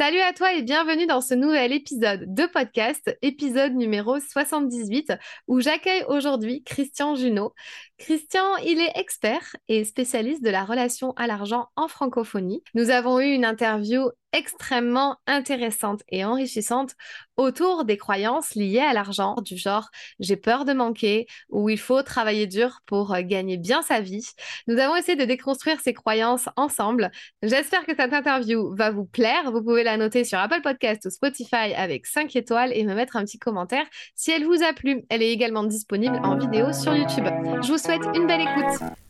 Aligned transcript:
Salut 0.00 0.20
à 0.20 0.32
toi 0.32 0.54
et 0.54 0.62
bienvenue 0.62 1.06
dans 1.06 1.20
ce 1.20 1.34
nouvel 1.34 1.74
épisode 1.74 2.24
de 2.34 2.46
podcast, 2.46 3.14
épisode 3.20 3.74
numéro 3.74 4.18
78, 4.18 5.12
où 5.46 5.60
j'accueille 5.60 6.04
aujourd'hui 6.08 6.62
Christian 6.64 7.16
Junot. 7.16 7.52
Christian, 7.98 8.56
il 8.64 8.80
est 8.80 8.98
expert 8.98 9.54
et 9.68 9.84
spécialiste 9.84 10.42
de 10.42 10.48
la 10.48 10.64
relation 10.64 11.12
à 11.16 11.26
l'argent 11.26 11.66
en 11.76 11.86
francophonie. 11.86 12.62
Nous 12.72 12.88
avons 12.88 13.20
eu 13.20 13.26
une 13.26 13.44
interview 13.44 14.08
extrêmement 14.32 15.16
intéressante 15.26 16.02
et 16.08 16.24
enrichissante 16.24 16.94
autour 17.36 17.84
des 17.84 17.96
croyances 17.96 18.54
liées 18.54 18.80
à 18.80 18.92
l'argent, 18.92 19.36
du 19.42 19.56
genre 19.56 19.88
j'ai 20.18 20.36
peur 20.36 20.64
de 20.64 20.72
manquer 20.72 21.26
ou 21.48 21.70
il 21.70 21.78
faut 21.78 22.02
travailler 22.02 22.46
dur 22.46 22.80
pour 22.86 23.14
euh, 23.14 23.22
gagner 23.22 23.56
bien 23.56 23.82
sa 23.82 24.00
vie. 24.00 24.28
Nous 24.66 24.78
avons 24.78 24.96
essayé 24.96 25.16
de 25.16 25.24
déconstruire 25.24 25.80
ces 25.80 25.94
croyances 25.94 26.48
ensemble. 26.56 27.10
J'espère 27.42 27.84
que 27.86 27.94
cette 27.96 28.12
interview 28.12 28.74
va 28.74 28.90
vous 28.90 29.06
plaire. 29.06 29.50
Vous 29.50 29.62
pouvez 29.62 29.84
la 29.84 29.96
noter 29.96 30.24
sur 30.24 30.38
Apple 30.38 30.60
Podcast 30.62 31.06
ou 31.06 31.10
Spotify 31.10 31.74
avec 31.76 32.06
5 32.06 32.34
étoiles 32.36 32.72
et 32.74 32.84
me 32.84 32.94
mettre 32.94 33.16
un 33.16 33.24
petit 33.24 33.38
commentaire 33.38 33.86
si 34.14 34.30
elle 34.30 34.44
vous 34.44 34.62
a 34.62 34.72
plu. 34.72 35.04
Elle 35.08 35.22
est 35.22 35.32
également 35.32 35.64
disponible 35.64 36.20
en 36.22 36.36
vidéo 36.36 36.72
sur 36.72 36.94
YouTube. 36.94 37.26
Je 37.62 37.72
vous 37.72 37.78
souhaite 37.78 38.02
une 38.14 38.26
belle 38.26 38.42
écoute. 38.42 39.09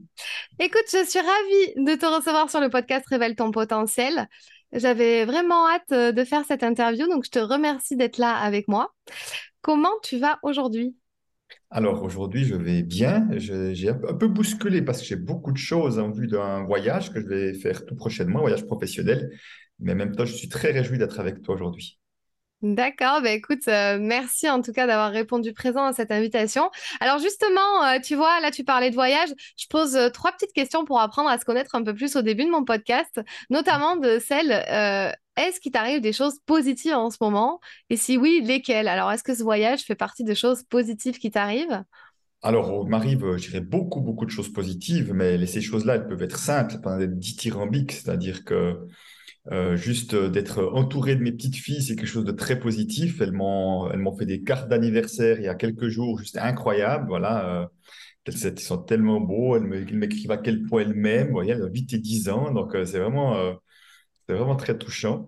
Écoute, 0.63 0.83
je 0.91 1.03
suis 1.09 1.19
ravie 1.19 1.85
de 1.87 1.99
te 1.99 2.05
recevoir 2.05 2.47
sur 2.51 2.61
le 2.61 2.69
podcast 2.69 3.03
Révèle 3.07 3.35
ton 3.35 3.49
potentiel. 3.49 4.27
J'avais 4.71 5.25
vraiment 5.25 5.67
hâte 5.67 5.91
euh, 5.91 6.11
de 6.11 6.23
faire 6.23 6.45
cette 6.45 6.61
interview, 6.61 7.07
donc 7.07 7.25
je 7.25 7.31
te 7.31 7.39
remercie 7.39 7.95
d'être 7.95 8.19
là 8.19 8.35
avec 8.35 8.67
moi. 8.67 8.93
Comment 9.61 9.89
tu 10.03 10.19
vas 10.19 10.37
aujourd'hui? 10.43 10.95
Alors 11.71 12.03
aujourd'hui, 12.03 12.45
je 12.45 12.53
vais 12.53 12.83
bien. 12.83 13.27
J'ai 13.37 13.89
un 13.89 14.13
peu 14.13 14.27
bousculé 14.27 14.83
parce 14.83 14.99
que 15.01 15.07
j'ai 15.07 15.15
beaucoup 15.15 15.51
de 15.51 15.57
choses 15.57 15.97
en 15.97 16.11
vue 16.11 16.27
d'un 16.27 16.63
voyage 16.63 17.11
que 17.11 17.19
je 17.19 17.25
vais 17.25 17.53
faire 17.55 17.83
tout 17.83 17.95
prochainement, 17.95 18.37
un 18.37 18.43
voyage 18.43 18.67
professionnel. 18.67 19.31
Mais 19.79 19.93
en 19.93 19.95
même 19.95 20.15
temps, 20.15 20.25
je 20.25 20.35
suis 20.35 20.47
très 20.47 20.69
réjoui 20.69 20.99
d'être 20.99 21.19
avec 21.19 21.41
toi 21.41 21.55
aujourd'hui. 21.55 21.99
D'accord, 22.61 23.21
bah 23.23 23.31
écoute, 23.31 23.67
euh, 23.67 23.97
merci 23.99 24.47
en 24.47 24.61
tout 24.61 24.71
cas 24.71 24.85
d'avoir 24.85 25.11
répondu 25.11 25.51
présent 25.51 25.83
à 25.83 25.93
cette 25.93 26.11
invitation. 26.11 26.69
Alors 26.99 27.17
justement, 27.17 27.85
euh, 27.85 27.99
tu 27.99 28.13
vois, 28.13 28.39
là 28.39 28.51
tu 28.51 28.63
parlais 28.63 28.91
de 28.91 28.95
voyage, 28.95 29.29
je 29.57 29.65
pose 29.67 29.95
euh, 29.95 30.09
trois 30.09 30.31
petites 30.31 30.53
questions 30.53 30.85
pour 30.85 30.99
apprendre 30.99 31.29
à 31.29 31.39
se 31.39 31.45
connaître 31.45 31.73
un 31.73 31.81
peu 31.83 31.95
plus 31.95 32.15
au 32.15 32.21
début 32.21 32.45
de 32.45 32.51
mon 32.51 32.63
podcast, 32.63 33.19
notamment 33.49 33.95
de 33.95 34.19
celle, 34.19 34.51
est-ce 35.37 35.59
qu'il 35.59 35.71
t'arrive 35.71 36.01
des 36.01 36.13
choses 36.13 36.39
positives 36.45 36.93
en 36.93 37.09
ce 37.09 37.17
moment? 37.19 37.59
Et 37.89 37.97
si 37.97 38.15
oui, 38.15 38.43
lesquelles? 38.43 38.87
Alors 38.87 39.11
est-ce 39.11 39.23
que 39.23 39.33
ce 39.33 39.41
voyage 39.41 39.81
fait 39.81 39.95
partie 39.95 40.23
des 40.23 40.35
choses 40.35 40.61
positives 40.69 41.17
qui 41.17 41.31
t'arrivent? 41.31 41.83
Alors, 42.43 42.87
m'arrive, 42.87 43.37
je 43.37 43.49
dirais, 43.49 43.61
beaucoup, 43.61 44.01
beaucoup 44.01 44.25
de 44.25 44.31
choses 44.31 44.51
positives, 44.51 45.13
mais 45.13 45.43
ces 45.47 45.61
choses-là, 45.61 45.95
elles 45.95 46.07
peuvent 46.07 46.23
être 46.23 46.39
simples, 46.39 46.79
pas 46.79 46.99
être 46.99 47.17
dithyrambiques, 47.17 47.91
c'est-à-dire 47.91 48.43
que 48.43 48.87
euh, 49.49 49.75
juste 49.75 50.13
euh, 50.13 50.29
d'être 50.29 50.63
entouré 50.73 51.15
de 51.15 51.21
mes 51.21 51.31
petites 51.31 51.55
filles, 51.55 51.81
c'est 51.81 51.95
quelque 51.95 52.07
chose 52.07 52.25
de 52.25 52.31
très 52.31 52.59
positif. 52.59 53.21
Elles 53.21 53.31
m'ont, 53.31 53.89
elles 53.89 53.99
m'ont 53.99 54.15
fait 54.15 54.25
des 54.25 54.43
cartes 54.43 54.69
d'anniversaire 54.69 55.39
il 55.39 55.45
y 55.45 55.47
a 55.47 55.55
quelques 55.55 55.87
jours, 55.87 56.19
juste 56.19 56.37
incroyable. 56.37 57.07
Voilà, 57.07 57.63
euh, 57.63 57.67
elles, 58.25 58.59
sont 58.59 58.77
tellement 58.77 59.19
beaux. 59.19 59.55
Elles, 59.55 59.63
m'écrivent 59.95 60.31
à 60.31 60.37
quel 60.37 60.63
point 60.63 60.81
elles 60.83 60.93
m'aiment. 60.93 61.31
Voyez, 61.31 61.53
elles 61.53 61.63
ont 61.63 61.69
8 61.71 61.93
et 61.93 61.99
10 61.99 62.29
ans, 62.29 62.51
donc 62.51 62.71
c'est 62.85 62.99
vraiment, 62.99 63.57
c'est 64.27 64.35
vraiment 64.35 64.55
très 64.55 64.77
touchant. 64.77 65.27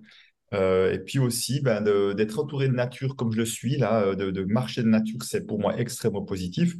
et 0.53 0.99
puis 1.05 1.19
aussi, 1.19 1.61
ben, 1.61 1.81
d'être 2.15 2.39
entouré 2.39 2.67
de 2.67 2.73
nature 2.73 3.15
comme 3.15 3.31
je 3.31 3.37
le 3.37 3.45
suis 3.45 3.77
là, 3.77 4.15
de 4.15 4.43
marcher 4.45 4.83
de 4.83 4.89
nature, 4.89 5.23
c'est 5.23 5.45
pour 5.47 5.59
moi 5.59 5.77
extrêmement 5.79 6.23
positif 6.23 6.75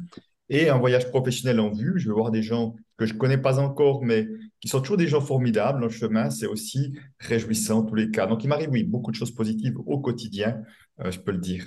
et 0.48 0.68
un 0.68 0.78
voyage 0.78 1.08
professionnel 1.08 1.60
en 1.60 1.70
vue. 1.70 1.94
Je 1.96 2.08
vais 2.08 2.14
voir 2.14 2.30
des 2.30 2.42
gens 2.42 2.74
que 2.96 3.06
je 3.06 3.14
ne 3.14 3.18
connais 3.18 3.38
pas 3.38 3.58
encore, 3.58 4.02
mais 4.02 4.28
qui 4.60 4.68
sont 4.68 4.80
toujours 4.80 4.96
des 4.96 5.08
gens 5.08 5.20
formidables 5.20 5.80
le 5.80 5.88
chemin. 5.88 6.30
C'est 6.30 6.46
aussi 6.46 6.94
réjouissant 7.18 7.78
en 7.78 7.82
tous 7.82 7.94
les 7.94 8.10
cas. 8.10 8.26
Donc, 8.26 8.44
il 8.44 8.48
m'arrive, 8.48 8.70
oui, 8.70 8.84
beaucoup 8.84 9.10
de 9.10 9.16
choses 9.16 9.34
positives 9.34 9.76
au 9.86 9.98
quotidien, 9.98 10.62
euh, 11.00 11.10
je 11.10 11.18
peux 11.20 11.32
le 11.32 11.38
dire. 11.38 11.66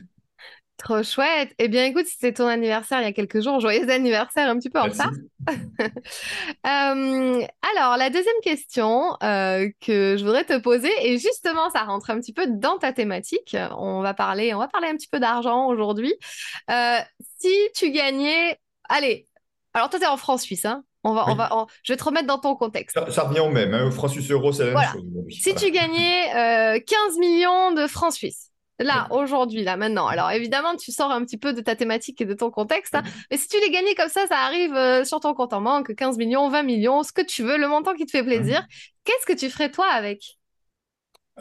Trop 0.77 1.01
chouette. 1.01 1.55
Eh 1.57 1.69
bien, 1.69 1.85
écoute, 1.85 2.05
c'était 2.05 2.33
ton 2.33 2.45
anniversaire 2.45 3.01
il 3.01 3.05
y 3.05 3.07
a 3.07 3.11
quelques 3.11 3.41
jours. 3.41 3.59
Joyeux 3.59 3.89
anniversaire, 3.89 4.47
un 4.47 4.59
petit 4.59 4.69
peu 4.69 4.79
en 4.79 4.83
retard. 4.83 5.11
Euh, 6.65 7.41
alors, 7.75 7.95
la 7.97 8.09
deuxième 8.09 8.35
question 8.43 9.15
euh, 9.23 9.69
que 9.79 10.17
je 10.17 10.25
voudrais 10.25 10.43
te 10.43 10.59
poser, 10.59 10.91
et 11.03 11.17
justement, 11.17 11.69
ça 11.69 11.83
rentre 11.83 12.09
un 12.09 12.19
petit 12.19 12.33
peu 12.33 12.47
dans 12.47 12.77
ta 12.77 12.91
thématique. 12.91 13.55
On 13.77 14.01
va 14.01 14.13
parler, 14.13 14.53
on 14.53 14.57
va 14.57 14.67
parler 14.67 14.89
un 14.89 14.95
petit 14.95 15.07
peu 15.07 15.21
d'argent 15.21 15.67
aujourd'hui. 15.67 16.13
si 17.39 17.53
tu 17.75 17.91
gagnais 17.91 18.59
Allez, 18.89 19.27
alors 19.73 19.89
toi, 19.89 19.99
tu 19.99 20.05
es 20.05 20.09
en 20.09 20.17
France 20.17 20.41
suisse, 20.41 20.65
hein. 20.65 20.83
On 21.03 21.13
va, 21.13 21.29
on 21.29 21.35
va, 21.35 21.67
Je 21.83 21.93
vais 21.93 21.97
te 21.97 22.03
remettre 22.03 22.27
dans 22.27 22.39
ton 22.39 22.55
contexte. 22.55 22.99
Ça, 23.11 23.23
revient 23.23 23.39
au 23.39 23.49
même, 23.49 23.73
hein. 23.73 23.89
francs 23.91 24.09
suisse 24.09 24.29
euro, 24.29 24.51
c'est 24.51 24.73
la 24.73 24.73
même 24.73 24.91
chose. 24.91 25.03
Si 25.29 25.55
tu 25.55 25.71
gagnais 25.71 26.31
15 26.33 26.35
euh, 26.35 27.19
millions 27.19 27.71
de 27.71 27.87
francs 27.87 28.11
suisses, 28.11 28.51
là, 28.79 29.07
aujourd'hui, 29.11 29.63
là, 29.63 29.77
maintenant, 29.77 30.07
alors 30.07 30.31
évidemment, 30.31 30.75
tu 30.75 30.91
sors 30.91 31.11
un 31.11 31.23
petit 31.23 31.37
peu 31.37 31.53
de 31.53 31.61
ta 31.61 31.75
thématique 31.75 32.19
et 32.19 32.25
de 32.25 32.33
ton 32.33 32.51
contexte, 32.51 32.95
hein. 32.95 33.03
mais 33.31 33.37
si 33.37 33.47
tu 33.47 33.57
les 33.61 33.71
gagnais 33.71 33.95
comme 33.95 34.09
ça, 34.09 34.25
ça 34.27 34.39
arrive 34.39 34.73
euh, 34.75 35.05
sur 35.05 35.19
ton 35.19 35.33
compte 35.33 35.53
en 35.53 35.61
banque, 35.61 35.95
15 35.95 36.17
millions, 36.17 36.49
20 36.49 36.63
millions, 36.63 37.03
ce 37.03 37.13
que 37.13 37.21
tu 37.21 37.43
veux, 37.43 37.57
le 37.57 37.67
montant 37.67 37.93
qui 37.93 38.05
te 38.05 38.11
fait 38.11 38.23
plaisir, 38.23 38.65
qu'est-ce 39.05 39.25
que 39.25 39.37
tu 39.37 39.49
ferais 39.49 39.71
toi 39.71 39.85
avec? 39.87 40.37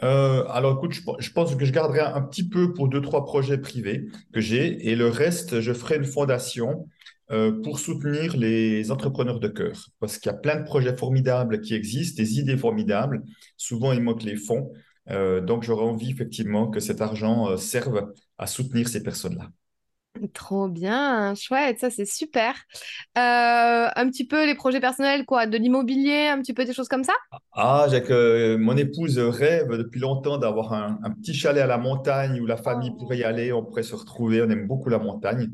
Euh, 0.03 0.45
alors 0.49 0.77
écoute, 0.77 0.93
je, 0.93 1.31
pense 1.31 1.55
que 1.55 1.65
je 1.65 1.73
garderai 1.73 2.01
un, 2.01 2.21
petit 2.21 2.47
peu 2.47 2.71
pour 2.71 2.87
deux, 2.87 3.01
trois 3.01 3.25
projets 3.25 3.57
privés 3.57 4.05
que 4.31 4.39
j'ai 4.39 4.87
et 4.87 4.95
le 4.95 5.09
reste, 5.09 5.59
je 5.59 5.73
ferai 5.73 5.95
une 5.95 6.05
fondation 6.05 6.87
pour 7.63 7.79
soutenir 7.79 8.37
les 8.37 8.89
entrepreneurs 8.91 9.39
de 9.39 9.47
cœur. 9.49 9.87
Parce 9.99 10.17
qu'il 10.17 10.31
y 10.31 10.35
a 10.35 10.37
plein 10.37 10.55
de 10.55 10.63
projets 10.63 10.95
formidables 10.95 11.61
qui 11.61 11.73
existent, 11.73 12.21
des 12.21 12.39
idées 12.39 12.57
formidables. 12.57 13.23
Souvent, 13.57 13.91
il 13.91 14.01
manque 14.01 14.23
les 14.23 14.37
fonds. 14.37 14.71
Euh, 15.09 15.41
donc, 15.41 15.63
j'aurais 15.63 15.85
envie 15.85 16.11
effectivement 16.11 16.69
que 16.69 16.79
cet 16.79 17.01
argent 17.01 17.49
euh, 17.49 17.57
serve 17.57 18.11
à 18.37 18.47
soutenir 18.47 18.87
ces 18.87 19.03
personnes-là. 19.03 19.49
Trop 20.33 20.67
bien, 20.67 21.35
chouette, 21.35 21.77
ça 21.77 21.91
c'est 21.91 22.07
super. 22.07 22.55
un 23.15 24.09
petit 24.09 24.25
peu 24.25 24.47
les 24.47 24.55
projets 24.55 24.79
personnels, 24.79 25.25
quoi, 25.25 25.45
de 25.45 25.57
l'immobilier, 25.57 26.27
un 26.27 26.41
petit 26.41 26.55
peu 26.55 26.65
des 26.65 26.73
choses 26.73 26.87
comme 26.87 27.03
ça? 27.03 27.13
Ah, 27.51 27.85
j'ai 27.91 28.01
que 28.01 28.55
mon 28.55 28.75
épouse 28.75 29.19
rêve 29.19 29.69
depuis 29.77 29.99
longtemps 29.99 30.39
d'avoir 30.39 30.73
un, 30.73 30.97
un, 31.03 31.11
petit 31.11 31.35
chalet 31.35 31.61
à 31.61 31.67
la 31.67 31.77
montagne 31.77 32.41
où 32.41 32.47
la 32.47 32.57
famille 32.57 32.89
oh. 32.95 32.97
pourrait 32.97 33.19
y 33.19 33.23
aller, 33.23 33.53
on 33.53 33.63
pourrait 33.63 33.83
se 33.83 33.93
retrouver, 33.93 34.41
on 34.41 34.49
aime 34.49 34.65
beaucoup 34.65 34.89
la 34.89 34.97
montagne. 34.97 35.51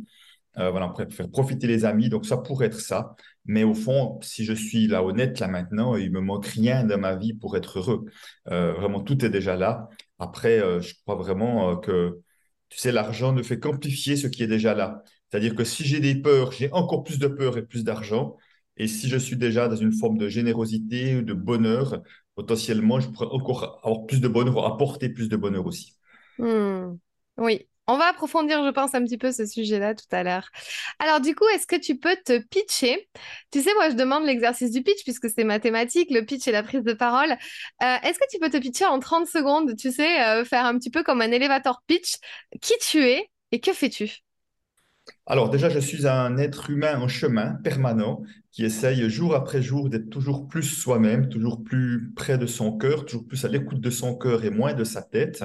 Euh, 0.59 0.69
voilà, 0.69 0.93
faire 1.09 1.29
profiter 1.29 1.67
les 1.67 1.85
amis. 1.85 2.09
Donc, 2.09 2.25
ça 2.25 2.37
pourrait 2.37 2.67
être 2.67 2.79
ça. 2.79 3.15
Mais 3.45 3.63
au 3.63 3.73
fond, 3.73 4.19
si 4.21 4.45
je 4.45 4.53
suis 4.53 4.87
là 4.87 5.03
honnête, 5.03 5.39
là 5.39 5.47
maintenant, 5.47 5.95
il 5.95 6.11
me 6.11 6.21
manque 6.21 6.45
rien 6.45 6.83
dans 6.83 6.99
ma 6.99 7.15
vie 7.15 7.33
pour 7.33 7.57
être 7.57 7.79
heureux. 7.79 8.05
Euh, 8.49 8.73
vraiment, 8.73 9.01
tout 9.01 9.25
est 9.25 9.29
déjà 9.29 9.55
là. 9.55 9.89
Après, 10.19 10.59
euh, 10.59 10.79
je 10.79 10.93
crois 11.01 11.15
vraiment 11.15 11.77
que, 11.77 12.19
tu 12.69 12.77
sais, 12.77 12.91
l'argent 12.91 13.33
ne 13.33 13.41
fait 13.43 13.59
qu'amplifier 13.59 14.15
ce 14.15 14.27
qui 14.27 14.43
est 14.43 14.47
déjà 14.47 14.73
là. 14.75 15.03
C'est-à-dire 15.29 15.55
que 15.55 15.63
si 15.63 15.83
j'ai 15.83 15.99
des 15.99 16.15
peurs, 16.15 16.51
j'ai 16.51 16.71
encore 16.71 17.03
plus 17.03 17.17
de 17.17 17.27
peur 17.27 17.57
et 17.57 17.63
plus 17.65 17.83
d'argent. 17.83 18.37
Et 18.77 18.87
si 18.87 19.09
je 19.09 19.17
suis 19.17 19.37
déjà 19.37 19.67
dans 19.67 19.75
une 19.75 19.93
forme 19.93 20.17
de 20.17 20.27
générosité, 20.27 21.21
de 21.21 21.33
bonheur, 21.33 22.01
potentiellement, 22.35 22.99
je 22.99 23.09
pourrais 23.09 23.27
encore 23.27 23.79
avoir 23.83 24.05
plus 24.05 24.21
de 24.21 24.27
bonheur, 24.27 24.65
apporter 24.65 25.09
plus 25.09 25.29
de 25.29 25.35
bonheur 25.35 25.65
aussi. 25.65 25.95
Hmm. 26.37 26.97
Oui, 27.37 27.67
on 27.87 27.97
va 27.97 28.05
approfondir, 28.05 28.63
je 28.65 28.69
pense, 28.69 28.95
un 28.95 29.03
petit 29.03 29.17
peu 29.17 29.31
ce 29.31 29.45
sujet-là 29.45 29.93
tout 29.95 30.05
à 30.11 30.23
l'heure. 30.23 30.49
Alors, 30.99 31.19
du 31.21 31.35
coup, 31.35 31.45
est-ce 31.53 31.67
que 31.67 31.75
tu 31.75 31.97
peux 31.97 32.15
te 32.25 32.39
pitcher? 32.39 33.09
Tu 33.51 33.61
sais, 33.61 33.73
moi, 33.75 33.89
je 33.89 33.95
demande 33.95 34.25
l'exercice 34.25 34.71
du 34.71 34.81
pitch 34.83 35.03
puisque 35.03 35.29
c'est 35.29 35.43
mathématique, 35.43 36.09
le 36.11 36.25
pitch 36.25 36.47
et 36.47 36.51
la 36.51 36.63
prise 36.63 36.83
de 36.83 36.93
parole. 36.93 37.31
Euh, 37.31 37.95
est-ce 38.03 38.19
que 38.19 38.25
tu 38.31 38.39
peux 38.39 38.49
te 38.49 38.57
pitcher 38.57 38.85
en 38.85 38.99
30 38.99 39.27
secondes 39.27 39.75
Tu 39.77 39.91
sais, 39.91 40.21
euh, 40.23 40.45
faire 40.45 40.65
un 40.65 40.77
petit 40.77 40.89
peu 40.91 41.03
comme 41.03 41.21
un 41.21 41.31
élévateur 41.31 41.81
pitch, 41.87 42.15
qui 42.61 42.73
tu 42.81 43.03
es 43.05 43.29
Et 43.51 43.59
que 43.59 43.73
fais-tu? 43.73 44.19
Alors 45.25 45.49
déjà, 45.49 45.69
je 45.69 45.79
suis 45.79 46.07
un 46.07 46.37
être 46.37 46.69
humain 46.69 46.99
en 46.99 47.07
chemin 47.07 47.55
permanent 47.63 48.23
qui 48.51 48.63
essaye 48.65 49.09
jour 49.09 49.35
après 49.35 49.61
jour 49.61 49.89
d'être 49.89 50.09
toujours 50.09 50.47
plus 50.47 50.63
soi-même, 50.63 51.27
toujours 51.29 51.63
plus 51.63 52.11
près 52.15 52.37
de 52.37 52.45
son 52.45 52.77
cœur, 52.77 53.05
toujours 53.05 53.27
plus 53.27 53.43
à 53.45 53.47
l'écoute 53.49 53.81
de 53.81 53.89
son 53.89 54.15
cœur 54.15 54.43
et 54.45 54.49
moins 54.49 54.73
de 54.73 54.83
sa 54.83 55.01
tête. 55.01 55.43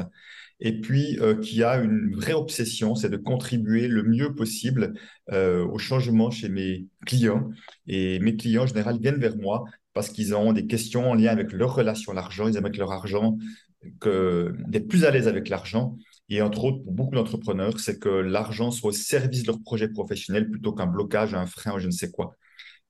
Et 0.61 0.81
puis 0.81 1.19
euh, 1.21 1.37
qui 1.37 1.63
a 1.63 1.77
une 1.77 2.15
vraie 2.15 2.33
obsession, 2.33 2.95
c'est 2.95 3.09
de 3.09 3.17
contribuer 3.17 3.87
le 3.89 4.03
mieux 4.03 4.35
possible 4.35 4.95
euh, 5.33 5.65
au 5.65 5.79
changement 5.79 6.31
chez 6.31 6.49
mes 6.49 6.87
clients. 7.07 7.51
Et 7.87 8.19
mes 8.21 8.37
clients, 8.37 8.65
en 8.65 8.67
général, 8.67 8.99
viennent 8.99 9.21
vers 9.21 9.37
moi 9.37 9.65
parce 9.95 10.11
qu'ils 10.11 10.35
ont 10.35 10.53
des 10.53 10.67
questions 10.67 11.11
en 11.11 11.15
lien 11.15 11.31
avec 11.31 11.53
leur 11.53 11.75
relation 11.75 12.13
à 12.13 12.15
l'argent. 12.15 12.49
Ils 12.49 12.57
aiment 12.57 12.67
avec 12.67 12.77
leur 12.77 12.93
argent, 12.93 13.37
d'être 13.83 14.89
plus 14.89 15.05
à 15.05 15.11
l'aise 15.11 15.29
avec 15.29 15.49
l'argent 15.49 15.97
et 16.29 16.43
entre 16.43 16.65
autres, 16.65 16.83
pour 16.85 16.93
beaucoup 16.93 17.15
d'entrepreneurs, 17.15 17.81
c'est 17.81 17.99
que 17.99 18.09
l'argent 18.09 18.71
soit 18.71 18.91
au 18.91 18.93
service 18.93 19.43
de 19.43 19.49
leur 19.49 19.63
projet 19.63 19.89
professionnel 19.89 20.51
plutôt 20.51 20.73
qu'un 20.73 20.87
blocage, 20.87 21.35
un 21.35 21.47
frein 21.47 21.75
ou 21.75 21.79
je 21.79 21.87
ne 21.87 21.93
sais 21.93 22.11
quoi. 22.11 22.35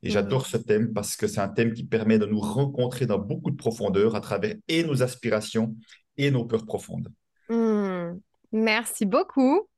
Et 0.02 0.10
j'adore 0.10 0.46
ce 0.46 0.56
thème 0.56 0.92
parce 0.92 1.16
que 1.16 1.26
c'est 1.26 1.40
un 1.40 1.48
thème 1.48 1.72
qui 1.72 1.84
permet 1.84 2.18
de 2.18 2.26
nous 2.26 2.40
rencontrer 2.40 3.06
dans 3.06 3.18
beaucoup 3.18 3.50
de 3.50 3.56
profondeur 3.56 4.14
à 4.16 4.20
travers 4.20 4.56
et 4.68 4.82
nos 4.84 5.02
aspirations 5.02 5.76
et 6.16 6.30
nos 6.30 6.44
peurs 6.44 6.66
profondes. 6.66 7.08
Hmm. 7.48 8.18
Merci 8.52 9.06
beaucoup. 9.06 9.68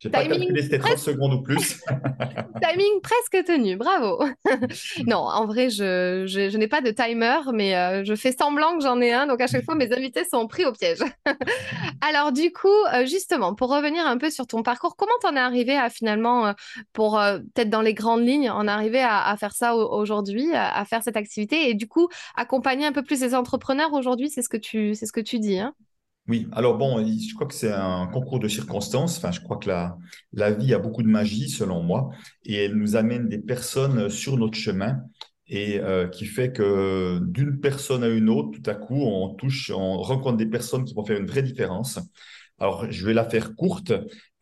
Je 0.00 0.08
n'ai 0.08 0.12
pas 0.12 0.26
calculé, 0.26 0.62
c'était 0.62 0.78
30 0.78 0.98
secondes 0.98 1.32
ou 1.34 1.42
plus. 1.42 1.80
timing 2.62 3.00
presque 3.02 3.46
tenu, 3.46 3.76
bravo. 3.76 4.22
non, 5.06 5.18
en 5.18 5.46
vrai, 5.46 5.70
je, 5.70 6.24
je, 6.26 6.56
n'ai 6.56 6.68
pas 6.68 6.80
de 6.80 6.90
timer, 6.90 7.38
mais 7.52 7.74
euh, 7.76 8.04
je 8.04 8.14
fais 8.14 8.32
semblant 8.32 8.76
que 8.76 8.82
j'en 8.82 9.00
ai 9.00 9.12
un. 9.12 9.26
Donc, 9.26 9.40
à 9.40 9.46
chaque 9.46 9.64
fois, 9.64 9.74
mes 9.74 9.92
invités 9.92 10.24
sont 10.24 10.46
pris 10.46 10.64
au 10.64 10.72
piège. 10.72 10.98
Alors, 12.00 12.32
du 12.32 12.52
coup, 12.52 12.68
euh, 12.92 13.06
justement, 13.06 13.54
pour 13.54 13.70
revenir 13.70 14.06
un 14.06 14.18
peu 14.18 14.30
sur 14.30 14.46
ton 14.46 14.62
parcours, 14.62 14.96
comment 14.96 15.12
t'en 15.22 15.36
es 15.36 15.40
arrivé 15.40 15.76
à 15.76 15.88
finalement, 15.88 16.48
euh, 16.48 16.52
pour 16.92 17.18
peut-être 17.54 17.70
dans 17.70 17.82
les 17.82 17.94
grandes 17.94 18.26
lignes, 18.26 18.50
en 18.50 18.68
arriver 18.68 19.00
à, 19.00 19.26
à 19.26 19.36
faire 19.36 19.54
ça 19.54 19.74
aujourd'hui, 19.74 20.52
à, 20.54 20.76
à, 20.76 20.84
faire 20.84 21.02
cette 21.02 21.16
activité? 21.16 21.70
Et 21.70 21.74
du 21.74 21.88
coup, 21.88 22.08
accompagner 22.36 22.86
un 22.86 22.92
peu 22.92 23.02
plus 23.02 23.20
les 23.20 23.34
entrepreneurs 23.34 23.92
aujourd'hui, 23.94 24.28
c'est 24.28 24.42
ce 24.42 24.48
que 24.48 24.56
tu, 24.56 24.94
c'est 24.94 25.06
ce 25.06 25.12
que 25.12 25.20
tu 25.20 25.38
dis. 25.38 25.58
Hein? 25.58 25.74
Oui, 26.28 26.46
alors 26.52 26.78
bon, 26.78 27.04
je 27.04 27.34
crois 27.34 27.48
que 27.48 27.54
c'est 27.54 27.72
un 27.72 28.06
concours 28.06 28.38
de 28.38 28.46
circonstances. 28.46 29.18
Enfin, 29.18 29.32
je 29.32 29.40
crois 29.40 29.56
que 29.56 29.68
la, 29.68 30.50
vie 30.52 30.72
a 30.72 30.78
beaucoup 30.78 31.02
de 31.02 31.08
magie, 31.08 31.48
selon 31.48 31.82
moi, 31.82 32.10
et 32.44 32.54
elle 32.64 32.74
nous 32.74 32.94
amène 32.94 33.28
des 33.28 33.38
personnes 33.38 34.08
sur 34.08 34.36
notre 34.36 34.56
chemin 34.56 35.00
et 35.48 35.80
euh, 35.80 36.08
qui 36.08 36.24
fait 36.26 36.52
que 36.52 37.18
d'une 37.22 37.58
personne 37.58 38.04
à 38.04 38.08
une 38.08 38.30
autre, 38.30 38.50
tout 38.52 38.70
à 38.70 38.74
coup, 38.74 39.02
on 39.02 39.34
touche, 39.34 39.72
on 39.74 39.98
rencontre 39.98 40.36
des 40.36 40.46
personnes 40.46 40.84
qui 40.84 40.94
vont 40.94 41.04
faire 41.04 41.18
une 41.18 41.26
vraie 41.26 41.42
différence. 41.42 41.98
Alors, 42.58 42.90
je 42.90 43.04
vais 43.04 43.14
la 43.14 43.28
faire 43.28 43.56
courte. 43.56 43.92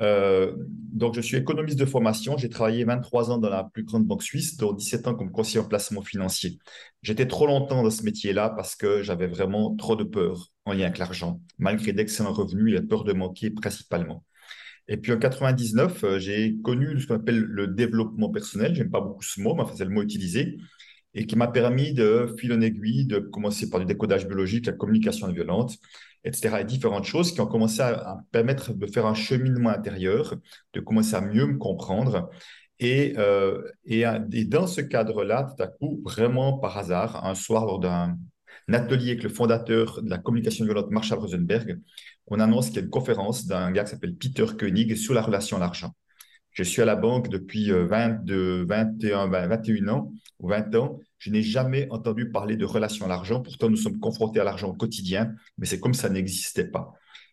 Euh, 0.02 0.54
donc, 0.68 1.14
je 1.14 1.22
suis 1.22 1.38
économiste 1.38 1.78
de 1.78 1.86
formation. 1.86 2.36
J'ai 2.36 2.50
travaillé 2.50 2.84
23 2.84 3.30
ans 3.30 3.38
dans 3.38 3.48
la 3.48 3.64
plus 3.64 3.84
grande 3.84 4.04
banque 4.04 4.22
suisse, 4.22 4.58
dont 4.58 4.74
17 4.74 5.08
ans 5.08 5.14
comme 5.14 5.32
conseiller 5.32 5.60
en 5.60 5.68
placement 5.68 6.02
financier. 6.02 6.58
J'étais 7.02 7.26
trop 7.26 7.46
longtemps 7.46 7.82
dans 7.82 7.90
ce 7.90 8.02
métier-là 8.02 8.50
parce 8.50 8.76
que 8.76 9.02
j'avais 9.02 9.26
vraiment 9.26 9.74
trop 9.76 9.96
de 9.96 10.04
peur 10.04 10.50
en 10.70 10.74
lien 10.74 10.86
avec 10.86 10.98
l'argent, 10.98 11.40
malgré 11.58 11.92
d'excellents 11.92 12.32
revenus 12.32 12.72
et 12.72 12.76
la 12.76 12.82
peur 12.82 13.04
de 13.04 13.12
manquer 13.12 13.50
principalement. 13.50 14.24
Et 14.88 14.96
puis 14.96 15.12
en 15.12 15.18
99, 15.18 16.04
euh, 16.04 16.18
j'ai 16.18 16.56
connu 16.62 17.00
ce 17.00 17.06
qu'on 17.06 17.14
appelle 17.14 17.38
le 17.38 17.68
développement 17.68 18.30
personnel. 18.30 18.74
J'aime 18.74 18.90
pas 18.90 19.00
beaucoup 19.00 19.22
ce 19.22 19.40
mot, 19.40 19.54
mais 19.54 19.62
enfin, 19.62 19.74
c'est 19.76 19.84
le 19.84 19.90
mot 19.90 20.02
utilisé 20.02 20.58
et 21.14 21.26
qui 21.26 21.36
m'a 21.36 21.48
permis 21.48 21.92
de 21.92 22.34
fil 22.38 22.52
en 22.52 22.60
aiguille, 22.60 23.06
de 23.06 23.18
commencer 23.18 23.68
par 23.68 23.80
du 23.80 23.86
décodage 23.86 24.26
biologique, 24.26 24.66
la 24.66 24.72
communication 24.72 25.28
violente, 25.28 25.76
etc. 26.24 26.60
Et 26.60 26.64
différentes 26.64 27.04
choses 27.04 27.32
qui 27.32 27.40
ont 27.40 27.46
commencé 27.46 27.80
à, 27.80 28.18
permettre 28.30 28.72
de 28.72 28.86
faire 28.86 29.06
un 29.06 29.14
cheminement 29.14 29.70
intérieur, 29.70 30.36
de 30.72 30.80
commencer 30.80 31.14
à 31.14 31.20
mieux 31.20 31.46
me 31.46 31.58
comprendre. 31.58 32.30
Et, 32.78 33.14
euh, 33.18 33.62
et, 33.84 34.04
dans 34.44 34.66
ce 34.66 34.80
cadre-là, 34.80 35.54
tout 35.54 35.62
à 35.62 35.66
coup, 35.66 36.00
vraiment 36.04 36.58
par 36.58 36.78
hasard, 36.78 37.26
un 37.26 37.34
soir 37.34 37.66
lors 37.66 37.78
d'un 37.78 38.16
atelier 38.74 39.12
avec 39.12 39.22
le 39.22 39.28
fondateur 39.28 40.02
de 40.02 40.10
la 40.10 40.18
communication 40.18 40.64
violente, 40.64 40.90
Marshall 40.90 41.18
Rosenberg, 41.18 41.80
on 42.26 42.40
annonce 42.40 42.68
qu'il 42.68 42.76
y 42.76 42.78
a 42.80 42.82
une 42.82 42.90
conférence 42.90 43.46
d'un 43.46 43.70
gars 43.72 43.84
qui 43.84 43.90
s'appelle 43.90 44.14
Peter 44.14 44.46
Koenig 44.58 44.96
sur 44.96 45.14
la 45.14 45.22
relation 45.22 45.56
à 45.56 45.60
l'argent. 45.60 45.94
Je 46.52 46.62
suis 46.62 46.82
à 46.82 46.84
la 46.84 46.96
banque 46.96 47.28
depuis 47.28 47.70
22, 47.70 48.64
21, 48.66 49.28
21 49.28 49.88
ans 49.88 50.12
ou 50.40 50.48
20 50.48 50.74
ans. 50.74 50.98
Je 51.18 51.30
n'ai 51.30 51.42
jamais 51.42 51.86
entendu 51.90 52.30
parler 52.30 52.56
de 52.56 52.64
relation 52.64 53.06
à 53.06 53.08
l'argent. 53.08 53.40
Pourtant, 53.40 53.68
nous 53.68 53.76
sommes 53.76 54.00
confrontés 54.00 54.40
à 54.40 54.44
l'argent 54.44 54.68
au 54.68 54.74
quotidien, 54.74 55.32
mais 55.58 55.66
c'est 55.66 55.78
comme 55.78 55.94
ça 55.94 56.08
n'existait 56.08 56.66
pas. 56.66 56.92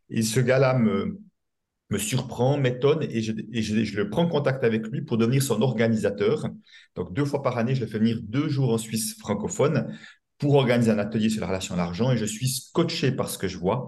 Et 0.10 0.22
ce 0.22 0.40
gars-là 0.40 0.78
me, 0.78 1.20
me 1.90 1.98
surprend, 1.98 2.58
m'étonne, 2.58 3.04
et, 3.04 3.22
je, 3.22 3.34
je, 3.52 3.98
le 3.98 4.10
prends 4.10 4.28
contact 4.28 4.64
avec 4.64 4.88
lui 4.88 5.02
pour 5.02 5.18
devenir 5.18 5.42
son 5.42 5.62
organisateur. 5.62 6.48
Donc, 6.96 7.14
deux 7.14 7.26
fois 7.26 7.42
par 7.42 7.58
année, 7.58 7.76
je 7.76 7.82
le 7.82 7.88
fais 7.88 8.00
venir 8.00 8.20
deux 8.22 8.50
jours 8.50 8.74
en 8.74 8.78
Suisse 8.78 9.18
francophone 9.20 9.98
pour 10.38 10.56
organiser 10.56 10.92
un 10.92 11.00
atelier 11.00 11.30
sur 11.30 11.42
la 11.42 11.48
relation 11.48 11.74
à 11.76 11.78
l'argent, 11.78 12.12
et 12.12 12.18
je 12.18 12.26
suis 12.26 12.48
scotché 12.48 13.12
par 13.12 13.30
ce 13.30 13.38
que 13.38 13.48
je 13.48 13.58
vois. 13.58 13.88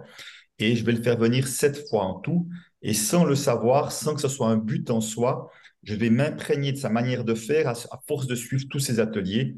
Et 0.58 0.76
je 0.76 0.84
vais 0.84 0.92
le 0.92 1.02
faire 1.02 1.18
venir 1.18 1.48
sept 1.48 1.88
fois 1.90 2.04
en 2.04 2.20
tout. 2.20 2.48
Et 2.82 2.94
sans 2.94 3.24
le 3.24 3.36
savoir, 3.36 3.92
sans 3.92 4.16
que 4.16 4.22
ce 4.22 4.28
soit 4.28 4.50
un 4.50 4.58
but 4.58 4.90
en 4.90 5.02
soi, 5.02 5.50
je 5.84 5.96
vais 5.96 6.10
m'imprégner 6.10 6.72
de 6.72 6.78
sa 6.78 6.90
manière 6.90 7.24
de 7.24 7.34
faire 7.34 7.68
à, 7.70 7.76
force 8.08 8.28
de 8.28 8.36
suivre 8.36 8.66
tous 8.70 8.80
ces 8.80 9.00
ateliers, 9.00 9.56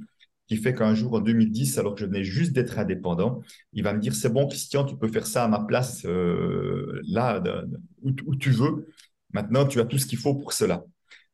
qui 0.48 0.58
fait 0.58 0.74
qu'un 0.74 0.94
jour, 0.94 1.14
en 1.14 1.22
2010, 1.22 1.78
alors 1.78 1.96
que 1.96 2.02
je 2.02 2.06
venais 2.06 2.24
juste 2.24 2.52
d'être 2.52 2.78
indépendant, 2.78 3.42
il 3.74 3.84
va 3.84 3.94
me 3.94 4.00
dire, 4.00 4.14
c'est 4.14 4.30
bon, 4.30 4.48
Christian, 4.48 4.84
tu 4.84 4.98
peux 4.98 5.08
faire 5.08 5.26
ça 5.26 5.46
à 5.46 5.48
ma 5.48 5.62
place, 5.62 6.06
euh, 6.06 7.02
là, 7.08 7.42
où, 8.04 8.12
où, 8.26 8.36
tu 8.36 8.52
veux. 8.52 8.88
Maintenant, 9.34 9.66
tu 9.66 9.80
as 9.80 9.86
tout 9.86 9.98
ce 9.98 10.06
qu'il 10.06 10.20
faut 10.20 10.36
pour 10.36 10.54
cela. 10.54 10.84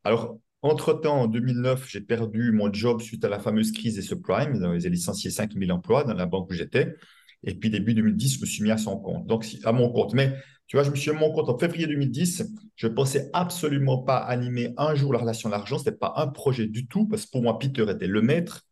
Alors, 0.04 0.40
entre-temps, 0.62 1.22
en 1.22 1.28
2009, 1.28 1.88
j'ai 1.88 2.02
perdu 2.02 2.52
mon 2.52 2.72
job 2.72 3.02
suite 3.02 3.24
à 3.24 3.30
la 3.30 3.40
fameuse 3.40 3.72
crise 3.72 3.96
des 3.96 4.02
subprimes. 4.02 4.56
Ils 4.56 4.66
ont 4.66 4.72
licencié 4.74 5.30
5000 5.30 5.72
emplois 5.72 6.04
dans 6.04 6.14
la 6.14 6.26
banque 6.26 6.50
où 6.50 6.54
j'étais. 6.54 6.96
Et 7.44 7.54
puis, 7.54 7.70
début 7.70 7.94
2010, 7.94 8.36
je 8.36 8.42
me 8.42 8.46
suis 8.46 8.64
mis 8.64 8.72
à 8.72 8.78
son 8.78 8.98
compte, 8.98 9.28
donc 9.28 9.46
à 9.64 9.72
mon 9.72 9.92
compte. 9.92 10.14
Mais 10.14 10.36
tu 10.68 10.76
vois, 10.76 10.84
je 10.84 10.90
me 10.90 10.96
suis 10.96 11.12
mis 11.12 11.18
à 11.18 11.20
mon 11.20 11.32
compte 11.32 11.50
en 11.50 11.58
février 11.58 11.88
2010. 11.88 12.44
Je 12.76 12.88
ne 12.88 12.94
pensais 12.94 13.30
absolument 13.34 14.04
pas 14.04 14.18
animer 14.18 14.74
un 14.78 14.96
jour 14.96 15.14
la 15.14 15.20
relation 15.20 15.50
à 15.50 15.52
l'argent. 15.52 15.78
Ce 15.78 15.86
n'était 15.86 15.98
pas 15.98 16.14
un 16.18 16.28
projet 16.28 16.68
du 16.68 16.88
tout, 16.88 17.08
parce 17.08 17.26
que 17.26 17.32
pour 17.32 17.44
moi, 17.44 17.58
Peter 17.60 17.86
était 17.90 18.08
le 18.08 18.22
maître. 18.22 18.67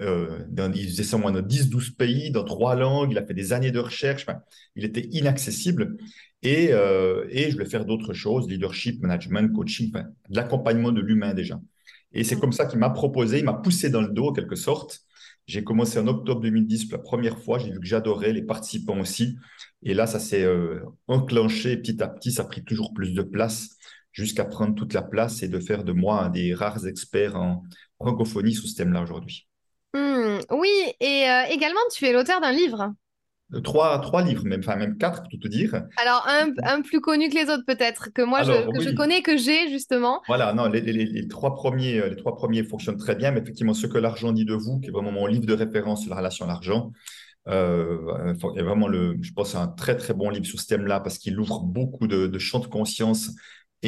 Euh, 0.00 0.44
il 0.74 0.88
faisait 0.88 1.02
ça 1.02 1.16
moins 1.16 1.32
dans 1.32 1.40
10-12 1.40 1.96
pays, 1.96 2.30
dans 2.30 2.44
trois 2.44 2.74
langues. 2.74 3.12
Il 3.12 3.18
a 3.18 3.24
fait 3.24 3.34
des 3.34 3.52
années 3.52 3.70
de 3.70 3.78
recherche. 3.78 4.26
il 4.74 4.84
était 4.84 5.08
inaccessible. 5.12 5.96
Et, 6.42 6.68
euh, 6.72 7.26
et 7.30 7.50
je 7.50 7.54
voulais 7.54 7.68
faire 7.68 7.84
d'autres 7.84 8.12
choses, 8.12 8.48
leadership, 8.48 9.00
management, 9.02 9.52
coaching, 9.52 9.90
de 9.92 10.36
l'accompagnement 10.36 10.92
de 10.92 11.00
l'humain 11.00 11.34
déjà. 11.34 11.58
Et 12.12 12.24
c'est 12.24 12.38
comme 12.38 12.52
ça 12.52 12.66
qu'il 12.66 12.78
m'a 12.78 12.90
proposé, 12.90 13.38
il 13.38 13.44
m'a 13.44 13.54
poussé 13.54 13.90
dans 13.90 14.02
le 14.02 14.08
dos 14.08 14.28
en 14.28 14.32
quelque 14.32 14.56
sorte. 14.56 15.00
J'ai 15.46 15.62
commencé 15.62 15.98
en 15.98 16.06
octobre 16.08 16.40
2010 16.40 16.86
pour 16.86 16.98
la 16.98 17.02
première 17.02 17.38
fois. 17.38 17.58
J'ai 17.58 17.70
vu 17.70 17.78
que 17.78 17.86
j'adorais 17.86 18.32
les 18.32 18.42
participants 18.42 18.98
aussi. 18.98 19.36
Et 19.82 19.94
là, 19.94 20.06
ça 20.06 20.18
s'est 20.18 20.42
euh, 20.42 20.80
enclenché 21.06 21.76
petit 21.76 22.02
à 22.02 22.08
petit. 22.08 22.32
Ça 22.32 22.42
a 22.42 22.46
pris 22.46 22.64
toujours 22.64 22.92
plus 22.92 23.12
de 23.12 23.22
place 23.22 23.76
jusqu'à 24.12 24.44
prendre 24.44 24.74
toute 24.74 24.92
la 24.94 25.02
place 25.02 25.42
et 25.42 25.48
de 25.48 25.60
faire 25.60 25.84
de 25.84 25.92
moi 25.92 26.24
un 26.24 26.30
des 26.30 26.54
rares 26.54 26.86
experts 26.86 27.36
en 27.36 27.62
francophonie 28.00 28.54
sous 28.54 28.66
ce 28.66 28.76
thème-là 28.76 29.02
aujourd'hui. 29.02 29.46
Hmm, 29.94 30.38
oui, 30.50 30.70
et 31.00 31.28
euh, 31.28 31.44
également, 31.50 31.80
tu 31.92 32.06
es 32.06 32.12
l'auteur 32.12 32.40
d'un 32.40 32.52
livre. 32.52 32.92
Trois, 33.62 34.00
trois 34.00 34.22
livres, 34.22 34.44
même, 34.44 34.58
enfin 34.58 34.74
même 34.74 34.98
quatre 34.98 35.22
pour 35.22 35.28
tout 35.30 35.38
te 35.38 35.46
dire. 35.46 35.84
Alors 35.98 36.26
un, 36.26 36.48
un 36.64 36.82
plus 36.82 37.00
connu 37.00 37.28
que 37.28 37.36
les 37.36 37.48
autres 37.48 37.62
peut-être, 37.64 38.08
que 38.12 38.22
moi 38.22 38.42
je, 38.42 38.50
que 38.72 38.80
je 38.80 38.90
connais, 38.90 39.22
que 39.22 39.36
j'ai 39.36 39.68
justement. 39.70 40.20
Voilà, 40.26 40.52
non, 40.52 40.66
les, 40.66 40.80
les, 40.80 41.04
les, 41.06 41.28
trois 41.28 41.54
premiers, 41.54 42.00
euh, 42.00 42.08
les 42.08 42.16
trois 42.16 42.34
premiers 42.34 42.64
fonctionnent 42.64 42.96
très 42.96 43.14
bien, 43.14 43.30
mais 43.30 43.40
effectivement 43.40 43.72
ce 43.72 43.86
que 43.86 43.98
l'argent 43.98 44.32
dit 44.32 44.44
de 44.44 44.54
vous, 44.54 44.80
qui 44.80 44.88
est 44.88 44.90
vraiment 44.90 45.12
mon 45.12 45.26
livre 45.26 45.46
de 45.46 45.54
référence 45.54 46.02
sur 46.02 46.10
la 46.10 46.16
relation 46.16 46.44
à 46.44 46.48
l'argent, 46.48 46.90
euh, 47.46 48.34
est 48.56 48.62
vraiment 48.62 48.88
le, 48.88 49.16
je 49.22 49.32
pense, 49.32 49.54
un 49.54 49.68
très 49.68 49.96
très 49.96 50.12
bon 50.12 50.28
livre 50.30 50.44
sur 50.46 50.58
ce 50.58 50.66
thème-là 50.66 50.98
parce 50.98 51.18
qu'il 51.18 51.38
ouvre 51.38 51.60
beaucoup 51.60 52.08
de, 52.08 52.26
de 52.26 52.38
champs 52.40 52.58
de 52.58 52.66
conscience 52.66 53.30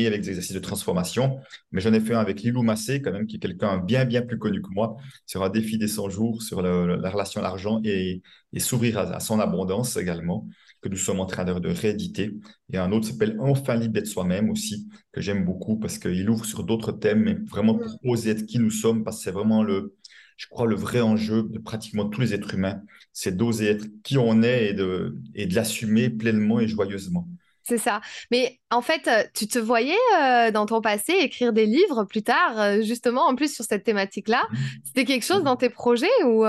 et 0.03 0.07
avec 0.07 0.23
des 0.23 0.29
exercices 0.31 0.55
de 0.55 0.61
transformation. 0.61 1.41
Mais 1.73 1.81
j'en 1.81 1.93
ai 1.93 2.01
fait 2.01 2.15
un 2.15 2.21
avec 2.21 2.43
Lilou 2.43 2.63
Massé, 2.63 3.03
quand 3.03 3.13
même, 3.13 3.27
qui 3.27 3.37
est 3.37 3.39
quelqu'un 3.39 3.79
bien, 3.79 4.05
bien 4.05 4.23
plus 4.23 4.39
connu 4.39 4.63
que 4.63 4.69
moi, 4.71 4.97
sur 5.27 5.43
un 5.43 5.51
défi 5.51 5.79
des 5.79 5.89
100 5.89 6.09
jours, 6.11 6.43
sur 6.43 6.63
la 6.63 7.11
relation 7.11 7.41
à 7.41 7.45
l'argent 7.45 7.81
et, 7.85 8.23
s'ouvrir 8.59 8.99
à, 8.99 9.21
son 9.21 9.41
abondance 9.41 9.97
également, 9.97 10.49
que 10.81 10.89
nous 10.89 10.97
sommes 10.97 11.21
en 11.21 11.27
train 11.27 11.45
de, 11.45 11.69
rééditer. 11.69 12.33
Et 12.73 12.79
un 12.79 12.93
autre 12.93 13.09
s'appelle 13.09 13.37
Enfin 13.41 13.77
libre 13.77 13.95
d'être 13.95 14.07
soi-même 14.07 14.51
aussi, 14.51 14.89
que 15.13 15.21
j'aime 15.21 15.45
beaucoup 15.45 15.79
parce 15.79 15.99
qu'il 15.99 16.29
ouvre 16.31 16.45
sur 16.45 16.65
d'autres 16.65 16.93
thèmes, 16.93 17.23
mais 17.25 17.35
vraiment 17.35 17.75
pour 17.75 17.93
mm. 18.03 18.09
oser 18.09 18.31
être 18.31 18.47
qui 18.47 18.59
nous 18.59 18.71
sommes, 18.71 19.05
parce 19.05 19.19
que 19.19 19.25
c'est 19.25 19.31
vraiment 19.31 19.63
le, 19.63 19.97
je 20.39 20.47
crois, 20.47 20.67
le 20.67 20.77
vrai 20.77 21.01
enjeu 21.01 21.43
de 21.43 21.59
pratiquement 21.59 22.09
tous 22.09 22.21
les 22.21 22.33
êtres 22.33 22.55
humains, 22.55 22.81
c'est 23.13 23.37
d'oser 23.37 23.67
être 23.67 23.87
qui 24.05 24.17
on 24.19 24.43
est 24.43 24.69
et 24.69 24.73
de, 24.73 25.19
et 25.35 25.47
de 25.47 25.55
l'assumer 25.55 26.11
pleinement 26.11 26.61
et 26.61 26.69
joyeusement. 26.69 27.29
C'est 27.69 27.77
ça. 27.77 28.01
Mais 28.31 28.59
en 28.71 28.81
fait, 28.81 29.07
euh, 29.09 29.25
tu 29.35 29.47
te 29.47 29.59
voyais 29.59 29.95
euh, 30.19 30.51
dans 30.51 30.65
ton 30.65 30.81
passé 30.81 31.13
écrire 31.13 31.53
des 31.53 31.67
livres 31.67 32.05
plus 32.05 32.23
tard, 32.23 32.59
euh, 32.59 32.81
justement, 32.81 33.27
en 33.27 33.35
plus 33.35 33.55
sur 33.55 33.63
cette 33.63 33.85
thématique-là? 33.85 34.43
Mmh. 34.51 34.57
C'était 34.85 35.05
quelque 35.05 35.27
chose 35.27 35.43
dans 35.43 35.57
tes 35.57 35.69
projets 35.69 36.07
ou 36.25 36.47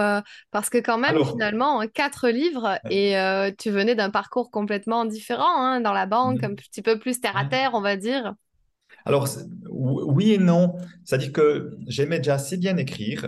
parce 0.52 0.70
que 0.70 0.78
quand 0.78 0.98
même, 0.98 1.18
finalement, 1.26 1.86
quatre 1.94 2.30
livres 2.30 2.80
et 2.90 3.16
tu 3.58 3.70
venais 3.70 3.96
d'un 3.96 4.10
parcours 4.10 4.50
complètement 4.50 5.04
différent 5.04 5.58
hein, 5.58 5.82
dans 5.82 5.92
la 5.92 6.06
banque, 6.06 6.42
mmh. 6.42 6.46
un 6.46 6.56
petit 6.56 6.82
peu 6.82 6.98
plus 6.98 7.20
terre 7.20 7.36
à 7.36 7.44
terre, 7.44 7.72
on 7.74 7.82
va 7.82 7.98
dire. 7.98 8.34
Alors, 9.04 9.28
oui 9.70 10.32
et 10.32 10.38
non. 10.38 10.78
C'est-à-dire 11.04 11.34
que 11.34 11.78
j'aimais 11.88 12.20
déjà 12.20 12.36
assez 12.36 12.56
bien 12.56 12.78
écrire 12.78 13.26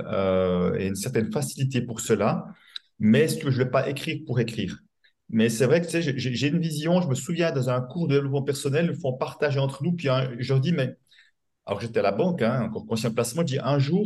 et 0.77 0.87
une 0.87 0.95
certaine 0.95 1.29
facilité 1.29 1.81
pour 1.81 1.99
cela, 1.99 2.45
mais 2.99 3.27
je 3.27 3.45
ne 3.45 3.51
vais 3.51 3.69
pas 3.69 3.89
écrire 3.89 4.19
pour 4.25 4.39
écrire. 4.39 4.81
Mais 5.31 5.47
c'est 5.47 5.65
vrai 5.65 5.81
que 5.81 6.01
j'ai 6.01 6.47
une 6.47 6.59
vision, 6.59 7.01
je 7.01 7.07
me 7.07 7.15
souviens 7.15 7.51
dans 7.53 7.69
un 7.69 7.81
cours 7.81 8.07
de 8.07 8.15
développement 8.15 8.43
personnel, 8.43 8.91
ils 8.93 8.99
font 8.99 9.13
partager 9.13 9.59
entre 9.59 9.81
nous, 9.81 9.93
puis 9.93 10.09
je 10.39 10.53
leur 10.53 10.59
dis, 10.59 10.73
mais 10.73 10.97
alors 11.65 11.79
j'étais 11.79 11.99
à 11.99 12.03
la 12.03 12.11
banque, 12.11 12.41
hein, 12.41 12.63
encore 12.63 12.85
conscient 12.85 13.13
placement, 13.13 13.41
je 13.41 13.47
dis 13.47 13.59
un 13.63 13.79
jour, 13.79 14.05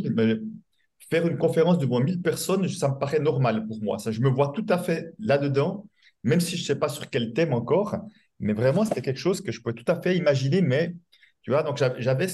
faire 1.10 1.26
une 1.26 1.36
conférence 1.36 1.78
devant 1.78 1.98
1000 2.00 2.22
personnes, 2.22 2.68
ça 2.68 2.88
me 2.88 2.98
paraît 2.98 3.18
normal 3.18 3.66
pour 3.66 3.82
moi. 3.82 3.98
Ça, 3.98 4.12
je 4.12 4.20
me 4.20 4.28
vois 4.28 4.52
tout 4.54 4.66
à 4.68 4.78
fait 4.78 5.14
là-dedans, 5.18 5.86
même 6.22 6.40
si 6.40 6.56
je 6.56 6.62
ne 6.62 6.66
sais 6.66 6.76
pas 6.76 6.88
sur 6.88 7.10
quel 7.10 7.32
thème 7.32 7.52
encore, 7.52 7.96
mais 8.38 8.52
vraiment, 8.52 8.84
c'était 8.84 9.02
quelque 9.02 9.18
chose 9.18 9.40
que 9.40 9.50
je 9.50 9.60
pouvais 9.60 9.74
tout 9.74 9.90
à 9.90 10.00
fait 10.00 10.16
imaginer, 10.16 10.62
mais 10.62 10.94
tu 11.42 11.50
vois, 11.50 11.64
donc 11.64 11.76
j'avais, 11.76 12.26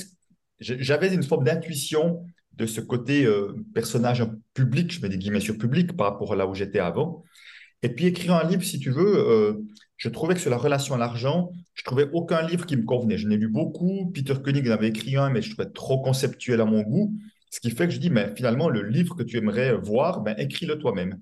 j'avais 0.60 1.14
une 1.14 1.22
forme 1.22 1.44
d'intuition 1.44 2.24
de 2.52 2.66
ce 2.66 2.82
côté 2.82 3.24
euh, 3.24 3.54
personnage 3.74 4.22
public, 4.52 4.92
je 4.92 5.00
mets 5.00 5.08
des 5.08 5.16
guillemets 5.16 5.40
sur 5.40 5.56
public 5.56 5.96
par 5.96 6.12
rapport 6.12 6.34
à 6.34 6.36
là 6.36 6.46
où 6.46 6.54
j'étais 6.54 6.80
avant. 6.80 7.24
Et 7.82 7.88
puis 7.88 8.06
écrire 8.06 8.34
un 8.34 8.48
livre, 8.48 8.62
si 8.62 8.78
tu 8.78 8.90
veux, 8.90 9.18
euh, 9.18 9.54
je 9.96 10.08
trouvais 10.08 10.34
que 10.34 10.40
sur 10.40 10.50
la 10.50 10.56
relation 10.56 10.94
à 10.94 10.98
l'argent, 10.98 11.50
je 11.74 11.84
trouvais 11.84 12.08
aucun 12.12 12.46
livre 12.46 12.66
qui 12.66 12.76
me 12.76 12.84
convenait. 12.84 13.18
Je 13.18 13.26
n'ai 13.26 13.36
lu 13.36 13.48
beaucoup, 13.48 14.10
Peter 14.12 14.34
Koenig 14.42 14.68
en 14.68 14.72
avait 14.72 14.88
écrit 14.88 15.16
un, 15.16 15.30
mais 15.30 15.42
je 15.42 15.52
trouvais 15.52 15.70
trop 15.70 16.00
conceptuel 16.00 16.60
à 16.60 16.64
mon 16.64 16.82
goût. 16.82 17.14
Ce 17.50 17.60
qui 17.60 17.70
fait 17.70 17.86
que 17.86 17.92
je 17.92 17.98
dis, 17.98 18.10
mais 18.10 18.32
finalement, 18.34 18.68
le 18.68 18.82
livre 18.82 19.14
que 19.14 19.22
tu 19.22 19.36
aimerais 19.36 19.74
voir, 19.74 20.22
ben, 20.22 20.34
écris-le 20.38 20.78
toi-même. 20.78 21.20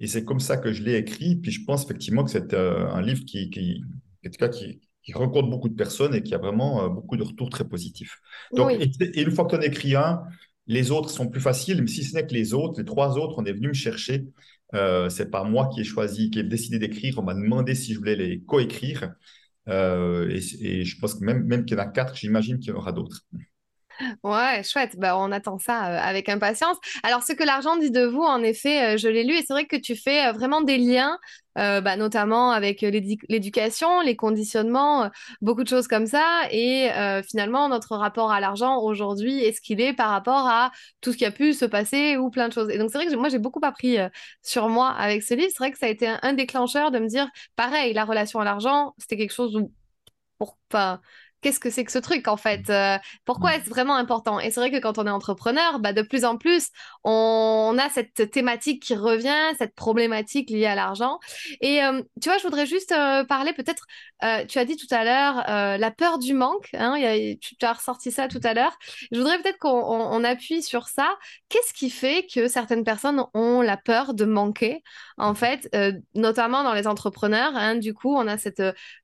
Et 0.00 0.06
c'est 0.06 0.24
comme 0.24 0.40
ça 0.40 0.56
que 0.56 0.72
je 0.72 0.82
l'ai 0.82 0.96
écrit. 0.96 1.36
Puis 1.36 1.52
je 1.52 1.64
pense 1.64 1.84
effectivement 1.84 2.24
que 2.24 2.30
c'est 2.30 2.52
euh, 2.52 2.88
un 2.88 3.00
livre 3.00 3.24
qui, 3.24 3.50
qui, 3.50 3.82
qui, 4.22 4.80
qui 5.02 5.12
rencontre 5.12 5.48
beaucoup 5.48 5.68
de 5.68 5.74
personnes 5.74 6.14
et 6.14 6.22
qui 6.22 6.34
a 6.34 6.38
vraiment 6.38 6.84
euh, 6.84 6.88
beaucoup 6.88 7.16
de 7.16 7.22
retours 7.22 7.50
très 7.50 7.64
positifs. 7.64 8.20
Donc, 8.52 8.72
et, 8.72 9.22
une 9.22 9.30
fois 9.30 9.46
qu'on 9.46 9.60
écrit 9.60 9.94
un, 9.94 10.22
les 10.66 10.90
autres 10.90 11.10
sont 11.10 11.28
plus 11.28 11.40
faciles, 11.40 11.80
mais 11.80 11.88
si 11.88 12.04
ce 12.04 12.14
n'est 12.14 12.26
que 12.26 12.34
les 12.34 12.54
autres, 12.54 12.78
les 12.78 12.84
trois 12.84 13.18
autres, 13.18 13.36
on 13.38 13.44
est 13.44 13.52
venu 13.52 13.68
me 13.68 13.72
chercher. 13.72 14.26
Euh, 14.74 15.08
c'est 15.10 15.30
pas 15.30 15.44
moi 15.44 15.68
qui 15.72 15.80
ai 15.80 15.84
choisi, 15.84 16.30
qui 16.30 16.38
ai 16.40 16.42
décidé 16.42 16.78
d'écrire. 16.78 17.18
On 17.18 17.22
m'a 17.22 17.34
demandé 17.34 17.74
si 17.74 17.92
je 17.94 17.98
voulais 17.98 18.16
les 18.16 18.42
coécrire. 18.42 19.14
Euh, 19.68 20.28
et, 20.30 20.84
je 20.84 20.98
pense 20.98 21.14
que 21.14 21.24
même, 21.24 21.44
même 21.44 21.64
qu'il 21.64 21.76
y 21.76 21.80
en 21.80 21.82
a 21.82 21.86
quatre, 21.86 22.16
j'imagine 22.16 22.58
qu'il 22.58 22.70
y 22.70 22.72
en 22.74 22.78
aura 22.78 22.92
d'autres. 22.92 23.22
Ouais, 24.24 24.62
chouette. 24.64 24.96
Bah, 24.98 25.16
on 25.18 25.32
attend 25.32 25.58
ça 25.58 25.92
euh, 25.92 25.98
avec 26.00 26.28
impatience. 26.28 26.76
Alors, 27.02 27.22
ce 27.22 27.32
que 27.32 27.44
l'argent 27.44 27.76
dit 27.76 27.90
de 27.90 28.04
vous, 28.04 28.22
en 28.22 28.42
effet, 28.42 28.94
euh, 28.94 28.96
je 28.96 29.08
l'ai 29.08 29.24
lu 29.24 29.34
et 29.34 29.42
c'est 29.42 29.52
vrai 29.52 29.66
que 29.66 29.76
tu 29.76 29.96
fais 29.96 30.28
euh, 30.28 30.32
vraiment 30.32 30.60
des 30.62 30.78
liens, 30.78 31.18
bah, 31.54 31.96
notamment 31.96 32.50
avec 32.50 32.80
l'éducation, 32.80 34.00
les 34.00 34.16
conditionnements, 34.16 35.10
beaucoup 35.42 35.62
de 35.62 35.68
choses 35.68 35.86
comme 35.86 36.06
ça. 36.06 36.24
Et 36.50 36.88
finalement, 37.28 37.68
notre 37.68 37.94
rapport 37.96 38.32
à 38.32 38.40
l'argent 38.40 38.80
aujourd'hui 38.80 39.44
est 39.44 39.52
ce 39.52 39.60
qu'il 39.60 39.78
est 39.82 39.92
par 39.92 40.08
rapport 40.08 40.48
à 40.48 40.70
tout 41.02 41.12
ce 41.12 41.18
qui 41.18 41.26
a 41.26 41.30
pu 41.30 41.52
se 41.52 41.66
passer 41.66 42.16
ou 42.16 42.30
plein 42.30 42.48
de 42.48 42.54
choses. 42.54 42.70
Et 42.70 42.78
donc, 42.78 42.90
c'est 42.90 42.96
vrai 42.96 43.06
que 43.06 43.14
moi, 43.16 43.28
j'ai 43.28 43.38
beaucoup 43.38 43.60
appris 43.62 43.98
sur 44.42 44.70
moi 44.70 44.92
avec 44.92 45.22
ce 45.22 45.34
livre. 45.34 45.50
C'est 45.50 45.58
vrai 45.58 45.72
que 45.72 45.78
ça 45.78 45.86
a 45.86 45.90
été 45.90 46.08
un, 46.08 46.32
déclencheur 46.32 46.90
de 46.90 46.98
me 46.98 47.06
dire, 47.06 47.28
pareil, 47.54 47.92
la 47.92 48.06
relation 48.06 48.40
à 48.40 48.44
l'argent, 48.44 48.94
c'était 48.96 49.18
quelque 49.18 49.34
chose 49.34 49.54
où 49.54 49.70
pour, 50.38 50.56
pas 50.70 51.00
qu'est-ce 51.42 51.60
que 51.60 51.70
c'est 51.70 51.84
que 51.84 51.92
ce 51.92 51.98
truc 51.98 52.28
en 52.28 52.36
fait 52.36 52.70
euh, 52.70 52.96
Pourquoi 53.24 53.50
mm. 53.50 53.54
est-ce 53.54 53.68
vraiment 53.68 53.96
important? 53.96 54.40
Et 54.40 54.50
c'est 54.50 54.60
vrai 54.60 54.70
que 54.70 54.78
quand 54.78 54.98
on 54.98 55.06
est 55.06 55.10
entrepreneur, 55.10 55.80
bah, 55.80 55.92
de 55.92 56.02
plus 56.02 56.24
en 56.24 56.38
plus, 56.38 56.68
on 57.04 57.76
a 57.78 57.90
cette 57.90 58.30
thématique 58.30 58.82
qui 58.82 58.94
revient, 58.94 59.54
cette 59.58 59.74
problématique 59.74 60.48
liée 60.50 60.66
à 60.66 60.74
l'argent. 60.74 61.18
Et 61.60 61.84
euh, 61.84 62.00
tu 62.22 62.28
vois, 62.28 62.38
je 62.38 62.44
voudrais 62.44 62.66
juste 62.66 62.92
euh, 62.92 63.24
parler 63.24 63.52
peut-être, 63.52 63.84
tu 64.48 64.58
as 64.58 64.64
dit 64.64 64.76
tout 64.76 64.92
à 64.94 65.02
l'heure, 65.04 65.44
la 65.78 65.90
peur 65.90 66.18
du 66.18 66.32
manque, 66.32 66.68
hein, 66.74 66.94
tu, 67.40 67.56
as 67.60 67.72
ressorti 67.72 68.12
ça 68.12 68.28
tout 68.28 68.40
à 68.44 68.54
l'heure. 68.54 68.78
Je 69.10 69.18
voudrais 69.18 69.42
peut-être 69.42 69.58
qu'on 69.58 70.22
appuie 70.22 70.62
sur 70.62 70.86
ça. 70.86 71.16
Qu'est-ce 71.48 71.74
qui 71.74 71.90
fait 71.90 72.26
que 72.32 72.46
certaines 72.46 72.84
personnes 72.84 73.24
ont 73.34 73.62
la 73.62 73.76
peur 73.76 74.14
de 74.14 74.24
manquer 74.24 74.84
En 75.18 75.34
fait, 75.34 75.68
notamment 76.14 76.62
dans 76.62 76.72
les 76.72 76.86
entrepreneurs, 76.86 77.50
hein, 77.56 77.74
du 77.74 77.94
coup, 77.94 78.14
on 78.14 78.28
a 78.28 78.38
cette 78.38 78.62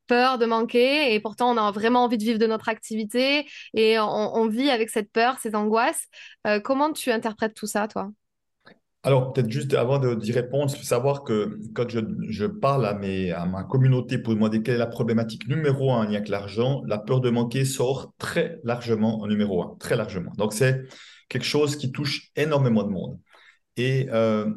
peur 0.08 0.38
de 0.38 0.46
manquer 0.46 1.14
et 1.14 1.20
pourtant 1.20 1.54
on 1.54 1.56
a 1.56 1.70
vraiment 1.70 2.04
envie 2.04 2.18
de 2.18 2.24
vivre 2.24 2.38
de 2.38 2.46
notre 2.46 2.68
activité 2.68 3.46
et 3.74 3.98
on, 4.00 4.48
vit 4.48 4.70
avec 4.70 4.90
cette 4.90 5.12
peur, 5.12 5.38
ces 5.40 5.54
angoisses. 5.54 6.06
Euh, 6.46 6.58
comment 6.58 6.92
tu 6.92 7.12
interprètes 7.12 7.54
tout 7.54 7.66
ça, 7.66 7.86
toi? 7.86 8.10
Alors, 9.04 9.32
peut-être 9.32 9.50
juste 9.50 9.72
avant 9.74 9.98
d'y 10.16 10.32
répondre, 10.32 10.72
il 10.74 10.78
faut 10.78 10.84
savoir 10.84 11.22
que 11.22 11.60
quand 11.72 11.88
je, 11.88 12.46
parle 12.46 12.84
à, 12.84 12.94
mes, 12.94 13.30
à 13.30 13.46
ma 13.46 13.62
communauté 13.62 14.18
pour 14.18 14.34
demander 14.34 14.60
quelle 14.60 14.74
est 14.74 14.78
la 14.78 14.88
problématique 14.88 15.46
numéro 15.46 15.92
un 15.92 15.98
en 15.98 16.02
lien 16.02 16.16
avec 16.16 16.28
l'argent, 16.28 16.82
la 16.86 16.98
peur 16.98 17.20
de 17.20 17.30
manquer 17.30 17.64
sort 17.64 18.12
très 18.18 18.58
largement 18.64 19.20
en 19.20 19.28
numéro 19.28 19.62
un, 19.62 19.76
très 19.78 19.96
largement. 19.96 20.32
Donc, 20.36 20.52
c'est 20.52 20.82
quelque 21.28 21.46
chose 21.46 21.76
qui 21.76 21.92
touche 21.92 22.30
énormément 22.34 22.82
de 22.82 22.90
monde. 22.90 23.18
Et 23.76 24.08
euh, 24.10 24.50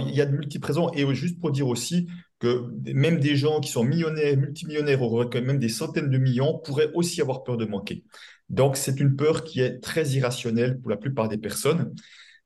il 0.00 0.10
y 0.10 0.20
a 0.20 0.26
de 0.26 0.36
multiples 0.36 0.66
raisons. 0.66 0.90
Et 0.92 1.14
juste 1.14 1.40
pour 1.40 1.52
dire 1.52 1.68
aussi, 1.68 2.08
que 2.38 2.70
même 2.92 3.18
des 3.18 3.36
gens 3.36 3.60
qui 3.60 3.70
sont 3.70 3.84
millionnaires, 3.84 4.36
multimillionnaires, 4.36 5.02
ou 5.02 5.22
même 5.40 5.58
des 5.58 5.68
centaines 5.68 6.10
de 6.10 6.18
millions, 6.18 6.58
pourraient 6.58 6.90
aussi 6.94 7.20
avoir 7.20 7.42
peur 7.42 7.56
de 7.56 7.64
manquer. 7.64 8.04
Donc, 8.48 8.76
c'est 8.76 9.00
une 9.00 9.16
peur 9.16 9.44
qui 9.44 9.60
est 9.60 9.80
très 9.80 10.08
irrationnelle 10.10 10.80
pour 10.80 10.90
la 10.90 10.96
plupart 10.96 11.28
des 11.28 11.38
personnes. 11.38 11.94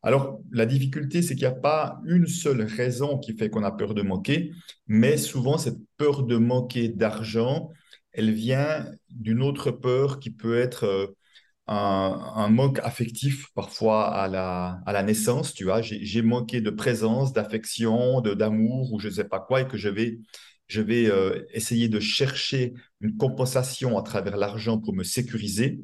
Alors, 0.03 0.41
la 0.51 0.67
difficulté, 0.67 1.23
c'est 1.23 1.35
qu'il 1.35 1.47
n'y 1.47 1.55
a 1.55 1.57
pas 1.57 2.01
une 2.07 2.27
seule 2.27 2.63
raison 2.63 3.19
qui 3.19 3.37
fait 3.37 3.51
qu'on 3.51 3.63
a 3.63 3.71
peur 3.71 3.95
de 3.95 4.03
manquer, 4.03 4.51
mais 4.89 5.17
souvent, 5.17 5.59
cette 5.59 5.79
peur 5.97 6.25
de 6.25 6.37
manquer 6.37 6.89
d'argent, 6.89 7.71
elle 8.13 8.33
vient 8.33 8.87
d'une 9.11 9.43
autre 9.43 9.71
peur 9.71 10.19
qui 10.19 10.31
peut 10.31 10.59
être 10.59 11.15
un, 11.67 12.49
manque 12.49 12.81
affectif 12.81 13.47
parfois 13.55 14.15
à 14.15 14.29
la, 14.29 14.81
à 14.87 14.93
la 14.93 15.03
naissance, 15.03 15.55
tu 15.55 15.65
vois. 15.65 15.81
J'ai 15.83 16.23
manqué 16.23 16.61
de 16.61 16.71
présence, 16.71 17.33
d'affection, 17.33 18.21
d'amour 18.21 18.93
ou 18.93 18.99
je 18.99 19.09
ne 19.09 19.13
sais 19.15 19.25
pas 19.25 19.41
quoi 19.41 19.63
et 19.63 19.69
que 19.69 19.77
je 19.77 19.89
vais, 19.89 20.19
je 20.67 20.81
vais 20.81 21.07
euh, 21.07 21.45
essayer 21.53 21.89
de 21.89 22.01
chercher 22.01 22.75
une 23.01 23.17
compensation 23.17 23.99
à 23.99 24.03
travers 24.03 24.37
l'argent 24.37 24.79
pour 24.79 24.95
me 24.95 25.05
sécuriser. 25.05 25.81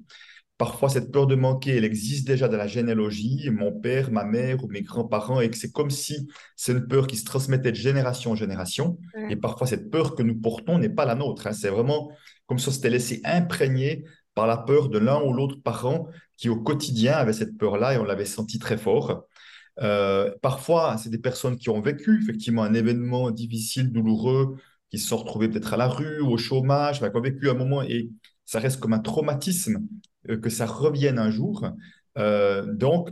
Parfois, 0.57 0.89
cette 0.89 1.13
peur 1.13 1.29
de 1.29 1.37
manquer, 1.37 1.77
elle 1.77 1.85
existe 1.85 2.27
déjà 2.27 2.49
dans 2.49 2.57
la 2.57 2.67
généalogie, 2.67 3.49
mon 3.53 3.71
père, 3.71 4.11
ma 4.11 4.25
mère 4.25 4.65
ou 4.65 4.67
mes 4.67 4.83
grands-parents, 4.83 5.41
et 5.41 5.49
que 5.51 5.57
c'est 5.57 5.71
comme 5.71 5.91
si 5.91 6.27
c'est 6.57 6.73
une 6.73 6.89
peur 6.89 7.07
qui 7.07 7.17
se 7.17 7.25
transmettait 7.25 7.71
de 7.71 7.77
génération 7.77 8.33
en 8.33 8.35
génération. 8.35 8.99
Et 9.31 9.37
parfois, 9.37 9.69
cette 9.69 9.89
peur 9.89 10.17
que 10.17 10.25
nous 10.25 10.35
portons 10.35 10.79
n'est 10.79 10.89
pas 10.89 11.05
la 11.05 11.15
nôtre. 11.15 11.47
Hein. 11.47 11.53
C'est 11.53 11.69
vraiment 11.69 12.11
comme 12.47 12.59
si 12.59 12.67
on 12.67 12.73
s'était 12.73 12.91
laissé 12.91 13.21
imprégner 13.25 14.05
par 14.38 14.47
la 14.47 14.57
peur 14.57 14.88
de 14.88 14.99
l'un 14.99 15.21
ou 15.21 15.33
l'autre 15.33 15.61
parent 15.61 16.07
qui 16.37 16.49
au 16.49 16.54
quotidien 16.62 17.14
avait 17.14 17.33
cette 17.33 17.59
peur-là 17.59 17.95
et 17.95 17.99
on 17.99 18.04
l'avait 18.04 18.25
senti 18.25 18.61
très 18.61 18.78
fort. 18.78 19.26
Euh, 19.80 20.30
parfois, 20.42 20.97
c'est 20.97 21.11
des 21.11 21.18
personnes 21.18 21.57
qui 21.57 21.71
ont 21.71 21.80
vécu 21.80 22.21
effectivement 22.23 22.62
un 22.62 22.73
événement 22.73 23.33
difficile, 23.33 23.90
douloureux, 23.90 24.54
qui 24.90 24.99
se 25.00 25.09
sont 25.09 25.16
retrouvées 25.16 25.49
peut-être 25.49 25.75
à 25.75 25.76
la 25.76 25.88
rue 25.88 26.21
ou 26.21 26.28
au 26.28 26.38
chômage, 26.38 27.00
qui 27.00 27.04
ont 27.04 27.21
vécu 27.21 27.50
un 27.50 27.54
moment 27.54 27.83
et 27.83 28.11
ça 28.45 28.61
reste 28.61 28.78
comme 28.78 28.92
un 28.92 29.00
traumatisme 29.00 29.80
euh, 30.30 30.38
que 30.38 30.50
ça 30.50 30.66
revienne 30.66 31.18
un 31.18 31.33
jour. 31.33 31.68
Euh, 32.16 32.73
donc, 32.73 33.11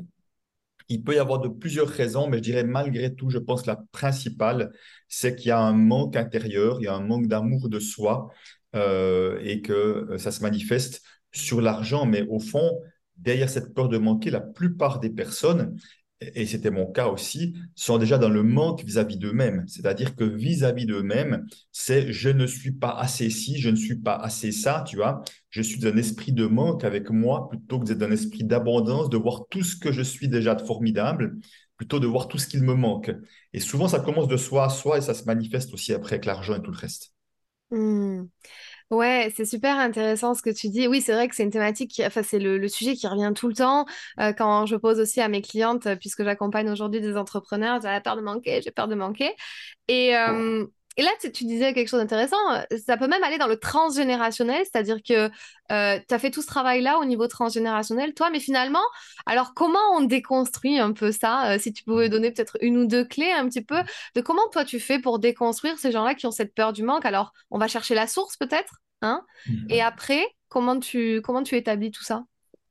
il 0.88 1.02
peut 1.02 1.16
y 1.16 1.18
avoir 1.18 1.40
de 1.40 1.48
plusieurs 1.48 1.88
raisons, 1.88 2.28
mais 2.28 2.36
je 2.36 2.42
dirais 2.44 2.62
malgré 2.62 3.16
tout, 3.16 3.30
je 3.30 3.38
pense 3.38 3.62
que 3.62 3.66
la 3.66 3.82
principale, 3.90 4.70
c'est 5.08 5.34
qu'il 5.34 5.48
y 5.48 5.50
a 5.50 5.58
un 5.58 5.72
manque 5.72 6.14
intérieur, 6.14 6.78
il 6.80 6.84
y 6.84 6.86
a 6.86 6.94
un 6.94 7.04
manque 7.04 7.26
d'amour 7.26 7.68
de 7.68 7.80
soi 7.80 8.30
et 8.74 9.62
que 9.62 10.16
ça 10.18 10.30
se 10.30 10.42
manifeste 10.42 11.02
sur 11.36 11.60
l'argent, 11.60 12.06
mais 12.06 12.22
au 12.28 12.38
fond, 12.38 12.80
derrière 13.16 13.48
cette 13.50 13.74
peur 13.74 13.88
de 13.88 13.98
manquer, 13.98 14.30
la 14.30 14.40
plupart 14.40 15.00
des 15.00 15.10
personnes, 15.10 15.76
et 16.20 16.46
c'était 16.46 16.70
mon 16.70 16.86
cas 16.86 17.08
aussi, 17.08 17.54
sont 17.74 17.98
déjà 17.98 18.16
dans 18.16 18.30
le 18.30 18.42
manque 18.42 18.82
vis-à-vis 18.82 19.18
d'eux-mêmes. 19.18 19.64
C'est-à-dire 19.66 20.16
que 20.16 20.24
vis-à-vis 20.24 20.86
d'eux-mêmes, 20.86 21.46
c'est 21.72 22.10
je 22.10 22.30
ne 22.30 22.46
suis 22.46 22.72
pas 22.72 22.96
assez 22.98 23.28
ci, 23.28 23.58
je 23.58 23.68
ne 23.68 23.76
suis 23.76 23.96
pas 23.96 24.14
assez 24.14 24.50
ça, 24.50 24.82
tu 24.86 24.96
vois. 24.96 25.22
Je 25.50 25.60
suis 25.60 25.78
d'un 25.78 25.96
esprit 25.96 26.32
de 26.32 26.46
manque 26.46 26.84
avec 26.84 27.10
moi 27.10 27.48
plutôt 27.50 27.78
que 27.80 27.84
d'être 27.84 27.98
d'un 27.98 28.12
esprit 28.12 28.44
d'abondance, 28.44 29.10
de 29.10 29.18
voir 29.18 29.44
tout 29.50 29.62
ce 29.62 29.76
que 29.76 29.92
je 29.92 30.02
suis 30.02 30.28
déjà 30.28 30.54
de 30.54 30.62
formidable, 30.62 31.36
plutôt 31.76 32.00
de 32.00 32.06
voir 32.06 32.28
tout 32.28 32.38
ce 32.38 32.46
qu'il 32.46 32.62
me 32.62 32.74
manque. 32.74 33.10
Et 33.52 33.60
souvent, 33.60 33.88
ça 33.88 34.00
commence 34.00 34.28
de 34.28 34.38
soi 34.38 34.64
à 34.64 34.68
soi 34.70 34.98
et 34.98 35.02
ça 35.02 35.12
se 35.12 35.24
manifeste 35.24 35.74
aussi 35.74 35.92
après 35.92 36.14
avec 36.14 36.24
l'argent 36.24 36.56
et 36.56 36.62
tout 36.62 36.70
le 36.70 36.78
reste. 36.78 37.12
Mmh. 37.70 38.24
Ouais, 38.90 39.32
c'est 39.36 39.44
super 39.44 39.76
intéressant 39.78 40.34
ce 40.34 40.42
que 40.42 40.50
tu 40.50 40.68
dis. 40.68 40.86
Oui, 40.86 41.00
c'est 41.00 41.12
vrai 41.12 41.26
que 41.28 41.34
c'est 41.34 41.42
une 41.42 41.50
thématique, 41.50 41.90
qui, 41.90 42.06
enfin, 42.06 42.22
c'est 42.22 42.38
le, 42.38 42.68
sujet 42.68 42.94
qui 42.94 43.08
revient 43.08 43.32
tout 43.34 43.48
le 43.48 43.54
temps 43.54 43.84
euh, 44.20 44.32
quand 44.32 44.64
je 44.66 44.76
pose 44.76 45.00
aussi 45.00 45.20
à 45.20 45.28
mes 45.28 45.42
clientes, 45.42 45.88
puisque 45.98 46.22
j'accompagne 46.22 46.70
aujourd'hui 46.70 47.00
des 47.00 47.16
entrepreneurs, 47.16 47.80
j'ai 47.82 48.00
peur 48.00 48.14
de 48.16 48.20
manquer, 48.20 48.62
j'ai 48.62 48.70
peur 48.70 48.86
de 48.86 48.94
manquer. 48.94 49.32
Et, 49.88 50.16
euh, 50.16 50.64
et 50.96 51.02
là, 51.02 51.10
tu, 51.20 51.44
disais 51.44 51.74
quelque 51.74 51.88
chose 51.88 52.00
d'intéressant, 52.00 52.36
ça 52.84 52.96
peut 52.96 53.06
même 53.06 53.22
aller 53.22 53.38
dans 53.38 53.46
le 53.46 53.58
transgénérationnel, 53.58 54.62
c'est-à-dire 54.64 54.98
que 55.06 55.28
tu 55.28 56.14
as 56.14 56.18
fait 56.18 56.30
tout 56.30 56.42
ce 56.42 56.46
travail-là 56.46 56.98
au 56.98 57.04
niveau 57.04 57.26
transgénérationnel, 57.26 58.14
toi, 58.14 58.30
mais 58.30 58.40
finalement, 58.40 58.84
alors 59.26 59.52
comment 59.54 59.78
on 59.94 60.02
déconstruit 60.02 60.78
un 60.78 60.92
peu 60.92 61.12
ça 61.12 61.58
Si 61.58 61.72
tu 61.72 61.84
pouvais 61.84 62.08
donner 62.08 62.30
peut-être 62.30 62.56
une 62.60 62.78
ou 62.78 62.86
deux 62.86 63.04
clés 63.04 63.32
un 63.32 63.48
petit 63.48 63.62
peu 63.62 63.78
de 64.14 64.20
comment 64.20 64.48
toi 64.52 64.64
tu 64.64 64.80
fais 64.80 64.98
pour 64.98 65.18
déconstruire 65.18 65.78
ces 65.78 65.92
gens-là 65.92 66.14
qui 66.14 66.26
ont 66.26 66.30
cette 66.30 66.54
peur 66.54 66.72
du 66.72 66.82
manque? 66.82 67.04
Alors, 67.04 67.32
on 67.50 67.58
va 67.58 67.68
chercher 67.68 67.94
la 67.94 68.06
source 68.06 68.36
peut-être 68.36 68.80
Hein? 69.02 69.22
Mmh. 69.46 69.66
Et 69.68 69.82
après, 69.82 70.26
Comment 70.48 70.78
tu, 70.78 71.20
comment 71.22 71.42
tu 71.42 71.56
établis 71.56 71.90
tout 71.90 72.04
ça? 72.04 72.24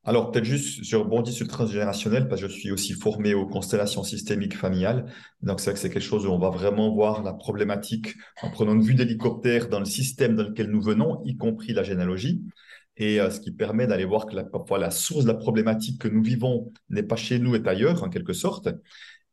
Alors, 0.06 0.32
peut-être 0.32 0.46
juste, 0.46 0.84
je 0.84 0.96
rebondis 0.96 1.34
sur 1.34 1.46
le 1.46 1.50
transgénérationnel 1.50 2.28
parce 2.28 2.40
que 2.40 2.48
je 2.48 2.54
suis 2.54 2.72
aussi 2.72 2.94
formé 2.94 3.34
aux 3.34 3.48
constellations 3.48 4.04
systémiques 4.04 4.56
familiales. 4.56 5.12
Donc, 5.42 5.60
c'est 5.60 5.72
vrai 5.72 5.74
que 5.74 5.80
c'est 5.80 5.90
quelque 5.90 6.04
chose 6.04 6.28
où 6.28 6.30
on 6.30 6.38
va 6.38 6.52
vraiment 6.52 6.94
voir 6.94 7.24
la 7.24 7.34
problématique 7.34 8.14
en 8.44 8.52
prenant 8.52 8.74
une 8.74 8.84
vue 8.84 8.94
d'hélicoptère 8.94 9.68
dans 9.68 9.80
le 9.80 9.86
système 9.86 10.36
dans 10.36 10.44
lequel 10.44 10.70
nous 10.70 10.82
venons, 10.82 11.24
y 11.26 11.38
compris 11.38 11.74
la 11.74 11.82
généalogie. 11.82 12.44
Et 12.98 13.20
euh, 13.20 13.32
ce 13.32 13.40
qui 13.40 13.52
permet 13.52 13.88
d'aller 13.88 14.06
voir 14.06 14.28
que 14.28 14.36
la, 14.36 14.44
parfois 14.44 14.78
la 14.78 14.92
source 14.92 15.24
de 15.24 15.30
la 15.32 15.38
problématique 15.38 16.00
que 16.00 16.08
nous 16.08 16.22
vivons 16.22 16.72
n'est 16.90 17.04
pas 17.04 17.16
chez 17.16 17.40
nous, 17.40 17.56
est 17.56 17.68
ailleurs, 17.68 18.04
en 18.04 18.10
quelque 18.10 18.34
sorte. 18.34 18.70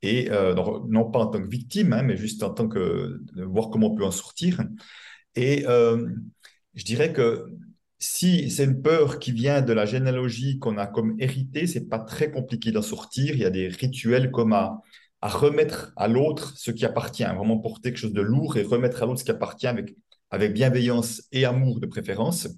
Et 0.00 0.30
euh, 0.30 0.54
non 0.88 1.10
pas 1.10 1.20
en 1.20 1.26
tant 1.26 1.42
que 1.42 1.48
victime, 1.48 1.92
hein, 1.92 2.02
mais 2.02 2.16
juste 2.16 2.42
en 2.42 2.50
tant 2.50 2.66
que 2.66 3.20
voir 3.36 3.68
comment 3.68 3.92
on 3.92 3.94
peut 3.94 4.04
en 4.04 4.10
sortir. 4.10 4.62
Et 5.36 5.64
euh, 5.68 6.08
je 6.74 6.84
dirais 6.84 7.12
que 7.12 7.46
si 8.02 8.50
c'est 8.50 8.64
une 8.64 8.82
peur 8.82 9.20
qui 9.20 9.30
vient 9.30 9.62
de 9.62 9.72
la 9.72 9.86
généalogie 9.86 10.58
qu'on 10.58 10.76
a 10.76 10.88
comme 10.88 11.14
hérité, 11.20 11.68
c'est 11.68 11.88
pas 11.88 12.00
très 12.00 12.32
compliqué 12.32 12.72
d'en 12.72 12.82
sortir. 12.82 13.36
Il 13.36 13.40
y 13.40 13.44
a 13.44 13.50
des 13.50 13.68
rituels 13.68 14.32
comme 14.32 14.52
à, 14.52 14.80
remettre 15.22 15.92
à 15.96 16.08
l'autre 16.08 16.52
ce 16.56 16.72
qui 16.72 16.84
appartient, 16.84 17.22
vraiment 17.22 17.58
porter 17.58 17.90
quelque 17.90 17.98
chose 17.98 18.12
de 18.12 18.20
lourd 18.20 18.56
et 18.56 18.64
remettre 18.64 19.04
à 19.04 19.06
l'autre 19.06 19.20
ce 19.20 19.24
qui 19.24 19.30
appartient 19.30 19.68
avec, 19.68 19.94
avec 20.32 20.52
bienveillance 20.52 21.22
et 21.30 21.44
amour 21.44 21.78
de 21.78 21.86
préférence. 21.86 22.48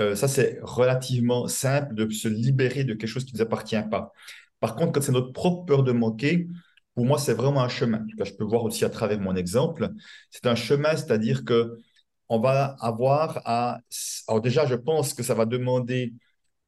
Euh, 0.00 0.14
ça, 0.16 0.28
c'est 0.28 0.58
relativement 0.60 1.48
simple 1.48 1.94
de 1.94 2.06
se 2.10 2.28
libérer 2.28 2.84
de 2.84 2.92
quelque 2.92 3.08
chose 3.08 3.24
qui 3.24 3.32
ne 3.32 3.38
nous 3.38 3.42
appartient 3.42 3.82
pas. 3.90 4.12
Par 4.60 4.76
contre, 4.76 4.92
quand 4.92 5.00
c'est 5.00 5.12
notre 5.12 5.32
propre 5.32 5.64
peur 5.64 5.82
de 5.82 5.92
manquer, 5.92 6.46
pour 6.94 7.06
moi, 7.06 7.18
c'est 7.18 7.32
vraiment 7.32 7.62
un 7.62 7.70
chemin. 7.70 8.02
En 8.02 8.06
tout 8.06 8.16
cas, 8.18 8.24
je 8.24 8.34
peux 8.34 8.44
voir 8.44 8.64
aussi 8.64 8.84
à 8.84 8.90
travers 8.90 9.18
mon 9.18 9.34
exemple. 9.34 9.88
C'est 10.30 10.46
un 10.46 10.54
chemin, 10.54 10.94
c'est-à-dire 10.94 11.46
que 11.46 11.78
on 12.28 12.40
va 12.40 12.76
avoir 12.80 13.40
à... 13.44 13.80
Alors 14.28 14.40
déjà, 14.40 14.66
je 14.66 14.74
pense 14.74 15.14
que 15.14 15.22
ça 15.22 15.34
va 15.34 15.46
demander 15.46 16.14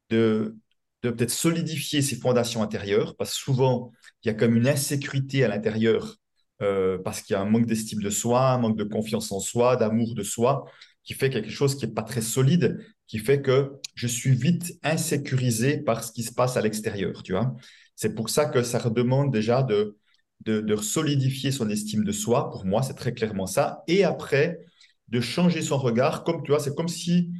de, 0.09 0.55
de 1.03 1.11
peut-être 1.11 1.31
solidifier 1.31 2.01
ses 2.01 2.15
fondations 2.17 2.63
intérieures, 2.63 3.15
parce 3.17 3.31
que 3.31 3.37
souvent, 3.37 3.91
il 4.23 4.27
y 4.27 4.31
a 4.31 4.33
comme 4.33 4.55
une 4.55 4.67
insécurité 4.67 5.43
à 5.43 5.47
l'intérieur, 5.49 6.15
euh, 6.61 6.97
parce 7.03 7.21
qu'il 7.21 7.33
y 7.33 7.37
a 7.37 7.41
un 7.41 7.45
manque 7.45 7.65
d'estime 7.67 8.01
de 8.01 8.09
soi, 8.09 8.49
un 8.51 8.57
manque 8.59 8.77
de 8.77 8.83
confiance 8.83 9.31
en 9.31 9.39
soi, 9.39 9.75
d'amour 9.75 10.15
de 10.15 10.23
soi, 10.23 10.65
qui 11.03 11.13
fait 11.13 11.29
quelque 11.29 11.51
chose 11.51 11.75
qui 11.75 11.85
n'est 11.85 11.93
pas 11.93 12.03
très 12.03 12.21
solide, 12.21 12.79
qui 13.07 13.19
fait 13.19 13.41
que 13.41 13.73
je 13.95 14.07
suis 14.07 14.35
vite 14.35 14.73
insécurisé 14.83 15.77
par 15.77 16.03
ce 16.03 16.11
qui 16.11 16.23
se 16.23 16.33
passe 16.33 16.57
à 16.57 16.61
l'extérieur, 16.61 17.23
tu 17.23 17.31
vois. 17.33 17.55
C'est 17.95 18.13
pour 18.13 18.29
ça 18.29 18.45
que 18.45 18.63
ça 18.63 18.79
demande 18.89 19.31
déjà 19.31 19.63
de, 19.63 19.97
de, 20.45 20.61
de 20.61 20.75
solidifier 20.75 21.51
son 21.51 21.69
estime 21.69 22.03
de 22.03 22.11
soi. 22.11 22.49
Pour 22.51 22.65
moi, 22.65 22.83
c'est 22.83 22.93
très 22.95 23.13
clairement 23.13 23.47
ça. 23.47 23.83
Et 23.87 24.03
après, 24.03 24.59
de 25.09 25.21
changer 25.21 25.61
son 25.61 25.77
regard. 25.77 26.23
Comme 26.23 26.43
tu 26.43 26.51
vois, 26.51 26.59
c'est 26.59 26.75
comme 26.75 26.87
si 26.87 27.31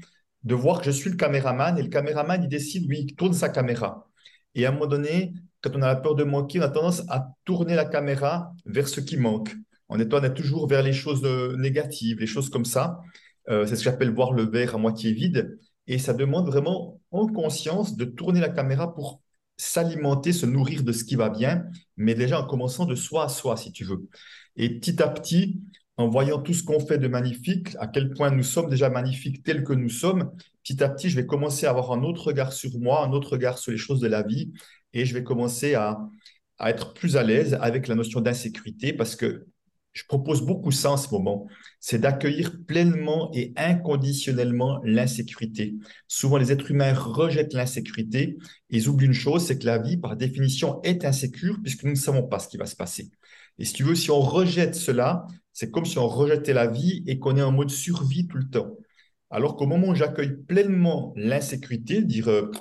de 0.44 0.56
voir 0.56 0.80
que 0.80 0.86
je 0.86 0.92
suis 0.92 1.10
le 1.10 1.16
caméraman 1.16 1.78
et 1.78 1.84
le 1.84 1.90
caméraman, 1.90 2.42
il 2.44 2.50
décide, 2.50 2.88
lui, 2.88 3.00
il 3.02 3.16
tourne 3.16 3.34
sa 3.34 3.50
caméra. 3.50 4.08
Et 4.56 4.66
à 4.66 4.70
un 4.70 4.72
moment 4.72 4.88
donné, 4.88 5.34
quand 5.62 5.72
on 5.76 5.82
a 5.82 5.88
la 5.88 5.96
peur 5.96 6.16
de 6.16 6.24
manquer, 6.24 6.60
on 6.60 6.64
a 6.64 6.70
tendance 6.70 7.04
à 7.10 7.30
tourner 7.46 7.76
la 7.76 7.86
caméra 7.86 8.54
vers 8.66 8.88
ce 8.88 9.02
qui 9.02 9.18
manque. 9.18 9.56
On 9.90 10.00
est, 10.00 10.14
on 10.14 10.24
est 10.24 10.34
toujours 10.34 10.68
vers 10.68 10.84
les 10.84 10.94
choses 10.94 11.24
euh, 11.26 11.56
négatives, 11.58 12.20
les 12.20 12.28
choses 12.28 12.50
comme 12.50 12.66
ça. 12.66 13.02
Euh, 13.50 13.66
c'est 13.66 13.76
ce 13.76 13.84
que 13.84 13.86
j'appelle 13.92 14.14
voir 14.14 14.34
le 14.34 14.44
verre 14.44 14.76
à 14.76 14.78
moitié 14.78 15.14
vide. 15.14 15.58
Et 15.88 15.98
ça 15.98 16.14
demande 16.14 16.48
vraiment 16.48 17.00
en 17.12 17.28
conscience 17.28 17.96
de 17.96 18.06
tourner 18.06 18.40
la 18.42 18.50
caméra 18.50 18.94
pour 18.94 19.22
s'alimenter, 19.58 20.34
se 20.34 20.46
nourrir 20.46 20.84
de 20.84 20.92
ce 20.92 21.04
qui 21.04 21.16
va 21.16 21.30
bien, 21.30 21.66
mais 21.96 22.14
déjà 22.14 22.42
en 22.42 22.46
commençant 22.46 22.86
de 22.86 22.96
soi 22.96 23.26
à 23.26 23.30
soi, 23.30 23.58
si 23.58 23.72
tu 23.72 23.86
veux. 23.86 24.08
Et 24.56 24.80
petit 24.80 25.02
à 25.02 25.08
petit, 25.08 25.62
en 25.98 26.08
voyant 26.08 26.40
tout 26.40 26.54
ce 26.54 26.64
qu'on 26.64 26.80
fait 26.80 27.00
de 27.00 27.08
magnifique, 27.08 27.76
à 27.80 27.88
quel 27.88 28.12
point 28.12 28.30
nous 28.30 28.44
sommes 28.44 28.70
déjà 28.70 28.90
magnifiques 28.90 29.44
tels 29.44 29.64
que 29.64 29.74
nous 29.74 29.90
sommes, 29.90 30.32
petit 30.64 30.84
à 30.84 30.90
petit, 30.90 31.10
je 31.10 31.16
vais 31.16 31.26
commencer 31.26 31.66
à 31.66 31.72
avoir 31.72 31.92
un 31.92 32.04
autre 32.04 32.28
regard 32.28 32.54
sur 32.54 32.78
moi, 32.80 33.04
un 33.04 33.12
autre 33.12 33.32
regard 33.32 33.58
sur 33.58 33.72
les 33.72 33.78
choses 33.78 34.00
de 34.00 34.08
la 34.08 34.22
vie, 34.22 34.54
et 34.94 35.06
je 35.06 35.14
vais 35.16 35.24
commencer 35.24 35.74
à, 35.74 35.98
être 36.60 36.94
plus 36.94 37.18
à 37.18 37.24
l'aise 37.24 37.56
avec 37.62 37.88
la 37.88 37.96
notion 37.96 38.22
d'insécurité, 38.22 38.94
parce 38.94 39.16
que 39.16 39.48
je 39.94 40.04
propose 40.08 40.44
beaucoup 40.44 40.70
ça 40.70 40.92
en 40.92 40.98
ce 40.98 41.10
moment, 41.10 41.48
c'est 41.80 41.98
d'accueillir 41.98 42.52
pleinement 42.68 43.32
et 43.34 43.54
inconditionnellement 43.56 44.80
l'insécurité. 44.84 45.76
Souvent, 46.08 46.38
les 46.38 46.52
êtres 46.52 46.70
humains 46.70 46.94
rejettent 46.94 47.54
l'insécurité, 47.54 48.38
ils 48.70 48.88
oublient 48.88 49.08
une 49.08 49.14
chose, 49.14 49.46
c'est 49.48 49.58
que 49.58 49.66
la 49.66 49.80
vie, 49.80 49.98
par 49.98 50.16
définition, 50.16 50.80
est 50.84 51.06
insécure, 51.06 51.58
puisque 51.64 51.84
nous 51.84 51.92
ne 51.92 51.96
savons 51.96 52.22
pas 52.22 52.38
ce 52.38 52.48
qui 52.48 52.58
va 52.58 52.68
se 52.68 52.76
passer. 52.76 53.10
Et 53.58 53.66
si 53.66 53.74
tu 53.74 53.84
veux, 53.84 53.96
si 53.96 54.12
on 54.12 54.20
rejette 54.20 54.76
cela, 54.76 55.26
c'est 55.58 55.72
comme 55.72 55.88
si 55.88 55.98
on 55.98 56.08
rejetait 56.08 56.54
la 56.54 56.68
vie 56.68 57.04
et 57.08 57.18
qu'on 57.18 57.36
est 57.36 57.42
en 57.42 57.52
mode 57.52 57.72
survie 57.72 58.28
tout 58.28 58.38
le 58.38 58.48
temps. 58.48 58.78
Alors 59.32 59.56
qu'au 59.56 59.66
moment 59.66 59.88
où 59.88 59.96
j'accueille 59.96 60.38
pleinement 60.48 61.14
l'insécurité, 61.16 62.04
dire 62.04 62.28
euh, 62.28 62.52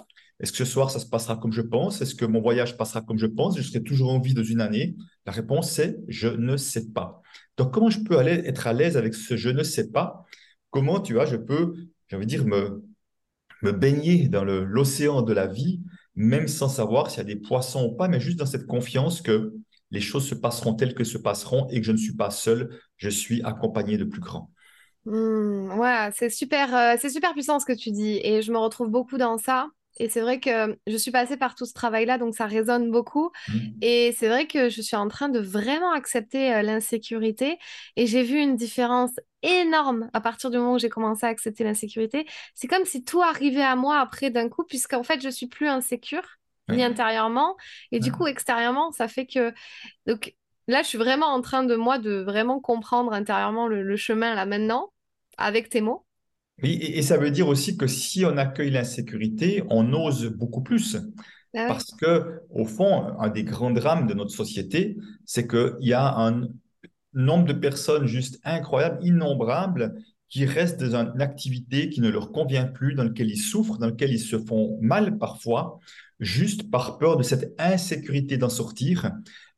est-ce 0.41 0.51
que 0.51 0.57
ce 0.57 0.65
soir 0.65 0.91
ça 0.91 0.99
se 0.99 1.05
passera 1.05 1.37
comme 1.37 1.53
je 1.53 1.61
pense? 1.61 2.01
Est-ce 2.01 2.15
que 2.15 2.25
mon 2.25 2.41
voyage 2.41 2.79
passera 2.79 3.03
comme 3.03 3.19
je 3.19 3.27
pense? 3.27 3.59
Je 3.59 3.63
serai 3.63 3.83
toujours 3.83 4.11
en 4.11 4.19
vie 4.19 4.33
dans 4.33 4.43
une 4.43 4.63
année? 4.63 4.97
La 5.27 5.33
réponse 5.33 5.73
c'est 5.73 5.99
je 6.09 6.29
ne 6.29 6.57
sais 6.57 6.91
pas. 6.91 7.21
Donc 7.59 7.75
comment 7.75 7.91
je 7.91 8.01
peux 8.01 8.17
aller 8.17 8.33
être 8.47 8.67
à 8.67 8.73
l'aise 8.73 8.97
avec 8.97 9.13
ce 9.13 9.37
je 9.37 9.51
ne 9.51 9.63
sais 9.63 9.91
pas? 9.91 10.25
Comment 10.71 10.99
tu 10.99 11.13
vois, 11.13 11.27
je 11.27 11.37
peux, 11.37 11.75
j'ai 12.09 12.17
envie 12.17 12.25
de 12.25 12.31
dire, 12.31 12.47
me, 12.47 12.83
me 13.61 13.73
baigner 13.73 14.29
dans 14.29 14.45
l'océan 14.45 15.21
de 15.21 15.35
la 15.35 15.47
vie, 15.47 15.83
même 16.15 16.49
sans 16.49 16.69
savoir 16.71 17.11
s'il 17.11 17.19
y 17.19 17.21
a 17.21 17.25
des 17.25 17.37
poissons 17.37 17.91
ou 17.93 17.95
pas, 17.95 18.09
mais 18.09 18.21
juste 18.21 18.39
dans 18.39 18.47
cette 18.47 18.67
confiance 18.67 19.21
que 19.21 19.53
les 19.91 20.01
choses 20.01 20.29
se 20.29 20.35
passeront 20.35 20.75
telles 20.75 20.95
que 20.95 21.05
se 21.05 21.19
passeront 21.19 21.69
et 21.71 21.81
que 21.81 21.87
je 21.87 21.93
ne 21.93 21.97
suis 21.97 22.15
pas 22.17 22.31
seul, 22.31 22.79
je 22.97 23.09
suis 23.09 23.43
accompagné 23.43 23.99
de 23.99 24.05
plus 24.05 24.21
grands. 24.21 24.51
Mmh, 25.05 25.79
ouais, 25.79 26.11
c'est 26.15 26.31
super, 26.31 26.75
euh, 26.75 26.97
c'est 27.01 27.11
super 27.11 27.33
puissant 27.33 27.61
ce 27.61 27.67
que 27.67 27.73
tu 27.73 27.93
dis 27.93 28.21
et 28.25 28.43
je 28.43 28.51
me 28.53 28.59
retrouve 28.59 28.89
beaucoup 28.89 29.19
dans 29.19 29.39
ça. 29.39 29.69
Et 29.99 30.11
c'est 30.11 30.21
vrai 30.21 30.41
que 30.41 30.77
je 30.87 30.97
suis 30.97 31.11
passée 31.11 31.37
par 31.37 31.55
tout 31.55 31.65
ce 31.65 31.73
travail-là, 31.73 32.19
donc 32.19 32.35
ça 32.35 32.47
résonne 32.47 32.91
beaucoup. 32.91 33.31
Mmh. 33.49 33.59
Et 33.81 34.15
c'est 34.19 34.29
vrai 34.29 34.47
que 34.47 34.69
je 34.69 34.83
suis 34.83 34.97
en 34.97 35.09
train 35.09 35.29
de 35.29 35.39
vraiment 35.39 35.93
accepter 35.93 36.53
euh, 36.53 36.63
l'insécurité. 36.63 37.59
Et 37.97 38.07
j'ai 38.07 38.23
vu 38.23 38.39
une 38.39 38.57
différence 38.57 39.13
énorme 39.43 40.11
à 40.13 40.21
partir 40.21 40.51
du 40.51 40.59
moment 40.59 40.75
où 40.75 40.79
j'ai 40.79 40.91
commencé 40.91 41.25
à 41.25 41.31
accepter 41.31 41.65
l'insécurité. 41.65 42.27
C'est 42.55 42.67
comme 42.67 42.85
si 42.85 43.05
tout 43.05 43.23
arrivait 43.23 43.63
à 43.63 43.77
moi 43.77 43.99
après 43.99 44.31
d'un 44.31 44.49
coup, 44.49 44.65
puisqu'en 44.65 45.03
fait, 45.03 45.23
je 45.23 45.31
suis 45.31 45.47
plus 45.47 45.69
insécure 45.69 46.27
ni 46.69 46.83
intérieurement. 46.83 47.57
Et 47.93 48.01
du 48.01 48.13
coup, 48.13 48.27
extérieurement, 48.27 48.93
ça 48.93 49.09
fait 49.09 49.27
que. 49.27 49.53
Donc 50.07 50.35
là, 50.69 50.83
je 50.83 50.89
suis 50.89 50.99
vraiment 50.99 51.27
en 51.27 51.41
train 51.41 51.65
de 51.65 51.75
moi 51.77 51.99
de 51.99 52.23
vraiment 52.23 52.61
comprendre 52.61 53.13
intérieurement 53.13 53.69
le, 53.69 53.97
chemin 53.97 54.35
là 54.35 54.47
maintenant, 54.47 54.93
avec 55.39 55.69
tes 55.69 55.81
mots. 55.81 56.05
Oui, 56.63 56.79
et, 56.81 57.03
ça 57.03 57.19
veut 57.19 57.31
dire 57.31 57.49
aussi 57.49 57.77
que 57.77 57.87
si 57.87 58.25
on 58.25 58.37
accueille 58.39 58.71
l'insécurité, 58.71 59.63
on 59.69 59.93
ose 59.93 60.27
beaucoup 60.27 60.63
plus. 60.63 60.97
Ah 61.55 61.67
Parce 61.69 61.95
que, 62.01 62.41
au 62.51 62.65
fond, 62.65 63.15
un 63.19 63.29
des 63.29 63.45
grands 63.45 63.71
drames 63.71 64.07
de 64.07 64.15
notre 64.15 64.31
société, 64.31 64.97
c'est 65.25 65.47
qu'il 65.47 65.77
y 65.81 65.93
a 65.93 66.15
un 66.17 66.49
nombre 67.13 67.47
de 67.47 67.53
personnes 67.53 68.07
juste 68.07 68.41
incroyables, 68.45 69.05
innombrables, 69.05 69.95
qui 70.29 70.45
restent 70.45 70.83
dans 70.83 71.13
une 71.15 71.23
activité 71.23 71.89
qui 71.89 72.01
ne 72.01 72.09
leur 72.09 72.33
convient 72.33 72.67
plus, 72.67 72.95
dans 72.95 73.05
laquelle 73.05 73.31
ils 73.31 73.41
souffrent, 73.41 73.79
dans 73.79 73.87
laquelle 73.87 74.13
ils 74.13 74.19
se 74.19 74.39
font 74.39 74.79
mal 74.81 75.19
parfois, 75.19 75.79
juste 76.21 76.71
par 76.71 76.99
peur 76.99 77.17
de 77.17 77.23
cette 77.23 77.55
insécurité 77.59 78.39
d'en 78.39 78.49
sortir, 78.49 79.11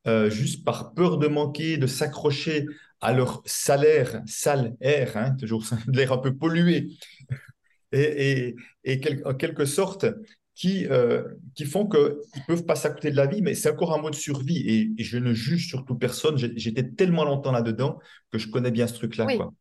euh, 0.06 0.30
juste 0.30 0.64
par 0.64 0.94
peur 0.94 1.18
de 1.18 1.28
manquer, 1.28 1.76
de 1.76 1.86
s'accrocher 1.86 2.66
à 3.00 3.12
leur 3.12 3.42
salaire, 3.44 4.22
salaire, 4.26 5.16
hein, 5.16 5.32
toujours 5.38 5.64
l'air 5.88 6.12
un 6.12 6.18
peu 6.18 6.34
pollué, 6.36 6.88
et, 7.92 8.56
en 9.24 9.34
quelque 9.34 9.64
sorte, 9.64 10.06
qui, 10.54 10.86
euh, 10.86 11.22
qui 11.54 11.64
font 11.64 11.86
qu'ils 11.86 12.00
ne 12.00 12.42
peuvent 12.48 12.64
pas 12.64 12.74
s'accoter 12.74 13.12
de 13.12 13.16
la 13.16 13.26
vie, 13.26 13.42
mais 13.42 13.54
c'est 13.54 13.70
encore 13.70 13.94
un 13.94 14.02
mode 14.02 14.16
survie. 14.16 14.58
Et, 14.58 14.90
et, 14.98 15.04
je 15.04 15.16
ne 15.16 15.32
juge 15.32 15.68
surtout 15.68 15.94
personne. 15.94 16.36
J'étais 16.36 16.82
tellement 16.82 17.24
longtemps 17.24 17.52
là-dedans 17.52 18.00
que 18.32 18.38
je 18.38 18.48
connais 18.48 18.72
bien 18.72 18.88
ce 18.88 18.94
truc-là. 18.94 19.26
Quoi. 19.36 19.52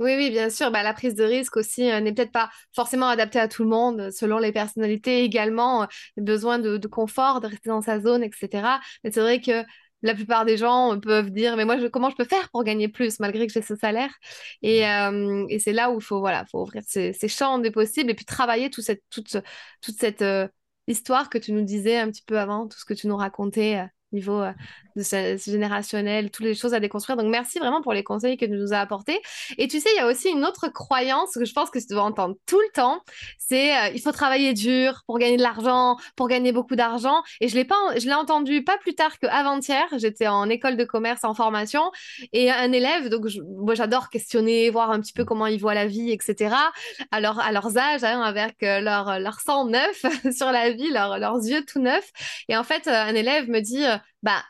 Oui, 0.00 0.14
oui, 0.16 0.30
bien 0.30 0.48
sûr. 0.48 0.70
Bah, 0.70 0.82
la 0.82 0.94
prise 0.94 1.14
de 1.14 1.24
risque 1.24 1.58
aussi 1.58 1.90
euh, 1.90 2.00
n'est 2.00 2.14
peut-être 2.14 2.32
pas 2.32 2.48
forcément 2.74 3.08
adaptée 3.08 3.38
à 3.38 3.48
tout 3.48 3.64
le 3.64 3.68
monde, 3.68 4.00
euh, 4.00 4.10
selon 4.10 4.38
les 4.38 4.50
personnalités 4.50 5.24
également, 5.24 5.82
euh, 5.82 5.86
besoin 6.16 6.58
de, 6.58 6.78
confort, 6.88 7.40
de 7.40 7.48
rester 7.48 7.68
dans 7.68 7.82
sa 7.82 8.00
zone, 8.00 8.22
etc. 8.22 8.80
Mais 9.04 9.12
c'est 9.12 9.20
vrai 9.20 9.42
que 9.42 9.62
la 10.00 10.14
plupart 10.14 10.46
des 10.46 10.56
gens 10.56 10.98
peuvent 10.98 11.30
dire, 11.30 11.54
mais 11.56 11.66
moi, 11.66 11.76
comment 11.90 12.08
je 12.08 12.16
peux 12.16 12.24
faire 12.24 12.48
pour 12.50 12.64
gagner 12.64 12.88
plus 12.88 13.20
malgré 13.20 13.46
que 13.46 13.52
j'ai 13.52 13.60
ce 13.60 13.76
salaire? 13.76 14.10
Et, 14.62 14.84
mmh. 14.86 15.58
c'est 15.58 15.74
là 15.74 15.90
où 15.90 15.98
il 15.98 16.02
faut, 16.02 16.20
voilà, 16.20 16.46
faut 16.50 16.62
ouvrir 16.62 16.82
ces, 16.86 17.12
champs 17.28 17.58
des 17.58 17.70
possibles 17.70 18.10
et 18.10 18.14
puis 18.14 18.24
travailler 18.24 18.70
cette, 18.78 19.02
toute, 19.10 19.36
toute 19.82 19.98
cette 19.98 20.24
histoire 20.86 21.28
que 21.28 21.36
tu 21.36 21.52
nous 21.52 21.62
disais 21.64 21.98
un 21.98 22.10
petit 22.10 22.22
peu 22.22 22.38
avant, 22.38 22.66
tout 22.68 22.78
ce 22.78 22.86
que 22.86 22.94
tu 22.94 23.06
nous 23.08 23.16
racontais 23.16 23.86
niveau 24.12 24.44
de 24.96 25.02
générationnel, 25.36 26.30
toutes 26.30 26.44
les 26.44 26.54
choses 26.54 26.74
à 26.74 26.80
déconstruire. 26.80 27.16
Donc, 27.16 27.28
merci 27.30 27.58
vraiment 27.58 27.82
pour 27.82 27.92
les 27.92 28.02
conseils 28.02 28.36
que 28.36 28.44
tu 28.44 28.52
nous 28.52 28.72
as 28.72 28.78
apportés. 28.78 29.20
Et 29.58 29.68
tu 29.68 29.80
sais, 29.80 29.88
il 29.94 29.98
y 29.98 30.00
a 30.00 30.06
aussi 30.06 30.28
une 30.28 30.44
autre 30.44 30.68
croyance 30.68 31.34
que 31.34 31.44
je 31.44 31.52
pense 31.52 31.70
que 31.70 31.78
tu 31.78 31.86
dois 31.88 32.02
entendre 32.02 32.36
tout 32.46 32.60
le 32.60 32.72
temps, 32.74 33.02
c'est 33.38 33.94
il 33.94 34.00
faut 34.00 34.12
travailler 34.12 34.52
dur 34.52 35.02
pour 35.06 35.18
gagner 35.18 35.36
de 35.36 35.42
l'argent, 35.42 35.96
pour 36.16 36.28
gagner 36.28 36.52
beaucoup 36.52 36.76
d'argent. 36.76 37.22
Et 37.40 37.48
je 37.48 37.54
l'ai 37.54 37.64
pas, 37.64 37.76
entendu 38.12 38.64
pas 38.64 38.78
plus 38.78 38.94
tard 38.94 39.18
qu'avant-hier. 39.18 39.86
J'étais 39.96 40.26
en 40.26 40.48
école 40.48 40.76
de 40.76 40.84
commerce 40.84 41.24
en 41.24 41.34
formation 41.34 41.90
et 42.32 42.50
un 42.50 42.72
élève, 42.72 43.08
donc 43.08 43.26
moi 43.62 43.74
j'adore 43.74 44.10
questionner, 44.10 44.70
voir 44.70 44.90
un 44.90 45.00
petit 45.00 45.12
peu 45.12 45.24
comment 45.24 45.46
ils 45.46 45.60
voient 45.60 45.74
la 45.74 45.86
vie, 45.86 46.10
etc. 46.10 46.54
Alors 47.10 47.40
à 47.40 47.52
leurs 47.52 47.76
âges, 47.78 48.04
hein, 48.04 48.20
avec 48.22 48.56
leur 48.60 49.18
leur 49.18 49.40
sang 49.40 49.66
neuf 49.66 50.04
sur 50.36 50.50
la 50.50 50.70
vie, 50.70 50.90
leurs 50.90 51.44
yeux 51.46 51.64
tout 51.64 51.80
neufs. 51.80 52.10
Et 52.48 52.56
en 52.56 52.64
fait, 52.64 52.88
un 52.88 53.14
élève 53.14 53.48
me 53.48 53.60
dit, 53.60 53.84
bah 54.22 54.42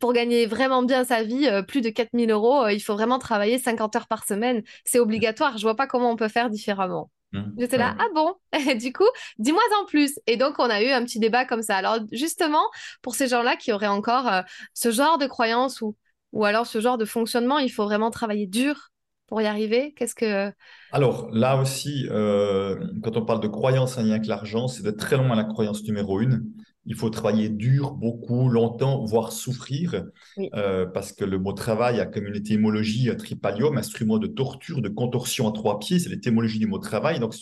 pour 0.00 0.12
gagner 0.12 0.46
vraiment 0.46 0.82
bien 0.82 1.04
sa 1.04 1.22
vie, 1.22 1.46
euh, 1.46 1.62
plus 1.62 1.80
de 1.80 1.90
4000 1.90 2.30
euros, 2.30 2.64
euh, 2.64 2.72
il 2.72 2.80
faut 2.80 2.94
vraiment 2.94 3.18
travailler 3.18 3.58
50 3.58 3.96
heures 3.96 4.06
par 4.06 4.24
semaine. 4.24 4.62
C'est 4.84 4.98
obligatoire. 4.98 5.58
Je 5.58 5.62
vois 5.62 5.76
pas 5.76 5.86
comment 5.86 6.10
on 6.10 6.16
peut 6.16 6.28
faire 6.28 6.50
différemment. 6.50 7.10
Mmh. 7.32 7.42
J'étais 7.58 7.78
là, 7.78 7.96
ah 7.98 8.06
bon? 8.14 8.34
Du 8.78 8.92
coup, 8.92 9.08
dis-moi 9.38 9.62
en 9.82 9.86
plus. 9.86 10.18
Et 10.26 10.36
donc, 10.36 10.58
on 10.58 10.70
a 10.70 10.82
eu 10.82 10.90
un 10.90 11.02
petit 11.04 11.18
débat 11.18 11.44
comme 11.44 11.62
ça. 11.62 11.76
Alors, 11.76 11.98
justement, 12.12 12.64
pour 13.02 13.14
ces 13.14 13.28
gens-là 13.28 13.56
qui 13.56 13.72
auraient 13.72 13.86
encore 13.86 14.28
euh, 14.28 14.42
ce 14.74 14.90
genre 14.90 15.18
de 15.18 15.26
croyance 15.26 15.80
ou, 15.80 15.96
ou 16.32 16.44
alors 16.44 16.66
ce 16.66 16.80
genre 16.80 16.98
de 16.98 17.04
fonctionnement, 17.04 17.58
il 17.58 17.70
faut 17.70 17.84
vraiment 17.84 18.10
travailler 18.10 18.46
dur 18.46 18.90
pour 19.26 19.40
y 19.40 19.46
arriver 19.46 19.92
Qu'est-ce 19.96 20.14
que... 20.14 20.52
Alors, 20.92 21.28
là 21.32 21.56
aussi, 21.56 22.06
quand 22.08 23.16
on 23.16 23.24
parle 23.24 23.40
de 23.40 23.48
croyance 23.48 23.98
en 23.98 24.02
lien 24.02 24.12
avec 24.12 24.26
l'argent, 24.26 24.68
c'est 24.68 24.84
de 24.84 24.92
très 24.92 25.16
loin 25.16 25.34
la 25.34 25.42
croyance 25.42 25.82
numéro 25.82 26.20
une 26.20 26.44
il 26.86 26.94
faut 26.94 27.10
travailler 27.10 27.48
dur, 27.48 27.92
beaucoup, 27.92 28.48
longtemps, 28.48 29.04
voire 29.04 29.32
souffrir, 29.32 30.04
euh, 30.54 30.86
parce 30.86 31.12
que 31.12 31.24
le 31.24 31.38
mot 31.38 31.52
travail 31.52 32.00
a 32.00 32.06
comme 32.06 32.26
une 32.26 32.36
étymologie 32.36 33.10
tripalium, 33.16 33.76
instrument 33.76 34.18
de 34.18 34.28
torture, 34.28 34.80
de 34.80 34.88
contorsion 34.88 35.48
à 35.48 35.52
trois 35.52 35.78
pieds, 35.80 35.98
c'est 35.98 36.08
l'étymologie 36.08 36.60
du 36.60 36.66
mot 36.66 36.78
travail. 36.78 37.18
Donc, 37.18 37.34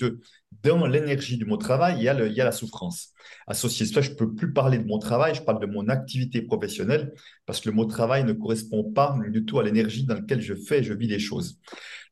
dans 0.62 0.86
l'énergie 0.86 1.36
du 1.36 1.44
mot 1.44 1.58
travail, 1.58 1.96
il 1.98 2.04
y, 2.04 2.08
a 2.08 2.26
il 2.26 2.32
y 2.32 2.40
a 2.40 2.44
la 2.44 2.52
souffrance. 2.52 3.10
Associé 3.46 3.86
à 3.86 3.88
ça, 3.88 4.00
je 4.00 4.10
ne 4.10 4.14
peux 4.14 4.34
plus 4.34 4.52
parler 4.52 4.78
de 4.78 4.86
mon 4.86 4.98
travail, 4.98 5.34
je 5.34 5.42
parle 5.42 5.60
de 5.60 5.66
mon 5.66 5.88
activité 5.88 6.40
professionnelle, 6.40 7.12
parce 7.44 7.60
que 7.60 7.68
le 7.68 7.74
mot 7.76 7.84
travail 7.84 8.24
ne 8.24 8.32
correspond 8.32 8.84
pas 8.84 9.16
du 9.28 9.44
tout 9.44 9.58
à 9.58 9.62
l'énergie 9.62 10.04
dans 10.04 10.14
laquelle 10.14 10.40
je 10.40 10.54
fais, 10.54 10.82
je 10.82 10.94
vis 10.94 11.08
les 11.08 11.18
choses. 11.18 11.58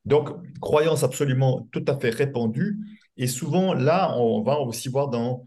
Donc, 0.04 0.30
croyance 0.60 1.02
absolument 1.02 1.68
tout 1.72 1.84
à 1.88 1.98
fait 1.98 2.10
répandue. 2.10 2.78
Et 3.16 3.26
souvent, 3.26 3.72
là, 3.72 4.16
on 4.18 4.42
va 4.42 4.58
aussi 4.58 4.88
voir 4.88 5.08
dans 5.08 5.46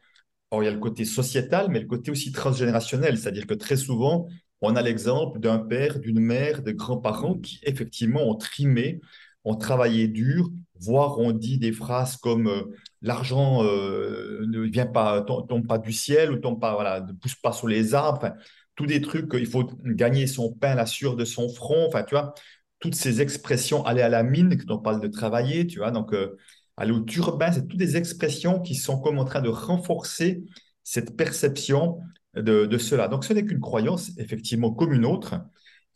il 0.62 0.66
y 0.66 0.68
a 0.68 0.72
le 0.72 0.80
côté 0.80 1.06
sociétal, 1.06 1.68
mais 1.70 1.80
le 1.80 1.88
côté 1.88 2.12
aussi 2.12 2.32
transgénérationnel, 2.32 3.18
c'est-à-dire 3.18 3.48
que 3.48 3.54
très 3.54 3.78
souvent, 3.78 4.28
on 4.62 4.76
a 4.76 4.82
l'exemple 4.82 5.40
d'un 5.40 5.60
père, 5.60 6.00
d'une 6.00 6.20
mère, 6.20 6.64
de 6.64 6.72
grands-parents 6.72 7.36
qui, 7.36 7.60
effectivement, 7.64 8.28
ont 8.30 8.36
trimé, 8.36 9.02
ont 9.44 9.56
travaillé 9.56 10.08
dur, 10.08 10.50
voire 10.80 11.20
ont 11.20 11.32
dit 11.32 11.58
des 11.58 11.72
phrases 11.72 12.18
comme 12.18 12.48
euh, 12.48 12.64
l'argent 13.02 13.64
euh, 13.64 14.46
ne 14.48 14.62
vient 14.62 14.86
pas, 14.88 15.22
tombe, 15.22 15.68
pas 15.68 15.78
du 15.78 15.94
ciel 15.94 16.32
ou 16.32 16.38
tombe 16.38 16.60
pas, 16.60 16.74
voilà, 16.74 17.02
ne 17.02 17.14
pousse 17.14 17.36
pas 17.36 17.52
sur 17.52 17.68
les 17.68 17.94
arbres. 17.94 18.20
Enfin, 18.24 18.34
tous 18.76 18.86
des 18.86 19.02
trucs, 19.02 19.32
il 19.34 19.46
faut 19.46 19.70
gagner 19.84 20.28
son 20.28 20.52
pain, 20.52 20.76
la 20.76 20.86
sueur 20.86 21.16
de 21.16 21.26
son 21.26 21.48
front. 21.50 21.86
Enfin, 21.88 22.04
tu 22.04 22.16
vois, 22.16 22.34
toutes 22.80 22.96
ces 22.96 23.22
expressions, 23.22 23.86
aller 23.86 24.02
à 24.02 24.10
la 24.10 24.24
mine, 24.24 24.58
quand 24.58 24.76
on 24.76 24.80
parle 24.80 25.00
de 25.00 25.08
travailler, 25.08 25.68
tu 25.68 25.80
vois. 25.80 25.92
Donc, 25.92 26.14
euh, 26.14 26.38
aller 26.78 26.92
au 26.92 27.00
turbin, 27.00 27.52
c'est 27.52 27.68
toutes 27.68 27.80
des 27.80 27.98
expressions 27.98 28.60
qui 28.60 28.76
sont 28.76 29.00
comme 29.00 29.20
en 29.20 29.26
train 29.26 29.42
de 29.42 29.50
renforcer 29.50 30.44
cette 30.84 31.16
perception 31.16 32.00
de, 32.36 32.78
cela. 32.78 33.08
Donc 33.08 33.24
ce 33.24 33.34
n'est 33.34 33.46
qu'une 33.46 33.62
croyance, 33.62 34.12
effectivement, 34.18 34.72
comme 34.72 34.94
une 34.94 35.06
autre. 35.06 35.36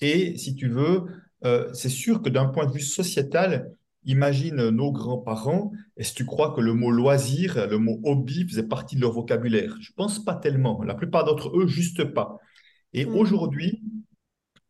Et 0.01 0.37
si 0.37 0.55
tu 0.55 0.69
veux, 0.69 1.05
euh, 1.45 1.69
c'est 1.73 1.89
sûr 1.89 2.21
que 2.21 2.29
d'un 2.29 2.45
point 2.45 2.65
de 2.65 2.71
vue 2.71 2.79
sociétal, 2.81 3.71
imagine 4.05 4.69
nos 4.69 4.91
grands-parents, 4.91 5.71
est-ce 5.97 6.13
que 6.13 6.17
tu 6.17 6.25
crois 6.25 6.53
que 6.53 6.61
le 6.61 6.73
mot 6.73 6.91
loisir, 6.91 7.67
le 7.67 7.77
mot 7.77 7.99
hobby 8.03 8.47
faisait 8.47 8.63
partie 8.63 8.95
de 8.95 9.01
leur 9.01 9.11
vocabulaire 9.11 9.75
Je 9.81 9.91
pense 9.95 10.23
pas 10.23 10.35
tellement. 10.35 10.81
La 10.83 10.95
plupart 10.95 11.25
d'entre 11.25 11.55
eux, 11.57 11.67
juste 11.67 12.05
pas. 12.05 12.37
Et 12.93 13.05
mmh. 13.05 13.15
aujourd'hui, 13.15 13.83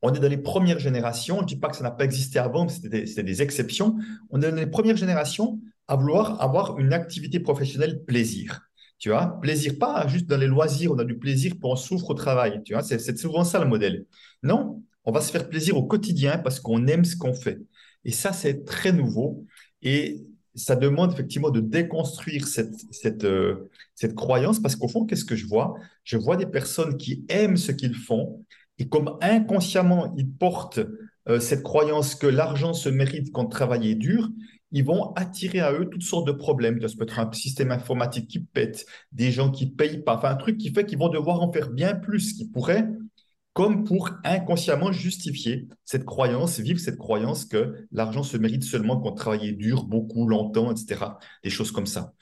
on 0.01 0.13
est 0.13 0.19
dans 0.19 0.29
les 0.29 0.37
premières 0.37 0.79
générations, 0.79 1.37
je 1.37 1.43
ne 1.43 1.47
dis 1.47 1.57
pas 1.57 1.69
que 1.69 1.75
ça 1.75 1.83
n'a 1.83 1.91
pas 1.91 2.05
existé 2.05 2.39
avant, 2.39 2.67
c'était 2.67 3.03
des, 3.03 3.23
des, 3.23 3.41
exceptions, 3.41 3.97
on 4.29 4.41
est 4.41 4.49
dans 4.49 4.55
les 4.55 4.65
premières 4.65 4.95
générations 4.95 5.59
à 5.89 5.95
vouloir 5.95 6.41
avoir 6.41 6.79
une 6.79 6.93
activité 6.93 7.39
professionnelle 7.39 8.03
plaisir. 8.05 8.61
Tu 8.97 9.09
vois, 9.09 9.39
plaisir, 9.41 9.73
pas 9.79 10.07
juste 10.07 10.25
dans 10.27 10.37
les 10.37 10.47
loisirs, 10.47 10.91
on 10.91 10.99
a 10.99 11.05
du 11.05 11.17
plaisir 11.17 11.53
pour 11.59 11.71
on 11.71 11.75
souffre 11.75 12.09
au 12.09 12.13
travail. 12.13 12.61
Tu 12.65 12.73
vois, 12.73 12.83
c'est 12.83 13.17
souvent 13.17 13.43
ça 13.43 13.59
le 13.59 13.65
modèle. 13.65 14.05
Non, 14.43 14.83
on 15.05 15.11
va 15.11 15.21
se 15.21 15.31
faire 15.31 15.47
plaisir 15.47 15.77
au 15.77 15.83
quotidien 15.83 16.37
parce 16.37 16.59
qu'on 16.59 16.85
aime 16.87 17.05
ce 17.05 17.15
qu'on 17.15 17.33
fait. 17.33 17.59
Et 18.03 18.11
ça, 18.11 18.33
c'est 18.33 18.65
très 18.65 18.91
nouveau. 18.91 19.45
Et 19.81 20.21
ça 20.55 20.75
demande 20.75 21.13
effectivement 21.13 21.49
de 21.49 21.61
déconstruire 21.61 22.47
cette, 22.47 22.75
cette, 22.91 23.23
euh, 23.23 23.69
cette 23.95 24.15
croyance 24.15 24.59
parce 24.59 24.75
qu'au 24.75 24.89
fond, 24.89 25.05
qu'est-ce 25.05 25.25
que 25.25 25.35
je 25.35 25.47
vois? 25.47 25.75
Je 26.03 26.17
vois 26.17 26.35
des 26.35 26.45
personnes 26.45 26.97
qui 26.97 27.25
aiment 27.29 27.57
ce 27.57 27.71
qu'ils 27.71 27.95
font 27.95 28.43
et 28.79 28.87
comme 28.87 29.17
inconsciemment, 29.21 30.13
ils 30.17 30.29
portent 30.29 30.79
euh, 31.27 31.39
cette 31.39 31.63
croyance 31.63 32.15
que 32.15 32.27
l'argent 32.27 32.73
se 32.73 32.89
mérite 32.89 33.31
quand 33.31 33.45
travailler 33.45 33.93
dur, 33.95 34.29
ils 34.71 34.83
vont 34.83 35.13
attirer 35.13 35.59
à 35.59 35.73
eux 35.73 35.89
toutes 35.89 36.03
sortes 36.03 36.27
de 36.27 36.31
problèmes. 36.31 36.79
Ça 36.87 36.95
peut 36.97 37.03
être 37.03 37.19
un 37.19 37.31
système 37.31 37.71
informatique 37.71 38.27
qui 38.27 38.39
pète, 38.39 38.85
des 39.11 39.31
gens 39.31 39.51
qui 39.51 39.67
payent 39.67 40.03
pas, 40.03 40.17
enfin 40.17 40.29
un 40.29 40.35
truc 40.35 40.57
qui 40.57 40.71
fait 40.73 40.85
qu'ils 40.85 40.99
vont 40.99 41.09
devoir 41.09 41.41
en 41.41 41.51
faire 41.51 41.69
bien 41.69 41.95
plus 41.95 42.33
qu'ils 42.33 42.51
pourraient, 42.51 42.87
comme 43.53 43.83
pour 43.83 44.11
inconsciemment 44.23 44.91
justifier 44.91 45.67
cette 45.83 46.05
croyance, 46.05 46.59
vivre 46.59 46.79
cette 46.79 46.97
croyance 46.97 47.45
que 47.45 47.87
l'argent 47.91 48.23
se 48.23 48.37
mérite 48.37 48.63
seulement 48.63 48.99
quand 48.99 49.13
travailler 49.13 49.51
dur, 49.51 49.85
beaucoup, 49.85 50.27
longtemps, 50.27 50.71
etc. 50.71 51.05
Des 51.43 51.49
choses 51.49 51.71
comme 51.71 51.87
ça. 51.87 52.13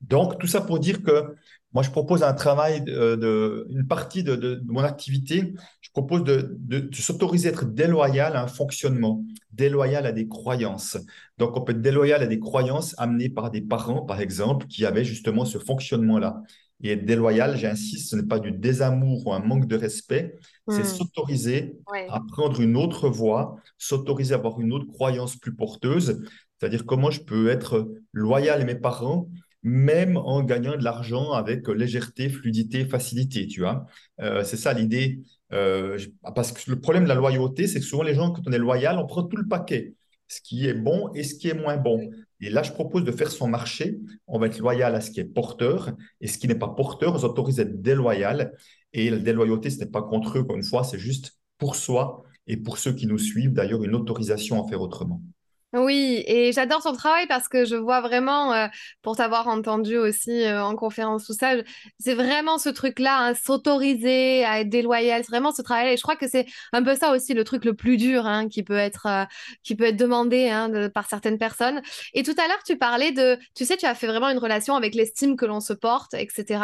Donc, 0.00 0.38
tout 0.38 0.46
ça 0.46 0.60
pour 0.60 0.78
dire 0.78 1.02
que 1.02 1.34
moi, 1.74 1.82
je 1.82 1.90
propose 1.90 2.22
un 2.22 2.32
travail, 2.32 2.82
de, 2.82 3.66
une 3.68 3.86
partie 3.86 4.22
de, 4.22 4.62
mon 4.66 4.84
activité, 4.84 5.54
je 5.80 5.90
propose 5.90 6.22
de, 6.22 6.88
s'autoriser 6.92 7.48
à 7.48 7.52
être 7.52 7.64
déloyal 7.66 8.36
à 8.36 8.44
un 8.44 8.46
fonctionnement, 8.46 9.24
déloyal 9.52 10.06
à 10.06 10.12
des 10.12 10.28
croyances. 10.28 10.96
Donc, 11.36 11.56
on 11.56 11.62
peut 11.62 11.72
être 11.72 11.82
déloyal 11.82 12.22
à 12.22 12.26
des 12.28 12.38
croyances 12.38 12.94
amenées 12.96 13.28
par 13.28 13.50
des 13.50 13.60
parents, 13.60 14.02
par 14.02 14.20
exemple, 14.20 14.66
qui 14.68 14.86
avaient 14.86 15.04
justement 15.04 15.44
ce 15.44 15.58
fonctionnement-là. 15.58 16.42
Et 16.84 16.92
être 16.92 17.04
déloyal, 17.04 17.56
j'insiste, 17.56 18.10
ce 18.10 18.16
n'est 18.16 18.26
pas 18.26 18.38
du 18.38 18.52
désamour 18.52 19.26
ou 19.26 19.32
un 19.32 19.40
manque 19.40 19.66
de 19.66 19.76
respect, 19.76 20.36
c'est 20.68 20.80
hmm. 20.80 20.84
s'autoriser 20.84 21.76
à 22.08 22.20
prendre 22.28 22.60
une 22.60 22.76
autre 22.76 23.08
voie, 23.08 23.56
s'autoriser 23.78 24.34
à 24.34 24.38
avoir 24.38 24.60
une 24.60 24.72
autre 24.72 24.86
croyance 24.92 25.36
plus 25.36 25.54
porteuse. 25.54 26.22
C'est-à-dire 26.58 26.86
comment 26.86 27.10
je 27.10 27.20
peux 27.20 27.48
être 27.48 27.90
loyal 28.12 28.60
à 28.60 28.64
mes 28.64 28.74
parents 28.74 29.28
même 29.64 30.18
en 30.18 30.42
gagnant 30.42 30.76
de 30.76 30.84
l'argent 30.84 31.32
avec 31.32 31.66
légèreté, 31.68 32.28
fluidité, 32.28 32.84
facilité, 32.84 33.46
tu 33.46 33.60
vois. 33.60 33.86
Euh, 34.20 34.44
c'est 34.44 34.58
ça 34.58 34.74
l'idée. 34.74 35.20
Euh, 35.52 35.98
parce 36.34 36.52
que 36.52 36.70
le 36.70 36.80
problème 36.80 37.04
de 37.04 37.08
la 37.08 37.14
loyauté, 37.14 37.66
c'est 37.66 37.80
que 37.80 37.86
souvent 37.86 38.02
les 38.02 38.14
gens, 38.14 38.30
quand 38.30 38.42
on 38.46 38.52
est 38.52 38.58
loyal, 38.58 38.98
on 38.98 39.06
prend 39.06 39.22
tout 39.22 39.36
le 39.36 39.48
paquet, 39.48 39.94
ce 40.28 40.40
qui 40.42 40.68
est 40.68 40.74
bon 40.74 41.10
et 41.14 41.24
ce 41.24 41.34
qui 41.34 41.48
est 41.48 41.54
moins 41.54 41.78
bon. 41.78 42.10
Et 42.40 42.50
là, 42.50 42.62
je 42.62 42.72
propose 42.72 43.04
de 43.04 43.12
faire 43.12 43.30
son 43.30 43.48
marché. 43.48 43.98
On 44.26 44.38
va 44.38 44.46
être 44.48 44.58
loyal 44.58 44.94
à 44.94 45.00
ce 45.00 45.10
qui 45.10 45.20
est 45.20 45.24
porteur 45.24 45.92
et 46.20 46.28
ce 46.28 46.36
qui 46.36 46.46
n'est 46.46 46.54
pas 46.54 46.68
porteur, 46.68 47.14
on 47.14 47.18
s'autorise 47.18 47.58
à 47.58 47.62
être 47.62 47.80
déloyal. 47.80 48.52
Et 48.92 49.08
la 49.08 49.18
déloyauté, 49.18 49.70
ce 49.70 49.78
n'est 49.78 49.90
pas 49.90 50.02
contre 50.02 50.38
eux, 50.38 50.42
encore 50.42 50.56
une 50.56 50.62
fois, 50.62 50.84
c'est 50.84 50.98
juste 50.98 51.38
pour 51.58 51.74
soi 51.74 52.22
et 52.46 52.58
pour 52.58 52.76
ceux 52.76 52.92
qui 52.92 53.06
nous 53.06 53.18
suivent, 53.18 53.52
d'ailleurs, 53.52 53.82
une 53.82 53.94
autorisation 53.94 54.62
à 54.62 54.68
faire 54.68 54.82
autrement. 54.82 55.22
Oui, 55.74 56.22
et 56.28 56.52
j'adore 56.52 56.82
ton 56.84 56.92
travail 56.92 57.26
parce 57.26 57.48
que 57.48 57.64
je 57.64 57.74
vois 57.74 58.00
vraiment, 58.00 58.52
euh, 58.52 58.68
pour 59.02 59.16
t'avoir 59.16 59.48
entendu 59.48 59.96
aussi 59.98 60.44
euh, 60.44 60.64
en 60.64 60.76
conférence, 60.76 61.26
tout 61.26 61.32
ça, 61.32 61.54
c'est 61.98 62.14
vraiment 62.14 62.58
ce 62.58 62.68
truc-là, 62.68 63.18
hein, 63.30 63.34
s'autoriser 63.34 64.44
à 64.44 64.60
être 64.60 64.68
déloyal, 64.68 65.24
c'est 65.24 65.32
vraiment 65.32 65.50
ce 65.50 65.62
travail. 65.62 65.92
Et 65.92 65.96
je 65.96 66.02
crois 66.02 66.14
que 66.14 66.28
c'est 66.28 66.46
un 66.72 66.84
peu 66.84 66.94
ça 66.94 67.10
aussi 67.10 67.34
le 67.34 67.42
truc 67.42 67.64
le 67.64 67.74
plus 67.74 67.96
dur 67.96 68.24
hein, 68.24 68.48
qui 68.48 68.62
peut 68.62 68.76
être 68.76 69.06
euh, 69.06 69.24
qui 69.64 69.74
peut 69.74 69.86
être 69.86 69.96
demandé 69.96 70.48
hein, 70.48 70.70
par 70.94 71.08
certaines 71.08 71.38
personnes. 71.38 71.82
Et 72.12 72.22
tout 72.22 72.36
à 72.38 72.46
l'heure, 72.46 72.62
tu 72.64 72.78
parlais 72.78 73.10
de, 73.10 73.36
tu 73.56 73.64
sais, 73.64 73.76
tu 73.76 73.86
as 73.86 73.96
fait 73.96 74.06
vraiment 74.06 74.28
une 74.28 74.38
relation 74.38 74.76
avec 74.76 74.94
l'estime 74.94 75.34
que 75.36 75.44
l'on 75.44 75.58
se 75.60 75.72
porte, 75.72 76.14
etc. 76.14 76.60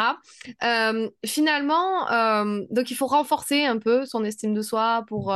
finalement, 1.25 2.05
donc 2.69 2.91
il 2.91 2.95
faut 2.95 3.07
renforcer 3.07 3.65
un 3.65 3.77
peu 3.77 4.05
son 4.05 4.23
estime 4.23 4.53
de 4.53 4.61
soi 4.61 5.03
pour 5.07 5.33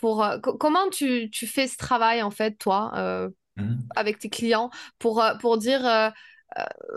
pour 0.00 0.24
euh, 0.24 0.38
comment 0.38 0.88
tu, 0.90 1.28
tu, 1.30 1.46
fais 1.46 1.66
ce 1.66 1.76
travail 1.76 2.22
en 2.22 2.30
fait 2.30 2.52
toi 2.52 2.90
euh, 2.96 3.28
mmh. 3.56 3.74
avec 3.94 4.18
tes 4.18 4.30
clients 4.30 4.70
pour 4.98 5.22
euh, 5.22 5.34
pour 5.34 5.58
dire 5.58 6.12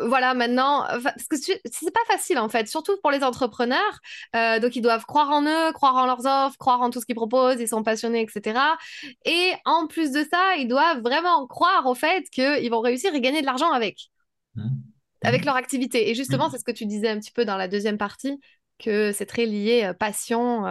voilà 0.07 0.33
maintenant 0.33 0.83
parce 1.03 1.27
que 1.29 1.35
c'est 1.37 1.61
pas 1.93 2.05
facile 2.07 2.39
en 2.39 2.49
fait 2.49 2.67
surtout 2.67 2.97
pour 3.03 3.11
les 3.11 3.23
entrepreneurs 3.23 3.99
donc 4.33 4.75
ils 4.75 4.81
doivent 4.81 5.05
croire 5.05 5.29
en 5.29 5.43
eux 5.43 5.71
croire 5.73 5.95
en 5.95 6.07
leurs 6.07 6.25
offres 6.25 6.57
croire 6.57 6.81
en 6.81 6.89
tout 6.89 6.99
ce 6.99 7.05
qu'ils 7.05 7.15
proposent 7.15 7.59
ils 7.59 7.67
sont 7.67 7.83
passionnés 7.83 8.21
etc 8.21 8.59
et 9.25 9.51
en 9.65 9.85
plus 9.85 10.11
de 10.11 10.23
ça 10.23 10.55
ils 10.57 10.67
doivent 10.67 11.01
vraiment 11.01 11.45
croire 11.45 11.85
au 11.85 11.93
fait 11.93 12.27
qu'ils 12.31 12.71
vont 12.71 12.81
réussir 12.81 13.13
et 13.13 13.21
gagner 13.21 13.41
de 13.41 13.45
l'argent 13.45 13.71
avec 13.71 14.09
mmh. 14.55 14.69
avec 15.21 15.45
leur 15.45 15.55
activité 15.55 16.09
et 16.09 16.15
justement 16.15 16.49
c'est 16.49 16.57
ce 16.57 16.65
que 16.65 16.71
tu 16.71 16.87
disais 16.87 17.09
un 17.09 17.19
petit 17.19 17.31
peu 17.31 17.45
dans 17.45 17.57
la 17.57 17.67
deuxième 17.67 17.99
partie 17.99 18.39
que 18.79 19.11
c'est 19.11 19.25
très 19.25 19.45
lié 19.45 19.91
passion, 19.99 20.63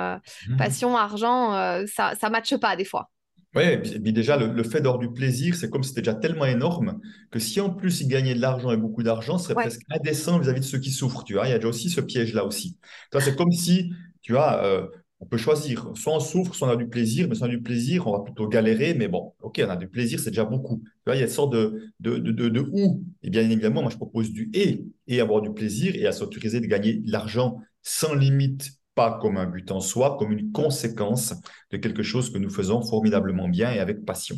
Mhm. 0.47 0.57
passion, 0.57 0.97
argent, 0.97 1.53
ça 1.87 2.15
ça 2.21 2.31
matche 2.31 2.57
pas 2.57 2.77
des 2.77 2.85
fois. 2.85 3.11
Oui, 3.55 3.65
et 3.65 3.77
puis 4.01 4.13
déjà, 4.15 4.39
le, 4.39 4.47
le 4.47 4.63
fait 4.63 4.81
d'avoir 4.81 4.99
du 4.99 5.13
plaisir, 5.13 5.55
c'est 5.55 5.69
comme 5.69 5.83
si 5.83 5.91
c'était 5.91 6.01
déjà 6.01 6.15
tellement 6.15 6.47
énorme 6.47 7.01
que 7.31 7.39
si 7.39 7.61
en 7.61 7.69
plus 7.69 8.01
ils 8.01 8.09
gagnaient 8.09 8.35
de 8.35 8.41
l'argent 8.41 8.71
et 8.73 8.79
beaucoup 8.79 9.03
d'argent, 9.03 9.37
ce 9.37 9.45
serait 9.45 9.57
Ouais. 9.57 9.69
presque 9.69 9.83
indécent 9.91 10.39
vis-à-vis 10.39 10.61
de 10.61 10.65
ceux 10.65 10.79
qui 10.79 10.91
souffrent. 10.91 11.23
Tu 11.25 11.35
vois, 11.35 11.47
il 11.47 11.51
y 11.51 11.53
a 11.53 11.57
déjà 11.59 11.69
aussi 11.69 11.91
ce 11.91 12.01
piège-là 12.01 12.47
aussi. 12.47 12.79
C'est 13.21 13.37
comme 13.37 13.53
si, 13.53 13.93
tu 14.23 14.33
vois, 14.33 14.65
euh, 14.65 14.87
on 15.21 15.27
peut 15.27 15.37
choisir. 15.37 15.91
Soit 15.95 16.15
on 16.17 16.21
souffre, 16.21 16.55
soit 16.55 16.67
on 16.69 16.71
a 16.71 16.77
du 16.77 16.89
plaisir, 16.89 17.29
mais 17.29 17.35
si 17.35 17.43
on 17.43 17.47
a 17.47 17.49
du 17.49 17.61
plaisir, 17.61 18.07
on 18.07 18.13
va 18.13 18.21
plutôt 18.25 18.49
galérer. 18.49 18.95
Mais 18.95 19.07
bon, 19.09 19.35
ok, 19.43 19.61
on 19.67 19.69
a 19.71 19.77
du 19.77 19.87
plaisir, 19.89 20.19
c'est 20.19 20.31
déjà 20.31 20.45
beaucoup. 20.47 20.79
Tu 20.83 20.89
vois, 21.07 21.17
il 21.17 21.19
y 21.19 21.23
a 21.23 21.27
une 21.27 21.31
sorte 21.33 21.53
de, 21.53 21.93
de, 22.01 22.17
de, 22.17 22.33
de, 22.33 22.49
de 22.49 22.61
ou. 22.73 23.05
Et 23.23 23.29
bien 23.29 23.43
évidemment, 23.43 23.83
moi, 23.83 23.91
je 23.91 23.97
propose 23.99 24.33
du 24.33 24.51
et, 24.55 24.83
et 25.09 25.21
avoir 25.21 25.43
du 25.43 25.53
plaisir 25.53 25.95
et 25.95 26.07
à 26.07 26.13
s'autoriser 26.13 26.61
de 26.61 26.67
gagner 26.67 26.95
de 26.95 27.11
l'argent 27.13 27.61
sans 27.83 28.15
limite, 28.15 28.71
pas 28.95 29.19
comme 29.21 29.39
un 29.39 29.47
but 29.47 29.71
en 29.71 29.81
soi, 29.81 30.17
comme 30.19 30.33
une 30.33 30.53
conséquence 30.53 31.35
de 31.71 31.79
quelque 31.79 32.03
chose 32.03 32.31
que 32.31 32.39
nous 32.39 32.51
faisons 32.51 32.83
formidablement 32.83 33.49
bien 33.49 33.73
et 33.73 33.79
avec 33.79 34.05
passion. 34.05 34.37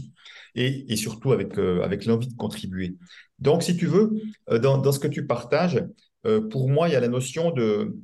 Et, 0.55 0.93
et 0.93 0.97
surtout 0.97 1.33
avec, 1.33 1.59
euh, 1.59 1.83
avec 1.83 2.07
l'envie 2.07 2.29
de 2.29 2.37
contribuer. 2.37 2.97
Donc, 3.41 3.65
si 3.65 3.77
tu 3.77 3.87
veux, 3.87 4.13
euh, 4.51 4.61
dans, 4.61 4.79
dans 4.79 4.93
ce 4.93 5.01
que 5.01 5.09
tu 5.09 5.27
partages, 5.27 5.85
euh, 6.27 6.49
pour 6.49 6.69
moi, 6.69 6.89
il 6.89 6.93
y 6.93 6.97
a 6.97 7.01
la 7.01 7.09
notion 7.09 7.51
de, 7.51 7.97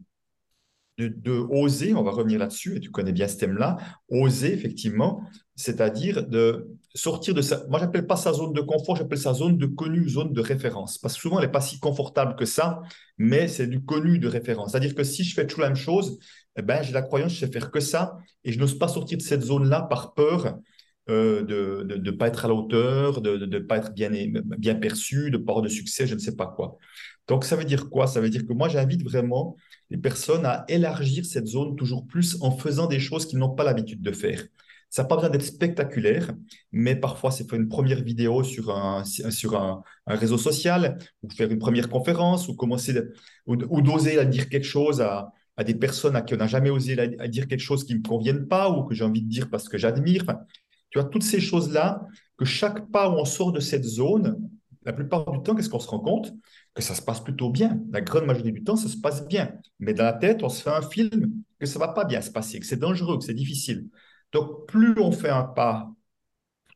de, 0.98 1.06
de 1.06 1.30
oser, 1.30 1.94
on 1.94 2.02
va 2.02 2.10
revenir 2.10 2.40
là-dessus, 2.40 2.76
et 2.76 2.80
tu 2.80 2.90
connais 2.90 3.12
bien 3.12 3.28
ce 3.28 3.36
thème-là, 3.36 3.76
oser, 4.08 4.52
effectivement, 4.52 5.22
c'est-à-dire 5.54 6.26
de 6.26 6.68
sortir 6.94 7.34
de 7.34 7.42
sa... 7.42 7.66
Moi, 7.68 7.78
j'appelle 7.78 8.06
pas 8.06 8.16
sa 8.16 8.32
zone 8.32 8.52
de 8.52 8.60
confort, 8.60 8.96
j'appelle 8.96 9.18
sa 9.18 9.34
zone 9.34 9.58
de 9.58 9.66
connu, 9.66 10.08
zone 10.08 10.32
de 10.32 10.40
référence. 10.40 10.98
Parce 10.98 11.14
que 11.14 11.20
souvent, 11.20 11.38
elle 11.38 11.46
n'est 11.46 11.52
pas 11.52 11.60
si 11.60 11.78
confortable 11.78 12.36
que 12.36 12.44
ça, 12.44 12.80
mais 13.18 13.48
c'est 13.48 13.66
du 13.66 13.84
connu 13.84 14.18
de 14.18 14.28
référence. 14.28 14.72
C'est-à-dire 14.72 14.94
que 14.94 15.04
si 15.04 15.24
je 15.24 15.34
fais 15.34 15.46
toujours 15.46 15.62
la 15.62 15.68
même 15.68 15.76
chose, 15.76 16.18
eh 16.56 16.62
ben, 16.62 16.82
j'ai 16.82 16.92
la 16.92 17.02
croyance 17.02 17.32
que 17.32 17.38
je 17.38 17.46
sais 17.46 17.52
faire 17.52 17.70
que 17.70 17.80
ça, 17.80 18.18
et 18.44 18.52
je 18.52 18.58
n'ose 18.58 18.78
pas 18.78 18.88
sortir 18.88 19.18
de 19.18 19.22
cette 19.22 19.42
zone-là 19.42 19.82
par 19.82 20.14
peur 20.14 20.58
euh, 21.08 21.42
de 21.42 21.96
ne 21.96 22.10
pas 22.10 22.28
être 22.28 22.44
à 22.44 22.48
la 22.48 22.54
hauteur, 22.54 23.20
de 23.20 23.36
ne 23.36 23.58
pas 23.58 23.78
être 23.78 23.92
bien, 23.92 24.10
bien 24.10 24.74
perçu, 24.76 25.30
de 25.30 25.38
pas 25.38 25.60
de 25.60 25.68
succès, 25.68 26.06
je 26.06 26.14
ne 26.14 26.20
sais 26.20 26.36
pas 26.36 26.46
quoi. 26.46 26.76
Donc, 27.26 27.44
ça 27.44 27.56
veut 27.56 27.64
dire 27.64 27.90
quoi? 27.90 28.06
Ça 28.06 28.20
veut 28.20 28.30
dire 28.30 28.46
que 28.46 28.52
moi, 28.52 28.68
j'invite 28.68 29.02
vraiment 29.02 29.56
les 29.88 29.98
personnes 29.98 30.44
à 30.46 30.64
élargir 30.68 31.24
cette 31.24 31.46
zone 31.46 31.76
toujours 31.76 32.06
plus 32.06 32.36
en 32.42 32.50
faisant 32.50 32.86
des 32.86 33.00
choses 33.00 33.26
qu'ils 33.26 33.38
n'ont 33.38 33.54
pas 33.54 33.64
l'habitude 33.64 34.02
de 34.02 34.12
faire. 34.12 34.44
Ça 34.90 35.02
n'a 35.02 35.08
pas 35.08 35.14
besoin 35.14 35.30
d'être 35.30 35.44
spectaculaire, 35.44 36.34
mais 36.72 36.96
parfois 36.96 37.30
c'est 37.30 37.48
faire 37.48 37.58
une 37.58 37.68
première 37.68 38.02
vidéo 38.02 38.42
sur 38.42 38.76
un, 38.76 39.04
sur 39.04 39.56
un, 39.56 39.82
réseau 40.06 40.36
social, 40.36 40.98
ou 41.22 41.30
faire 41.30 41.50
une 41.50 41.60
première 41.60 41.88
conférence, 41.88 42.48
ou 42.48 42.56
commencer 42.56 43.00
ou, 43.46 43.54
ou 43.68 43.82
d'oser 43.82 44.24
dire 44.26 44.48
quelque 44.48 44.66
chose 44.66 45.00
à, 45.00 45.32
des 45.64 45.74
personnes 45.74 46.16
à 46.16 46.22
qui 46.22 46.34
on 46.34 46.38
n'a 46.38 46.46
jamais 46.46 46.70
osé 46.70 46.98
à 47.18 47.28
dire 47.28 47.46
quelque 47.46 47.60
chose 47.60 47.84
qui 47.84 47.92
ne 47.94 47.98
me 47.98 48.02
convienne 48.02 48.48
pas, 48.48 48.68
ou 48.70 48.82
que 48.82 48.94
j'ai 48.94 49.04
envie 49.04 49.22
de 49.22 49.28
dire 49.28 49.48
parce 49.48 49.68
que 49.68 49.78
j'admire. 49.78 50.24
Tu 50.90 50.98
vois, 50.98 51.08
toutes 51.08 51.22
ces 51.22 51.40
choses-là, 51.40 52.04
que 52.36 52.44
chaque 52.44 52.90
pas 52.90 53.08
où 53.10 53.12
on 53.12 53.24
sort 53.24 53.52
de 53.52 53.60
cette 53.60 53.84
zone, 53.84 54.40
la 54.84 54.92
plupart 54.92 55.30
du 55.30 55.42
temps, 55.42 55.54
qu'est-ce 55.54 55.68
qu'on 55.68 55.78
se 55.78 55.88
rend 55.88 56.00
compte? 56.00 56.32
Que 56.74 56.82
ça 56.82 56.94
se 56.94 57.02
passe 57.02 57.20
plutôt 57.20 57.50
bien. 57.50 57.80
La 57.92 58.00
grande 58.00 58.24
majorité 58.24 58.50
du 58.50 58.64
temps, 58.64 58.76
ça 58.76 58.88
se 58.88 58.96
passe 58.96 59.26
bien. 59.28 59.52
Mais 59.78 59.94
dans 59.94 60.04
la 60.04 60.14
tête, 60.14 60.42
on 60.42 60.48
se 60.48 60.62
fait 60.62 60.70
un 60.70 60.82
film 60.82 61.32
que 61.58 61.66
ça 61.66 61.78
ne 61.78 61.84
va 61.84 61.88
pas 61.88 62.04
bien 62.04 62.20
se 62.20 62.30
passer, 62.30 62.58
que 62.58 62.66
c'est 62.66 62.78
dangereux, 62.78 63.18
que 63.18 63.24
c'est 63.24 63.34
difficile. 63.34 63.88
Donc, 64.32 64.66
plus 64.66 64.98
on 64.98 65.12
fait 65.12 65.30
un 65.30 65.44
pas 65.44 65.90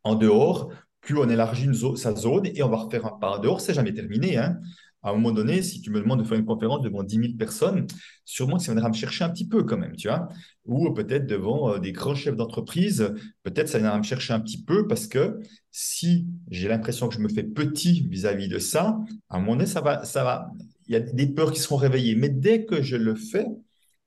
en 0.02 0.14
dehors, 0.14 0.72
plus 1.00 1.18
on 1.18 1.28
élargit 1.28 1.68
sa 1.96 2.14
zone 2.14 2.46
et 2.46 2.62
on 2.62 2.68
va 2.68 2.78
refaire 2.78 3.06
un 3.06 3.18
pas 3.18 3.36
en 3.36 3.38
dehors. 3.38 3.60
C'est 3.60 3.74
jamais 3.74 3.92
terminé. 3.92 4.36
Hein. 4.36 4.58
À 5.02 5.10
un 5.10 5.12
moment 5.12 5.32
donné, 5.32 5.62
si 5.62 5.82
tu 5.82 5.90
me 5.90 6.00
demandes 6.00 6.22
de 6.22 6.24
faire 6.26 6.38
une 6.38 6.46
conférence 6.46 6.80
devant 6.80 7.02
10 7.02 7.16
000 7.16 7.28
personnes, 7.38 7.86
sûrement 8.24 8.56
que 8.56 8.62
ça 8.62 8.72
viendra 8.72 8.88
me 8.88 8.94
chercher 8.94 9.22
un 9.24 9.28
petit 9.28 9.46
peu 9.46 9.62
quand 9.62 9.76
même, 9.76 9.94
tu 9.96 10.08
vois. 10.08 10.28
Ou 10.64 10.94
peut-être 10.94 11.26
devant 11.26 11.74
euh, 11.74 11.78
des 11.78 11.92
grands 11.92 12.14
chefs 12.14 12.36
d'entreprise, 12.36 13.12
peut-être 13.42 13.68
ça 13.68 13.78
viendra 13.78 13.98
me 13.98 14.02
chercher 14.02 14.32
un 14.32 14.40
petit 14.40 14.62
peu 14.62 14.86
parce 14.86 15.06
que 15.06 15.40
si 15.70 16.26
j'ai 16.50 16.68
l'impression 16.68 17.08
que 17.08 17.14
je 17.14 17.20
me 17.20 17.28
fais 17.28 17.42
petit 17.42 18.06
vis-à-vis 18.08 18.46
-vis 18.46 18.52
de 18.52 18.58
ça, 18.58 18.98
à 19.28 19.36
un 19.36 19.40
moment 19.40 19.56
donné, 19.56 19.66
ça 19.66 19.82
va, 19.82 20.04
ça 20.04 20.24
va. 20.24 20.50
Il 20.86 20.94
y 20.94 20.96
a 20.96 21.00
des 21.00 21.26
peurs 21.26 21.52
qui 21.52 21.60
seront 21.60 21.76
réveillées. 21.76 22.14
Mais 22.14 22.30
dès 22.30 22.64
que 22.64 22.82
je 22.82 22.96
le 22.96 23.14
fais, 23.14 23.46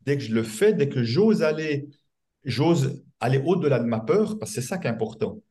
dès 0.02 0.18
que 0.18 0.24
je 0.24 0.34
le 0.34 0.44
fais, 0.44 0.74
dès 0.74 0.90
que 0.90 1.04
j'ose 1.04 1.44
aller, 1.44 1.90
j'ose 2.44 3.04
aller 3.20 3.42
au-delà 3.44 3.80
de 3.80 3.86
ma 3.86 4.00
peur, 4.00 4.38
parce 4.40 4.52
que 4.52 4.62
c'est 4.62 4.68
ça 4.68 4.78
qui 4.78 4.88
est 4.88 4.90
important. 4.90 5.42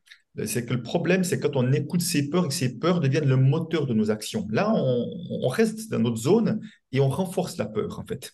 C'est 0.45 0.65
que 0.65 0.73
le 0.73 0.83
problème, 0.83 1.23
c'est 1.23 1.39
quand 1.39 1.55
on 1.55 1.71
écoute 1.71 2.01
ces 2.01 2.29
peurs 2.29 2.45
et 2.45 2.47
que 2.49 2.53
ces 2.53 2.77
peurs 2.77 2.99
deviennent 2.99 3.27
le 3.27 3.37
moteur 3.37 3.87
de 3.87 3.93
nos 3.95 4.11
actions. 4.11 4.47
Là, 4.51 4.71
on, 4.73 5.05
on, 5.31 5.47
reste 5.47 5.89
dans 5.89 5.99
notre 5.99 6.17
zone 6.17 6.61
et 6.91 6.99
on 6.99 7.09
renforce 7.09 7.57
la 7.57 7.65
peur, 7.65 7.99
en 7.99 8.05
fait. 8.05 8.33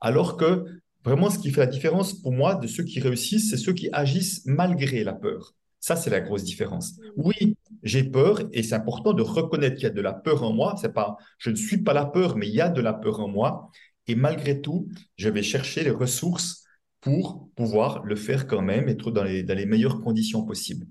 Alors 0.00 0.36
que 0.36 0.64
vraiment, 1.04 1.30
ce 1.30 1.38
qui 1.38 1.52
fait 1.52 1.60
la 1.60 1.66
différence 1.66 2.12
pour 2.12 2.32
moi 2.32 2.56
de 2.56 2.66
ceux 2.66 2.82
qui 2.82 2.98
réussissent, 2.98 3.50
c'est 3.50 3.56
ceux 3.56 3.72
qui 3.72 3.88
agissent 3.92 4.42
malgré 4.46 5.04
la 5.04 5.12
peur. 5.12 5.54
Ça, 5.78 5.96
c'est 5.96 6.10
la 6.10 6.20
grosse 6.20 6.44
différence. 6.44 6.98
Oui, 7.14 7.56
j'ai 7.82 8.04
peur 8.04 8.40
et 8.52 8.62
c'est 8.62 8.74
important 8.74 9.12
de 9.12 9.22
reconnaître 9.22 9.76
qu'il 9.76 9.84
y 9.84 9.86
a 9.86 9.90
de 9.90 10.00
la 10.00 10.14
peur 10.14 10.42
en 10.42 10.52
moi. 10.52 10.76
C'est 10.80 10.94
pas, 10.94 11.18
je 11.38 11.50
ne 11.50 11.56
suis 11.56 11.82
pas 11.82 11.92
la 11.92 12.06
peur, 12.06 12.36
mais 12.36 12.48
il 12.48 12.54
y 12.54 12.62
a 12.62 12.70
de 12.70 12.80
la 12.80 12.94
peur 12.94 13.20
en 13.20 13.28
moi. 13.28 13.70
Et 14.06 14.14
malgré 14.14 14.60
tout, 14.60 14.88
je 15.16 15.28
vais 15.28 15.42
chercher 15.42 15.84
les 15.84 15.90
ressources 15.90 16.63
pour 17.04 17.50
pouvoir 17.54 18.02
le 18.04 18.16
faire 18.16 18.46
quand 18.46 18.62
même, 18.62 18.88
être 18.88 19.10
dans 19.10 19.22
les, 19.22 19.42
dans 19.42 19.54
les 19.54 19.66
meilleures 19.66 20.00
conditions 20.00 20.42
possibles. 20.42 20.86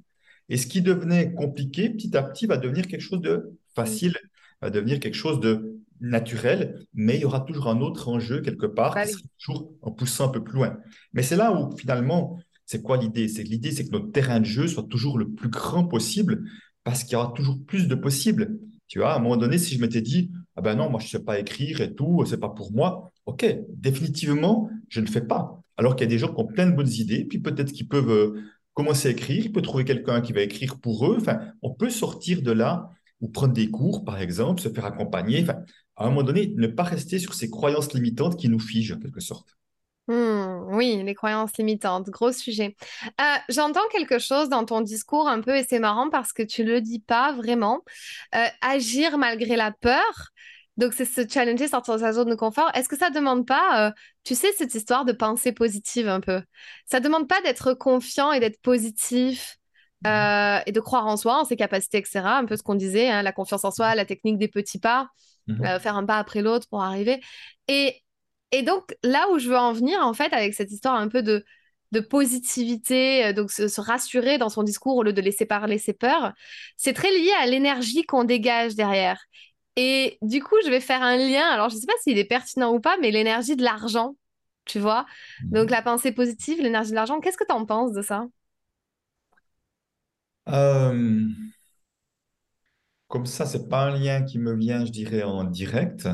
Et 0.48 0.58
ce 0.58 0.68
qui 0.68 0.84
devenait 0.84 1.34
compliqué, 1.34 1.90
petit 1.90 2.16
à 2.16 2.22
petit, 2.22 2.46
va 2.46 2.58
devenir 2.58 2.88
quelque 2.88 3.02
chose 3.02 3.22
de 3.22 3.58
facile, 3.74 4.16
va 4.62 4.70
devenir 4.70 5.00
quelque 5.00 5.16
chose 5.16 5.40
de 5.40 5.80
naturel, 6.02 6.86
mais 6.94 7.16
il 7.16 7.22
y 7.22 7.26
aura 7.26 7.40
toujours 7.40 7.68
un 7.68 7.82
autre 7.82 8.10
enjeu 8.10 8.42
quelque 8.42 8.68
part, 8.68 8.94
Bah 8.94 9.06
qui 9.06 9.14
sera 9.14 9.24
toujours 9.40 9.72
en 9.82 9.92
poussant 9.92 10.28
un 10.28 10.30
peu 10.30 10.44
plus 10.44 10.54
loin. 10.54 10.78
Mais 11.14 11.24
c'est 11.24 11.36
là 11.36 11.52
où 11.52 11.76
finalement, 11.78 12.40
c'est 12.68 12.84
quoi 12.84 12.98
l'idée? 12.98 13.28
C'est 13.28 13.44
l'idée, 13.44 13.72
c'est 13.72 13.86
que 13.86 13.92
notre 13.92 14.12
terrain 14.12 14.40
de 14.40 14.46
jeu 14.46 14.68
soit 14.68 14.84
toujours 14.84 15.18
le 15.18 15.32
plus 15.32 15.50
grand 15.50 15.86
possible, 15.86 16.44
parce 16.84 17.04
qu'il 17.04 17.14
y 17.14 17.16
aura 17.16 17.34
toujours 17.36 17.58
plus 17.66 17.88
de 17.88 17.96
possibles. 17.96 18.60
Tu 18.88 19.00
vois, 19.00 19.14
à 19.14 19.16
un 19.16 19.20
moment 19.20 19.38
donné, 19.38 19.58
si 19.58 19.74
je 19.74 19.82
m'étais 19.82 20.02
dit, 20.02 20.30
ah 20.56 20.62
ben 20.62 20.76
non, 20.76 20.92
moi 20.92 21.00
je 21.00 21.06
ne 21.06 21.10
sais 21.10 21.24
pas 21.24 21.40
écrire 21.40 21.82
et 21.82 21.96
tout, 21.96 22.24
c'est 22.28 22.40
pas 22.40 22.50
pour 22.50 22.72
moi, 22.72 23.13
ok, 23.26 23.46
définitivement, 23.70 24.70
je 24.90 25.02
ne 25.02 25.08
fais 25.08 25.22
pas. 25.22 25.62
Alors 25.78 25.96
qu'il 25.96 26.06
y 26.06 26.10
a 26.10 26.10
des 26.10 26.20
gens 26.20 26.34
qui 26.34 26.40
ont 26.40 26.48
plein 26.48 26.68
de 26.68 26.76
bonnes 26.76 26.92
idées, 26.92 27.26
puis 27.26 27.40
peut-être 27.40 27.72
qu'ils 27.72 27.88
peuvent 27.88 28.12
euh, 28.12 28.42
commencer 28.74 29.08
à 29.08 29.12
écrire, 29.12 29.46
ils 29.46 29.52
peuvent 29.52 29.64
trouver 29.64 29.86
quelqu'un 29.86 30.22
qui 30.22 30.34
va 30.34 30.42
écrire 30.42 30.80
pour 30.80 31.08
eux. 31.08 31.18
Enfin, 31.20 31.40
on 31.62 31.72
peut 31.74 31.90
sortir 31.90 32.42
de 32.42 32.52
là 32.52 32.90
ou 33.22 33.30
prendre 33.30 33.54
des 33.54 33.70
cours, 33.70 34.04
par 34.04 34.20
exemple, 34.20 34.62
se 34.62 34.70
faire 34.70 34.86
accompagner. 34.86 35.42
Enfin, 35.44 35.60
à 35.96 36.06
un 36.06 36.10
moment 36.10 36.24
donné, 36.24 36.54
ne 36.56 36.68
pas 36.68 36.84
rester 36.84 37.20
sur 37.20 37.34
ces 37.34 37.50
croyances 37.50 37.94
limitantes 37.94 38.38
qui 38.38 38.50
nous 38.50 38.60
figent 38.60 38.94
en 38.94 39.00
quelque 39.00 39.22
sorte. 39.22 39.58
Hmm, 40.08 40.76
oui, 40.76 41.02
les 41.02 41.16
croyances 41.16 41.58
limitantes, 41.58 42.10
gros 42.10 42.34
sujet. 42.34 42.76
Euh, 43.22 43.38
j'entends 43.48 43.88
quelque 43.90 44.20
chose 44.20 44.50
dans 44.50 44.66
ton 44.66 44.82
discours 44.82 45.30
un 45.30 45.40
peu, 45.40 45.56
et 45.56 45.64
c'est 45.64 45.80
marrant 45.80 46.10
parce 46.10 46.34
que 46.34 46.44
tu 46.44 46.66
le 46.66 46.82
dis 46.82 47.00
pas 47.00 47.32
vraiment. 47.32 47.84
Euh, 48.36 48.46
agir 48.62 49.18
malgré 49.18 49.56
la 49.56 49.72
peur. 49.72 50.32
Donc, 50.78 50.94
c'est 50.94 51.06
se 51.06 51.28
challenger, 51.28 51.68
sortir 51.68 51.96
de 51.96 52.00
sa 52.00 52.14
zone 52.14 52.30
de 52.30 52.36
confort. 52.36 52.72
Est-ce 52.74 52.90
que 52.90 52.98
ça 52.98 53.10
demande 53.12 53.46
pas, 53.46 53.88
euh, 53.90 53.92
tu 54.24 54.34
sais, 54.36 54.52
cette 54.58 54.74
histoire 54.74 55.06
de 55.06 55.12
pensée 55.14 55.52
positive 55.52 56.08
un 56.08 56.20
peu? 56.20 56.42
Ça 56.86 57.00
demande 57.00 57.28
pas 57.28 57.42
d'être 57.42 57.74
confiant 57.74 58.32
et 58.32 58.40
d'être 58.40 58.60
positif 58.62 59.58
euh, 60.08 60.60
et 60.66 60.72
de 60.72 60.80
croire 60.80 61.06
en 61.08 61.16
soi, 61.16 61.40
en 61.42 61.46
ses 61.46 61.56
capacités, 61.56 62.00
etc. 62.00 62.38
Un 62.38 62.46
peu 62.46 62.58
ce 62.58 62.64
qu'on 62.64 62.76
disait, 62.76 63.10
hein, 63.10 63.22
la 63.22 63.32
confiance 63.32 63.64
en 63.66 63.72
soi, 63.72 63.96
la 63.96 64.06
technique 64.06 64.38
des 64.38 64.48
petits 64.48 64.80
pas, 64.80 65.10
Mhm. 65.48 65.66
euh, 65.66 65.80
faire 65.80 65.96
un 65.98 66.06
pas 66.06 66.18
après 66.18 66.42
l'autre 66.42 66.68
pour 66.70 66.82
arriver. 66.84 67.22
Et, 67.68 68.02
et 68.52 68.64
donc, 68.64 68.96
là 69.04 69.28
où 69.32 69.40
je 69.40 69.50
veux 69.50 69.58
en 69.58 69.74
venir, 69.74 70.00
en 70.06 70.14
fait, 70.14 70.32
avec 70.34 70.54
cette 70.54 70.72
histoire 70.72 70.96
un 70.96 71.08
peu 71.08 71.22
de, 71.22 71.44
de 71.92 72.00
positivité, 72.00 73.34
donc 73.34 73.52
se, 73.52 73.68
se 73.68 73.82
rassurer 73.82 74.38
dans 74.38 74.50
son 74.50 74.64
discours 74.64 74.96
au 74.98 75.04
lieu 75.04 75.14
de 75.14 75.22
laisser 75.22 75.46
parler 75.46 75.78
ses 75.78 75.94
peurs, 75.94 76.34
c'est 76.78 76.94
très 76.94 77.12
lié 77.12 77.32
à 77.42 77.46
l'énergie 77.46 78.04
qu'on 78.04 78.24
dégage 78.24 78.76
derrière. 78.76 79.20
Et 79.76 80.18
du 80.22 80.44
coup, 80.44 80.56
je 80.66 80.70
vais 80.70 80.80
faire 80.80 81.02
un 81.02 81.18
lien, 81.18 81.46
alors 81.48 81.70
je 81.70 81.76
ne 81.76 81.80
sais 81.82 81.88
pas 81.88 81.94
s'il 82.02 82.18
est 82.18 82.26
pertinent 82.26 82.74
ou 82.74 82.80
pas, 82.80 82.98
mais 83.02 83.12
l'énergie 83.12 83.56
de 83.56 83.64
l'argent, 83.64 84.16
tu 84.66 84.80
vois. 84.80 85.06
Donc 85.52 85.70
la 85.72 85.82
pensée 85.82 86.12
positive, 86.12 86.62
l'énergie 86.62 86.92
de 86.92 86.96
l'argent, 86.96 87.20
qu'est-ce 87.20 87.38
que 87.38 87.46
tu 87.46 87.54
en 87.54 87.66
penses 87.66 87.94
de 87.94 88.02
ça? 88.02 88.26
Euh, 90.50 91.28
comme 93.08 93.26
ça, 93.26 93.46
c'est 93.46 93.70
pas 93.70 93.86
un 93.86 93.98
lien 94.00 94.24
qui 94.24 94.40
me 94.40 94.56
vient, 94.56 94.86
je 94.86 94.92
dirais, 94.92 95.24
en 95.24 95.44
direct, 95.44 96.08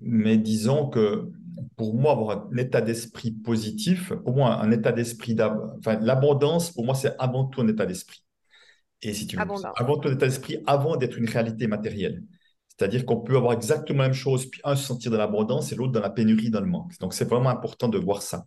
mais 0.00 0.38
disons 0.38 0.88
que 0.90 1.30
pour 1.76 1.94
moi, 1.96 2.12
avoir 2.12 2.48
un 2.52 2.56
état 2.58 2.80
d'esprit 2.82 3.32
positif, 3.32 4.12
pour 4.24 4.34
moi, 4.36 4.60
un 4.62 4.70
état 4.72 4.92
d'esprit 4.92 5.36
enfin, 5.78 5.98
l'abondance, 6.00 6.72
pour 6.72 6.84
moi, 6.86 6.94
c'est 6.94 7.14
avant 7.18 7.46
tout 7.46 7.60
un 7.62 7.68
état 7.68 7.86
d'esprit. 7.86 8.24
Et 9.02 9.14
si 9.14 9.26
tu 9.26 9.38
veux, 9.38 9.48
avant 9.76 9.98
tout 9.98 10.08
un 10.08 10.14
état 10.14 10.26
d'esprit, 10.26 10.58
avant 10.66 10.96
d'être 10.96 11.18
une 11.18 11.28
réalité 11.28 11.66
matérielle. 11.68 12.24
C'est-à-dire 12.78 13.06
qu'on 13.06 13.20
peut 13.20 13.36
avoir 13.36 13.52
exactement 13.52 14.02
la 14.02 14.08
même 14.08 14.14
chose, 14.14 14.46
puis 14.46 14.60
un 14.64 14.74
se 14.74 14.84
sentir 14.84 15.10
dans 15.10 15.18
l'abondance 15.18 15.72
et 15.72 15.76
l'autre 15.76 15.92
dans 15.92 16.00
la 16.00 16.10
pénurie, 16.10 16.50
dans 16.50 16.60
le 16.60 16.66
manque. 16.66 16.98
Donc, 16.98 17.14
c'est 17.14 17.28
vraiment 17.28 17.50
important 17.50 17.88
de 17.88 17.98
voir 17.98 18.22
ça. 18.22 18.46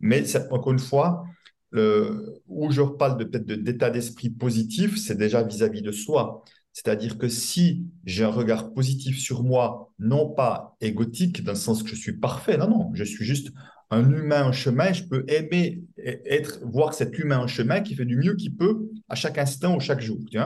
Mais 0.00 0.22
encore 0.50 0.72
une 0.72 0.78
fois, 0.78 1.24
où 1.72 2.70
je 2.70 2.80
reparle 2.80 3.18
de 3.18 3.24
peut-être 3.24 3.46
d'état 3.46 3.90
d'esprit 3.90 4.30
positif, 4.30 4.98
c'est 4.98 5.16
déjà 5.16 5.42
vis-à-vis 5.42 5.82
de 5.82 5.92
soi. 5.92 6.44
C'est-à-dire 6.72 7.18
que 7.18 7.28
si 7.28 7.86
j'ai 8.04 8.24
un 8.24 8.30
regard 8.30 8.72
positif 8.72 9.18
sur 9.18 9.44
moi, 9.44 9.92
non 9.98 10.28
pas 10.28 10.76
égotique 10.80 11.42
dans 11.42 11.52
le 11.52 11.58
sens 11.58 11.82
que 11.82 11.88
je 11.88 11.94
suis 11.94 12.18
parfait, 12.18 12.56
non, 12.56 12.68
non, 12.68 12.90
je 12.94 13.04
suis 13.04 13.24
juste 13.24 13.52
un 13.90 14.10
humain 14.10 14.44
en 14.44 14.52
chemin, 14.52 14.92
je 14.92 15.04
peux 15.04 15.24
aimer 15.28 15.82
être, 15.98 16.60
voir 16.64 16.94
cet 16.94 17.16
humain 17.18 17.38
en 17.38 17.46
chemin 17.46 17.80
qui 17.80 17.94
fait 17.94 18.04
du 18.04 18.16
mieux 18.16 18.34
qu'il 18.34 18.56
peut 18.56 18.88
à 19.08 19.14
chaque 19.14 19.38
instant 19.38 19.76
ou 19.76 19.80
chaque 19.80 20.00
jour. 20.00 20.18
Tu 20.28 20.38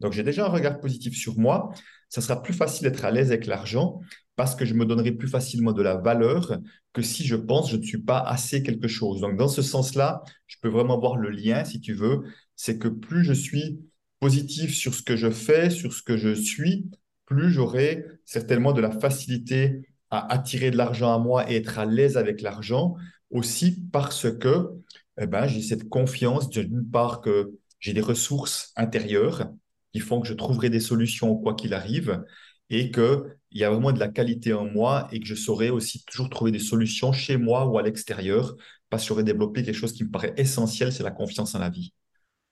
Donc 0.00 0.12
j'ai 0.12 0.22
déjà 0.22 0.46
un 0.46 0.48
regard 0.48 0.78
positif 0.78 1.16
sur 1.16 1.38
moi, 1.38 1.72
ça 2.08 2.20
sera 2.20 2.42
plus 2.42 2.54
facile 2.54 2.88
d'être 2.88 3.04
à 3.04 3.10
l'aise 3.10 3.30
avec 3.30 3.46
l'argent 3.46 4.00
parce 4.36 4.54
que 4.54 4.64
je 4.64 4.74
me 4.74 4.84
donnerai 4.84 5.12
plus 5.12 5.28
facilement 5.28 5.72
de 5.72 5.82
la 5.82 5.96
valeur 5.96 6.58
que 6.92 7.02
si 7.02 7.24
je 7.24 7.36
pense 7.36 7.70
je 7.70 7.76
ne 7.76 7.82
suis 7.82 8.02
pas 8.02 8.18
assez 8.18 8.62
quelque 8.62 8.88
chose. 8.88 9.20
Donc 9.20 9.36
dans 9.36 9.48
ce 9.48 9.62
sens-là, 9.62 10.22
je 10.46 10.56
peux 10.60 10.68
vraiment 10.68 10.98
voir 10.98 11.16
le 11.16 11.30
lien, 11.30 11.64
si 11.64 11.80
tu 11.80 11.94
veux, 11.94 12.22
c'est 12.56 12.78
que 12.78 12.88
plus 12.88 13.24
je 13.24 13.32
suis 13.32 13.80
positif 14.20 14.74
sur 14.74 14.94
ce 14.94 15.02
que 15.02 15.16
je 15.16 15.30
fais, 15.30 15.70
sur 15.70 15.92
ce 15.92 16.02
que 16.02 16.16
je 16.16 16.34
suis, 16.34 16.86
plus 17.26 17.50
j'aurai 17.50 18.04
certainement 18.24 18.72
de 18.72 18.80
la 18.80 18.90
facilité 18.90 19.82
à 20.10 20.32
attirer 20.32 20.70
de 20.70 20.76
l'argent 20.76 21.14
à 21.14 21.18
moi 21.18 21.50
et 21.50 21.56
être 21.56 21.78
à 21.78 21.86
l'aise 21.86 22.16
avec 22.16 22.40
l'argent, 22.40 22.96
aussi 23.30 23.82
parce 23.92 24.30
que 24.30 24.70
eh 25.20 25.26
ben, 25.26 25.46
j'ai 25.46 25.62
cette 25.62 25.88
confiance 25.88 26.48
d'une 26.50 26.88
part 26.88 27.20
que 27.20 27.52
j'ai 27.80 27.92
des 27.92 28.00
ressources 28.00 28.72
intérieures 28.76 29.50
qui 29.94 30.00
font 30.00 30.20
que 30.22 30.28
je 30.28 30.34
trouverai 30.34 30.70
des 30.70 30.80
solutions 30.80 31.36
quoi 31.36 31.54
qu'il 31.54 31.74
arrive 31.74 32.24
et 32.70 32.90
qu'il 32.92 33.22
y 33.52 33.64
a 33.64 33.70
vraiment 33.70 33.92
de 33.92 34.00
la 34.00 34.08
qualité 34.08 34.52
en 34.54 34.66
moi 34.66 35.08
et 35.12 35.20
que 35.20 35.26
je 35.26 35.36
saurai 35.36 35.70
aussi 35.70 36.04
toujours 36.06 36.30
trouver 36.30 36.52
des 36.52 36.58
solutions 36.60 37.12
chez 37.12 37.36
moi 37.38 37.66
ou 37.66 37.78
à 37.78 37.82
l'extérieur 37.82 38.56
parce 38.90 39.04
que 39.04 39.08
j'aurais 39.10 39.24
développé 39.24 39.62
quelque 39.64 39.74
chose 39.76 39.92
qui 39.94 40.04
me 40.04 40.10
paraît 40.10 40.34
essentiel, 40.36 40.92
c'est 40.92 41.02
la 41.04 41.10
confiance 41.12 41.54
en 41.54 41.60
la 41.60 41.70
vie. 41.70 41.94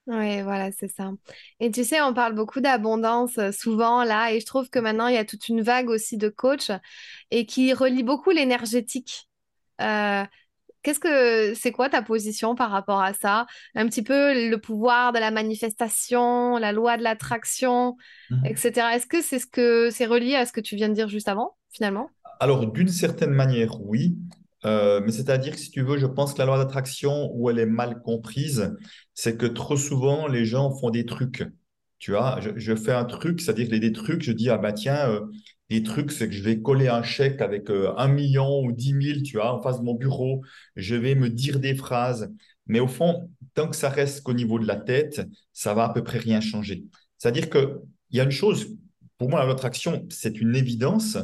Oui, 0.08 0.42
voilà, 0.42 0.72
c'est 0.72 0.88
ça. 0.88 1.12
Et 1.60 1.70
tu 1.70 1.84
sais, 1.84 2.00
on 2.00 2.12
parle 2.12 2.34
beaucoup 2.34 2.60
d'abondance 2.60 3.38
euh, 3.38 3.52
souvent 3.52 4.02
là, 4.02 4.32
et 4.32 4.40
je 4.40 4.46
trouve 4.46 4.68
que 4.68 4.80
maintenant, 4.80 5.06
il 5.06 5.14
y 5.14 5.18
a 5.18 5.24
toute 5.24 5.46
une 5.48 5.62
vague 5.62 5.88
aussi 5.88 6.16
de 6.16 6.28
coachs 6.28 6.72
et 7.30 7.46
qui 7.46 7.72
relie 7.72 8.02
beaucoup 8.02 8.30
l'énergétique. 8.30 9.28
Euh, 9.80 10.24
qu'est-ce 10.82 11.00
que 11.00 11.54
c'est 11.54 11.72
quoi 11.72 11.88
ta 11.88 12.02
position 12.02 12.54
par 12.54 12.70
rapport 12.70 13.00
à 13.00 13.12
ça? 13.14 13.46
Un 13.74 13.86
petit 13.88 14.02
peu 14.02 14.48
le 14.50 14.56
pouvoir 14.60 15.12
de 15.12 15.18
la 15.18 15.30
manifestation, 15.30 16.56
la 16.58 16.72
loi 16.72 16.96
de 16.96 17.02
l'attraction, 17.02 17.96
Mhm. 18.30 18.44
etc. 18.44 18.94
Est-ce 18.96 19.06
que 19.06 19.22
c'est 19.22 19.38
ce 19.38 19.46
que 19.46 19.90
c'est 19.90 20.06
relié 20.06 20.34
à 20.36 20.46
ce 20.46 20.52
que 20.52 20.60
tu 20.60 20.76
viens 20.76 20.88
de 20.88 20.94
dire 20.94 21.08
juste 21.08 21.28
avant, 21.28 21.56
finalement? 21.70 22.14
Alors, 22.40 22.66
d'une 22.70 22.88
certaine 22.88 23.30
manière, 23.30 23.80
oui. 23.82 24.16
Euh, 24.64 25.00
mais 25.04 25.12
c'est-à-dire 25.12 25.52
que 25.54 25.58
si 25.58 25.70
tu 25.70 25.82
veux, 25.82 25.98
je 25.98 26.06
pense 26.06 26.34
que 26.34 26.38
la 26.38 26.46
loi 26.46 26.58
d'attraction, 26.58 27.30
où 27.34 27.50
elle 27.50 27.58
est 27.58 27.66
mal 27.66 28.00
comprise, 28.02 28.76
c'est 29.14 29.36
que 29.36 29.46
trop 29.46 29.76
souvent, 29.76 30.28
les 30.28 30.44
gens 30.44 30.70
font 30.70 30.90
des 30.90 31.04
trucs. 31.06 31.44
Tu 31.98 32.12
vois, 32.12 32.40
je, 32.40 32.50
je 32.56 32.74
fais 32.74 32.92
un 32.92 33.04
truc, 33.04 33.40
c'est-à-dire 33.40 33.66
que 33.68 33.72
les- 33.72 33.80
des 33.80 33.92
trucs, 33.92 34.22
je 34.22 34.32
dis, 34.32 34.50
ah 34.50 34.58
bah 34.58 34.72
tiens, 34.72 35.08
euh, 35.08 35.20
des 35.72 35.82
trucs, 35.82 36.12
c'est 36.12 36.28
que 36.28 36.34
je 36.34 36.42
vais 36.42 36.60
coller 36.60 36.88
un 36.88 37.02
chèque 37.02 37.40
avec 37.40 37.70
euh, 37.70 37.92
un 37.96 38.08
million 38.08 38.60
ou 38.62 38.72
dix 38.72 38.92
mille, 38.92 39.22
tu 39.22 39.36
vois, 39.36 39.54
en 39.54 39.62
face 39.62 39.78
de 39.78 39.84
mon 39.84 39.94
bureau. 39.94 40.42
Je 40.76 40.94
vais 40.94 41.14
me 41.14 41.28
dire 41.28 41.60
des 41.60 41.74
phrases. 41.74 42.32
Mais 42.66 42.80
au 42.80 42.88
fond, 42.88 43.30
tant 43.54 43.68
que 43.68 43.76
ça 43.76 43.88
reste 43.88 44.22
qu'au 44.22 44.34
niveau 44.34 44.58
de 44.58 44.66
la 44.66 44.76
tête, 44.76 45.22
ça 45.52 45.74
va 45.74 45.84
à 45.84 45.92
peu 45.92 46.04
près 46.04 46.18
rien 46.18 46.40
changer. 46.40 46.84
C'est-à-dire 47.18 47.48
que 47.50 47.80
il 48.10 48.18
y 48.18 48.20
a 48.20 48.24
une 48.24 48.30
chose, 48.30 48.76
pour 49.18 49.30
moi, 49.30 49.40
la 49.40 49.46
loi 49.46 49.54
d'attraction, 49.54 50.06
c'est 50.10 50.38
une 50.38 50.54
évidence. 50.54 51.16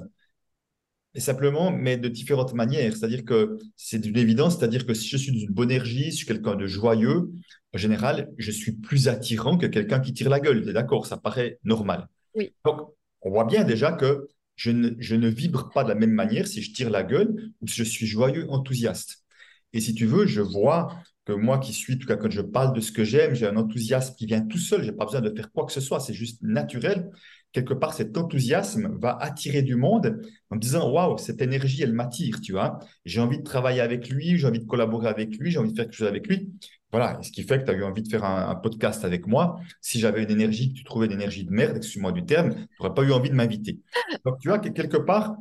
Et 1.14 1.20
simplement, 1.20 1.70
mais 1.70 1.96
de 1.96 2.08
différentes 2.08 2.54
manières. 2.54 2.96
C'est-à-dire 2.96 3.24
que 3.24 3.58
c'est 3.76 3.98
d'une 3.98 4.16
évidence, 4.16 4.58
c'est-à-dire 4.58 4.86
que 4.86 4.94
si 4.94 5.08
je 5.08 5.16
suis 5.16 5.32
d'une 5.32 5.50
bonne 5.50 5.70
énergie, 5.70 6.04
si 6.04 6.10
je 6.10 6.16
suis 6.16 6.26
quelqu'un 6.26 6.54
de 6.54 6.66
joyeux, 6.66 7.30
en 7.74 7.78
général, 7.78 8.30
je 8.38 8.50
suis 8.50 8.72
plus 8.72 9.08
attirant 9.08 9.58
que 9.58 9.66
quelqu'un 9.66 10.00
qui 10.00 10.12
tire 10.14 10.30
la 10.30 10.40
gueule. 10.40 10.72
D'accord, 10.72 11.06
ça 11.06 11.16
paraît 11.16 11.58
normal. 11.64 12.08
Oui. 12.34 12.54
Donc, 12.64 12.80
on 13.22 13.30
voit 13.30 13.44
bien 13.44 13.64
déjà 13.64 13.92
que 13.92 14.28
je 14.58 14.70
ne, 14.70 15.28
vibre 15.28 15.70
pas 15.72 15.84
de 15.84 15.88
la 15.88 15.94
même 15.94 16.10
manière 16.10 16.46
si 16.46 16.62
je 16.62 16.72
tire 16.72 16.90
la 16.90 17.04
gueule 17.04 17.52
ou 17.60 17.68
si 17.68 17.76
je 17.76 17.84
suis 17.84 18.06
joyeux, 18.06 18.46
enthousiaste. 18.50 19.24
Et 19.72 19.80
si 19.80 19.94
tu 19.94 20.04
veux, 20.04 20.26
je 20.26 20.40
vois 20.40 21.00
que 21.24 21.32
moi 21.32 21.58
qui 21.58 21.72
suis, 21.72 21.94
en 21.94 21.98
tout 21.98 22.06
cas 22.06 22.16
quand 22.16 22.30
je 22.30 22.40
parle 22.40 22.74
de 22.74 22.80
ce 22.80 22.90
que 22.90 23.04
j'aime, 23.04 23.34
j'ai 23.34 23.46
un 23.46 23.56
enthousiasme 23.56 24.14
qui 24.16 24.26
vient 24.26 24.40
tout 24.40 24.58
seul, 24.58 24.82
je 24.82 24.90
n'ai 24.90 24.96
pas 24.96 25.04
besoin 25.04 25.20
de 25.20 25.30
faire 25.34 25.52
quoi 25.52 25.64
que 25.64 25.72
ce 25.72 25.80
soit, 25.80 26.00
c'est 26.00 26.14
juste 26.14 26.42
naturel. 26.42 27.10
Quelque 27.52 27.72
part, 27.72 27.94
cet 27.94 28.16
enthousiasme 28.18 28.98
va 29.00 29.16
attirer 29.16 29.62
du 29.62 29.76
monde 29.76 30.20
en 30.50 30.56
me 30.56 30.60
disant, 30.60 30.90
waouh, 30.90 31.16
cette 31.18 31.40
énergie, 31.40 31.82
elle 31.82 31.94
m'attire, 31.94 32.40
tu 32.40 32.52
vois. 32.52 32.78
J'ai 33.04 33.20
envie 33.20 33.38
de 33.38 33.42
travailler 33.42 33.80
avec 33.80 34.10
lui, 34.10 34.38
j'ai 34.38 34.46
envie 34.46 34.58
de 34.58 34.66
collaborer 34.66 35.08
avec 35.08 35.36
lui, 35.38 35.50
j'ai 35.50 35.58
envie 35.58 35.70
de 35.70 35.76
faire 35.76 35.86
quelque 35.86 35.96
chose 35.96 36.08
avec 36.08 36.26
lui. 36.26 36.52
Voilà, 36.90 37.18
ce 37.22 37.30
qui 37.30 37.42
fait 37.42 37.60
que 37.60 37.64
tu 37.64 37.70
as 37.70 37.74
eu 37.74 37.84
envie 37.84 38.02
de 38.02 38.08
faire 38.08 38.24
un, 38.24 38.54
podcast 38.54 39.04
avec 39.04 39.26
moi. 39.26 39.60
Si 39.82 40.00
j'avais 40.00 40.22
une 40.22 40.30
énergie 40.30 40.72
que 40.72 40.78
tu 40.78 40.84
trouvais 40.84 41.06
une 41.06 41.12
énergie 41.12 41.44
de 41.44 41.50
merde, 41.50 41.76
excuse-moi 41.76 42.12
du 42.12 42.24
terme, 42.24 42.54
tu 42.54 42.66
n'aurais 42.80 42.94
pas 42.94 43.02
eu 43.02 43.12
envie 43.12 43.28
de 43.28 43.34
m'inviter. 43.34 43.80
Donc, 44.24 44.38
tu 44.40 44.48
vois, 44.48 44.58
que 44.58 44.68
quelque 44.70 44.96
part, 44.96 45.36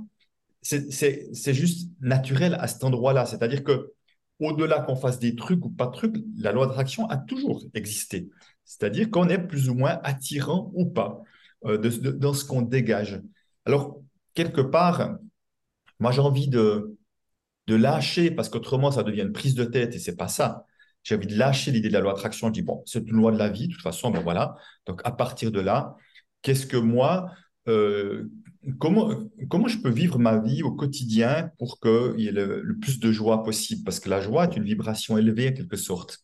c'est 0.62 1.53
juste 1.53 1.89
naturel 2.01 2.57
à 2.60 2.67
cet 2.67 2.83
endroit-là. 2.83 3.25
C'est-à-dire 3.25 3.63
que 3.63 3.93
au-delà 4.39 4.81
qu'on 4.81 4.95
fasse 4.95 5.19
des 5.19 5.36
trucs 5.36 5.63
ou 5.65 5.69
pas 5.69 5.88
de 5.88 5.93
trucs, 5.93 6.15
la 6.38 6.51
loi 6.51 6.67
d'attraction 6.67 7.07
a 7.10 7.17
toujours 7.17 7.63
existé. 7.73 8.29
C'est-à-dire 8.65 9.10
qu'on 9.10 9.29
est 9.29 9.39
plus 9.39 9.69
ou 9.69 9.73
moins 9.73 9.99
attirant 10.03 10.69
ou 10.73 10.86
pas 10.86 11.21
euh, 11.65 11.77
dans 11.77 12.33
ce 12.33 12.43
qu'on 12.43 12.62
dégage. 12.62 13.21
Alors, 13.65 14.01
quelque 14.33 14.62
part, 14.62 15.17
moi, 15.99 16.12
j'ai 16.12 16.21
envie 16.21 16.49
de, 16.49 16.97
de 17.67 17.75
lâcher 17.75 18.31
parce 18.31 18.49
qu'autrement, 18.49 18.91
ça 18.91 19.03
devient 19.03 19.21
une 19.21 19.31
prise 19.31 19.55
de 19.55 19.63
tête 19.63 19.95
et 19.95 19.99
c'est 19.99 20.15
pas 20.15 20.27
ça. 20.27 20.65
J'ai 21.07 21.15
envie 21.15 21.27
de 21.27 21.37
lâcher 21.37 21.71
l'idée 21.71 21.87
de 21.87 21.93
la 21.93 22.01
loi 22.01 22.11
d'attraction. 22.11 22.47
Je 22.47 22.51
dis, 22.51 22.61
bon, 22.61 22.83
c'est 22.85 22.99
une 23.07 23.15
loi 23.15 23.31
de 23.31 23.37
la 23.37 23.47
vie, 23.47 23.69
de 23.69 23.73
toute 23.73 23.81
façon, 23.81 24.11
ben 24.11 24.19
voilà. 24.19 24.57
Donc, 24.85 24.99
à 25.05 25.11
partir 25.11 25.53
de 25.53 25.61
là, 25.61 25.95
qu'est-ce 26.41 26.67
que 26.67 26.75
moi, 26.75 27.31
euh, 27.69 28.29
comment, 28.77 29.13
comment 29.49 29.69
je 29.69 29.77
peux 29.77 29.89
vivre 29.89 30.19
ma 30.19 30.37
vie 30.37 30.63
au 30.63 30.73
quotidien 30.73 31.49
pour 31.59 31.79
qu'il 31.79 32.19
y 32.19 32.27
ait 32.27 32.33
le, 32.33 32.77
plus 32.81 32.99
de 32.99 33.09
joie 33.13 33.41
possible? 33.45 33.85
Parce 33.85 34.01
que 34.01 34.09
la 34.09 34.19
joie 34.19 34.43
est 34.43 34.57
une 34.57 34.65
vibration 34.65 35.17
élevée 35.17 35.47
en 35.47 35.53
quelque 35.53 35.77
sorte. 35.77 36.19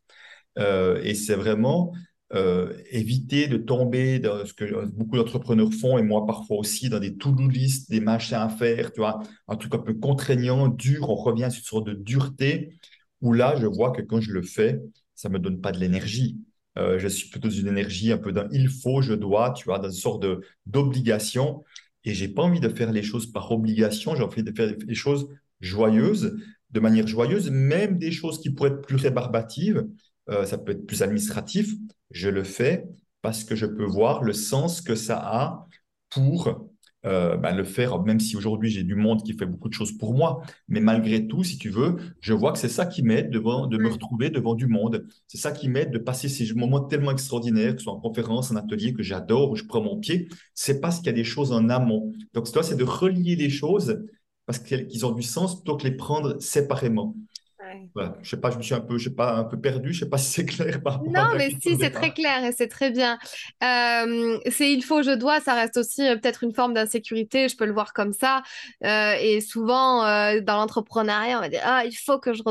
Euh, 0.60 1.02
et 1.02 1.16
c'est 1.16 1.36
vraiment 1.36 1.94
euh, 2.34 2.74
éviter 2.92 3.48
de 3.48 3.56
tomber 3.56 4.20
dans 4.20 4.46
ce 4.46 4.54
que 4.54 4.86
beaucoup 4.88 5.16
d'entrepreneurs 5.16 5.74
font, 5.74 5.98
et 5.98 6.04
moi 6.04 6.26
parfois 6.26 6.58
aussi, 6.58 6.90
dans 6.90 7.00
des 7.00 7.16
to-do 7.16 7.48
list, 7.48 7.90
des 7.90 8.02
machins 8.02 8.36
à 8.36 8.50
faire, 8.50 8.92
tu 8.92 9.00
vois, 9.00 9.22
un 9.48 9.56
truc 9.56 9.74
un 9.76 9.80
peu 9.80 9.94
contraignant, 9.94 10.68
dur, 10.68 11.10
on 11.10 11.16
revient 11.16 11.48
sur 11.50 11.60
une 11.60 11.64
sorte 11.64 11.88
de 11.88 11.94
dureté, 11.94 12.78
où 13.24 13.34
là, 13.34 13.56
je 13.60 13.66
vois 13.66 13.92
que 13.92 14.02
quand 14.02 14.22
je 14.22 14.32
le 14.32 14.44
fais, 14.44 14.80
ça 15.16 15.30
me 15.30 15.40
donne 15.40 15.62
pas 15.62 15.72
de 15.72 15.80
l'énergie. 15.80 16.38
Euh, 16.78 17.00
je 17.00 17.08
suis 17.08 17.30
plutôt 17.30 17.48
dans 17.48 17.54
une 17.54 17.68
énergie 17.70 18.12
un 18.12 18.18
peu 18.18 18.32
d'un 18.32 18.48
il 18.52 18.68
faut, 18.70 19.02
je 19.02 19.14
dois, 19.14 19.52
tu 19.54 19.66
vois, 19.66 19.80
dans 19.80 19.90
une 19.90 19.96
sorte 19.96 20.26
d'obligation. 20.66 21.64
Et 22.04 22.14
j'ai 22.14 22.28
pas 22.28 22.44
envie 22.44 22.60
de 22.60 22.70
faire 22.70 22.92
les 22.92 23.02
choses 23.02 23.32
par 23.32 23.52
obligation, 23.52 24.16
j'ai 24.16 24.24
envie 24.24 24.44
de 24.44 24.52
faire 24.52 24.76
les 24.86 24.96
choses 24.96 25.30
joyeuses, 25.62 26.38
de 26.72 26.80
manière 26.82 27.08
joyeuse, 27.08 27.50
même 27.50 27.98
des 27.98 28.12
choses 28.12 28.42
qui 28.42 28.50
pourraient 28.50 28.72
être 28.72 28.82
plus 28.82 28.98
rébarbatives, 28.98 29.88
euh, 30.30 30.46
ça 30.46 30.58
peut 30.58 30.74
être 30.74 30.86
plus 30.86 31.02
administratif, 31.02 31.74
je 32.12 32.30
le 32.30 32.44
fais 32.44 32.86
parce 33.22 33.46
que 33.46 33.56
je 33.56 33.66
peux 33.66 33.86
voir 33.86 34.22
le 34.22 34.34
sens 34.34 34.82
que 34.82 34.96
ça 34.96 35.18
a 35.18 35.68
pour 36.10 36.68
euh, 37.06 37.36
ben, 37.38 37.56
le 37.56 37.64
faire, 37.64 38.02
même 38.04 38.20
si 38.20 38.36
aujourd'hui 38.38 38.70
j'ai 38.70 38.84
du 38.84 38.96
monde 38.96 39.24
qui 39.24 39.34
fait 39.34 39.46
beaucoup 39.46 39.68
de 39.70 39.74
choses 39.74 39.92
pour 39.98 40.14
moi, 40.14 40.42
mais 40.68 40.80
malgré 40.80 41.28
tout, 41.28 41.44
si 41.44 41.58
tu 41.58 41.70
veux, 41.70 41.96
je 42.22 42.34
vois 42.34 42.52
que 42.54 42.60
c'est 42.60 42.70
ça 42.70 42.86
qui 42.86 43.04
m'aide 43.04 43.30
devant, 43.30 43.68
de 43.68 43.78
me 43.78 43.90
Mm. 43.90 43.92
retrouver 43.92 44.30
devant 44.30 44.56
du 44.56 44.68
monde. 44.68 45.06
C'est 45.28 45.38
ça 45.38 45.52
qui 45.52 45.68
m'aide 45.70 45.92
de 45.92 45.98
passer 45.98 46.30
ces 46.30 46.54
moments 46.54 46.82
tellement 46.82 47.12
extraordinaires, 47.12 47.74
que 47.74 47.80
ce 47.80 47.84
soit 47.86 47.94
en 47.94 48.00
conférence, 48.00 48.52
en 48.52 48.56
atelier, 48.56 48.94
que 48.94 49.04
j'adore, 49.04 49.52
où 49.52 49.56
je 49.56 49.64
prends 49.66 49.82
mon 49.82 50.00
pied. 50.00 50.28
C'est 50.54 50.80
parce 50.80 50.98
qu'il 50.98 51.08
y 51.08 51.10
a 51.10 51.14
des 51.14 51.24
choses 51.24 51.52
en 51.52 51.70
amont. 51.70 52.12
Donc, 52.34 52.52
toi, 52.52 52.64
c'est 52.64 52.76
de 52.78 52.84
relier 52.84 53.36
les 53.36 53.50
choses 53.50 54.06
parce 54.46 54.60
qu'elles- 54.60 54.88
qu'ils 54.88 55.06
ont 55.06 55.12
du 55.12 55.24
sens 55.24 55.56
plutôt 55.56 55.78
que 55.78 55.84
les 55.84 55.96
prendre 55.96 56.40
séparément. 56.42 57.16
Ouais. 57.74 57.90
Voilà. 57.94 58.18
Je 58.22 58.30
sais 58.30 58.38
pas, 58.40 58.50
je 58.52 58.58
me 58.58 58.62
suis 58.64 58.74
un 58.74 58.82
peu, 58.82 58.98
je 58.98 59.10
sais 59.10 59.16
pas, 59.16 59.36
un 59.36 59.44
peu 59.44 59.60
perdu. 59.60 59.94
Je 59.94 60.00
sais 60.02 60.10
pas 60.10 60.18
si 60.20 60.32
c'est 60.32 60.46
clair 60.46 60.82
par 60.82 61.04
Non, 61.04 61.36
mais 61.38 61.52
si, 61.62 61.78
c'est 61.78 61.92
très 61.92 62.14
clair 62.14 62.44
et 62.44 62.52
c'est 62.52 62.68
très 62.68 62.92
bien. 62.92 63.18
Euh, 63.64 64.40
c'est 64.50 64.72
il 64.72 64.84
faut, 64.84 65.04
je 65.04 65.12
dois, 65.12 65.40
ça 65.42 65.54
reste 65.54 65.78
aussi 65.78 66.08
euh, 66.08 66.16
peut-être 66.18 66.44
une 66.44 66.54
forme 66.54 66.74
d'insécurité, 66.74 67.48
je 67.50 67.56
peux 67.56 67.66
le 67.66 67.74
voir 67.74 67.94
comme 67.94 68.14
ça. 68.14 68.42
Euh, 68.84 69.14
et 69.20 69.42
souvent, 69.42 70.02
dans 70.42 70.56
l'entrepreneuriat, 70.58 71.38
on 71.38 71.42
va 71.42 71.50
dire, 71.50 71.62
ah, 71.64 71.86
il 71.86 71.94
faut 71.96 72.20
que 72.20 72.34
je, 72.34 72.42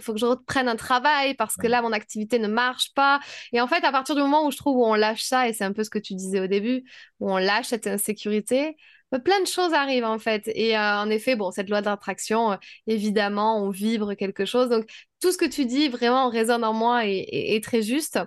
faut 0.00 0.12
que 0.14 0.18
je 0.18 0.26
reprenne 0.26 0.68
un 0.68 0.76
travail 0.76 1.34
parce 1.34 1.56
que 1.56 1.66
Ouais. 1.66 1.68
là, 1.68 1.82
mon 1.82 1.92
activité 1.92 2.38
ne 2.38 2.48
marche 2.48 2.92
pas. 2.94 3.20
Et 3.52 3.60
en 3.60 3.66
fait, 3.66 3.84
à 3.84 3.92
partir 3.92 4.14
du 4.14 4.20
moment 4.22 4.46
où 4.46 4.50
je 4.50 4.56
trouve 4.56 4.76
où 4.78 4.84
on 4.84 4.94
lâche 4.94 5.22
ça, 5.22 5.48
et 5.48 5.52
c'est 5.52 5.64
un 5.64 5.72
peu 5.72 5.84
ce 5.84 5.90
que 5.90 5.98
tu 5.98 6.14
disais 6.14 6.40
au 6.40 6.46
début, 6.46 6.84
où 7.20 7.30
on 7.32 7.38
lâche 7.38 7.66
cette 7.66 7.86
insécurité, 7.86 8.76
plein 9.24 9.40
de 9.40 9.46
choses 9.46 9.72
arrivent 9.72 10.04
en 10.04 10.18
fait. 10.18 10.48
Et 10.54 10.76
euh, 10.76 10.98
en 10.98 11.10
effet, 11.10 11.36
bon, 11.36 11.50
cette 11.50 11.68
loi 11.70 11.82
d'attraction, 11.82 12.52
euh, 12.52 12.56
évidemment, 12.86 13.62
on 13.62 13.70
vibre 13.70 14.14
quelque 14.14 14.44
chose. 14.44 14.68
Donc, 14.68 14.88
tout 15.20 15.32
ce 15.32 15.38
que 15.38 15.44
tu 15.46 15.64
dis 15.66 15.88
vraiment 15.88 16.28
résonne 16.28 16.64
en 16.64 16.72
moi 16.72 17.06
et- 17.06 17.54
est 17.56 17.64
très 17.64 17.82
juste. 17.82 18.18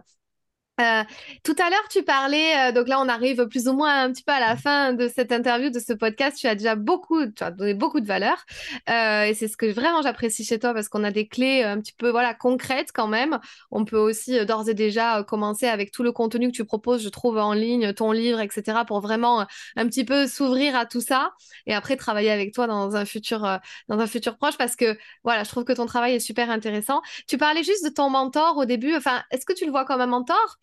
Euh, 0.79 1.03
tout 1.43 1.55
à 1.59 1.69
l'heure, 1.69 1.87
tu 1.89 2.03
parlais, 2.03 2.69
euh, 2.69 2.71
donc 2.71 2.87
là, 2.87 3.01
on 3.01 3.09
arrive 3.09 3.47
plus 3.47 3.67
ou 3.67 3.73
moins 3.73 4.03
un 4.03 4.11
petit 4.13 4.23
peu 4.23 4.31
à 4.31 4.39
la 4.39 4.55
fin 4.55 4.93
de 4.93 5.07
cette 5.09 5.31
interview, 5.31 5.69
de 5.69 5.79
ce 5.79 5.93
podcast. 5.93 6.37
Tu 6.39 6.47
as 6.47 6.55
déjà 6.55 6.75
beaucoup, 6.75 7.25
tu 7.27 7.43
as 7.43 7.51
donné 7.51 7.73
beaucoup 7.73 7.99
de 7.99 8.05
valeur. 8.05 8.45
Euh, 8.89 9.23
et 9.23 9.33
c'est 9.33 9.47
ce 9.49 9.57
que 9.57 9.65
vraiment 9.65 10.01
j'apprécie 10.01 10.45
chez 10.45 10.57
toi 10.57 10.73
parce 10.73 10.87
qu'on 10.87 11.03
a 11.03 11.11
des 11.11 11.27
clés 11.27 11.63
un 11.63 11.79
petit 11.79 11.93
peu 11.93 12.09
voilà, 12.09 12.33
concrètes 12.33 12.91
quand 12.93 13.07
même. 13.07 13.39
On 13.71 13.83
peut 13.83 13.97
aussi 13.97 14.45
d'ores 14.45 14.69
et 14.69 14.73
déjà 14.73 15.23
commencer 15.23 15.67
avec 15.67 15.91
tout 15.91 16.03
le 16.03 16.11
contenu 16.13 16.47
que 16.49 16.55
tu 16.55 16.63
proposes, 16.63 17.03
je 17.03 17.09
trouve, 17.09 17.37
en 17.37 17.53
ligne, 17.53 17.93
ton 17.93 18.11
livre, 18.11 18.39
etc., 18.39 18.79
pour 18.87 19.01
vraiment 19.01 19.45
un 19.75 19.85
petit 19.87 20.05
peu 20.05 20.27
s'ouvrir 20.27 20.75
à 20.75 20.85
tout 20.85 21.01
ça 21.01 21.31
et 21.65 21.73
après 21.73 21.97
travailler 21.97 22.31
avec 22.31 22.53
toi 22.53 22.67
dans 22.67 22.95
un 22.95 23.05
futur, 23.05 23.59
dans 23.89 23.99
un 23.99 24.07
futur 24.07 24.37
proche 24.37 24.57
parce 24.57 24.75
que 24.75 24.97
voilà, 25.23 25.43
je 25.43 25.49
trouve 25.49 25.65
que 25.65 25.73
ton 25.73 25.85
travail 25.85 26.15
est 26.15 26.19
super 26.19 26.49
intéressant. 26.49 27.01
Tu 27.27 27.37
parlais 27.37 27.63
juste 27.63 27.83
de 27.83 27.89
ton 27.89 28.09
mentor 28.09 28.57
au 28.57 28.65
début. 28.65 28.95
Enfin, 28.95 29.23
est-ce 29.31 29.45
que 29.45 29.53
tu 29.53 29.65
le 29.65 29.71
vois 29.71 29.85
comme 29.85 30.01
un 30.01 30.07
mentor? 30.07 30.57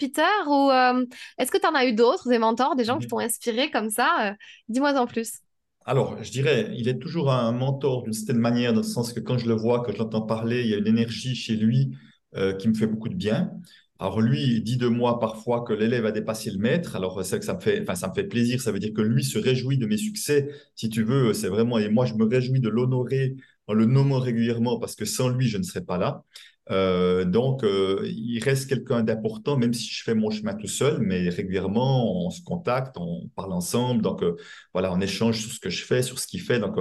Ou 0.46 0.70
euh, 0.70 1.04
est-ce 1.38 1.50
que 1.50 1.58
tu 1.58 1.66
en 1.66 1.74
as 1.74 1.86
eu 1.86 1.92
d'autres, 1.92 2.28
des 2.28 2.38
mentors, 2.38 2.76
des 2.76 2.84
gens 2.84 2.98
qui 2.98 3.06
t'ont 3.06 3.18
inspiré 3.18 3.70
comme 3.70 3.90
ça 3.90 4.30
euh, 4.30 4.32
Dis-moi 4.68 4.98
en 4.98 5.06
plus. 5.06 5.40
Alors, 5.84 6.22
je 6.22 6.30
dirais, 6.30 6.70
il 6.76 6.88
est 6.88 6.98
toujours 6.98 7.30
un 7.30 7.52
mentor 7.52 8.02
d'une 8.02 8.12
certaine 8.12 8.38
manière, 8.38 8.72
dans 8.72 8.80
le 8.80 8.86
sens 8.86 9.12
que 9.12 9.20
quand 9.20 9.38
je 9.38 9.46
le 9.46 9.54
vois, 9.54 9.82
quand 9.82 9.92
je 9.92 9.98
l'entends 9.98 10.22
parler, 10.22 10.62
il 10.62 10.68
y 10.68 10.74
a 10.74 10.78
une 10.78 10.86
énergie 10.86 11.34
chez 11.36 11.54
lui 11.54 11.96
euh, 12.36 12.52
qui 12.54 12.68
me 12.68 12.74
fait 12.74 12.88
beaucoup 12.88 13.08
de 13.08 13.14
bien. 13.14 13.52
Alors 13.98 14.20
lui, 14.20 14.42
il 14.42 14.62
dit 14.62 14.76
de 14.76 14.88
moi 14.88 15.18
parfois 15.18 15.62
que 15.62 15.72
l'élève 15.72 16.04
a 16.04 16.12
dépassé 16.12 16.50
le 16.50 16.58
maître. 16.58 16.96
Alors 16.96 17.24
c'est 17.24 17.38
que 17.38 17.44
ça 17.44 17.54
me 17.54 17.60
fait, 17.60 17.80
enfin 17.80 17.94
ça 17.94 18.08
me 18.08 18.14
fait 18.14 18.24
plaisir. 18.24 18.60
Ça 18.60 18.72
veut 18.72 18.78
dire 18.78 18.92
que 18.92 19.00
lui 19.00 19.24
se 19.24 19.38
réjouit 19.38 19.78
de 19.78 19.86
mes 19.86 19.96
succès. 19.96 20.48
Si 20.74 20.90
tu 20.90 21.02
veux, 21.02 21.32
c'est 21.32 21.48
vraiment 21.48 21.78
et 21.78 21.88
moi 21.88 22.04
je 22.04 22.14
me 22.14 22.24
réjouis 22.26 22.60
de 22.60 22.68
l'honorer 22.68 23.36
en 23.68 23.72
le 23.72 23.86
nommant 23.86 24.18
régulièrement 24.18 24.78
parce 24.78 24.96
que 24.96 25.06
sans 25.06 25.28
lui 25.30 25.48
je 25.48 25.56
ne 25.56 25.62
serais 25.62 25.84
pas 25.84 25.96
là. 25.98 26.24
Euh, 26.70 27.24
donc, 27.24 27.62
euh, 27.62 28.02
il 28.04 28.42
reste 28.42 28.68
quelqu'un 28.68 29.02
d'important, 29.02 29.56
même 29.56 29.72
si 29.72 29.88
je 29.88 30.02
fais 30.02 30.14
mon 30.14 30.30
chemin 30.30 30.54
tout 30.54 30.66
seul, 30.66 30.98
mais 31.00 31.28
régulièrement, 31.28 32.26
on 32.26 32.30
se 32.30 32.42
contacte, 32.42 32.96
on 32.98 33.28
parle 33.36 33.52
ensemble. 33.52 34.02
Donc, 34.02 34.22
euh, 34.22 34.36
voilà, 34.72 34.92
on 34.92 35.00
échange 35.00 35.40
sur 35.40 35.52
ce 35.52 35.60
que 35.60 35.70
je 35.70 35.84
fais, 35.84 36.02
sur 36.02 36.18
ce 36.18 36.26
qu'il 36.26 36.40
fait. 36.40 36.58
Donc, 36.58 36.76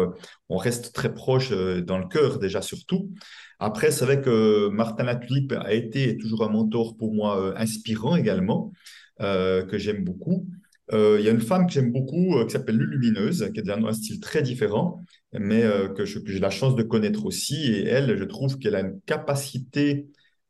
on 0.49 0.57
reste 0.57 0.93
très 0.93 1.13
proche 1.13 1.51
dans 1.51 1.97
le 1.97 2.07
cœur, 2.07 2.39
déjà, 2.39 2.61
surtout. 2.61 3.11
Après, 3.59 3.91
c'est 3.91 4.05
vrai 4.05 4.21
que 4.21 4.69
Martin 4.69 5.03
Latulipe 5.03 5.53
a 5.53 5.73
été 5.73 6.09
et 6.09 6.17
toujours 6.17 6.43
un 6.43 6.49
mentor 6.49 6.97
pour 6.97 7.13
moi 7.13 7.53
inspirant 7.57 8.15
également, 8.15 8.71
que 9.19 9.77
j'aime 9.77 10.03
beaucoup. 10.03 10.47
Il 10.91 11.21
y 11.21 11.29
a 11.29 11.31
une 11.31 11.41
femme 11.41 11.67
que 11.67 11.73
j'aime 11.73 11.91
beaucoup 11.91 12.43
qui 12.45 12.51
s'appelle 12.51 12.77
Lulumineuse, 12.77 13.51
qui 13.53 13.59
est 13.59 13.69
un 13.69 13.93
style 13.93 14.19
très 14.19 14.41
différent 14.41 14.99
mais 15.39 15.63
euh, 15.63 15.89
que 15.89 16.05
j'ai 16.05 16.39
la 16.39 16.49
chance 16.49 16.75
de 16.75 16.83
connaître 16.83 17.25
aussi. 17.25 17.71
Et 17.71 17.85
elle, 17.85 18.17
je 18.17 18.23
trouve 18.23 18.57
qu'elle 18.59 18.75
a 18.75 18.81
une 18.81 18.99
capacité, 19.01 20.07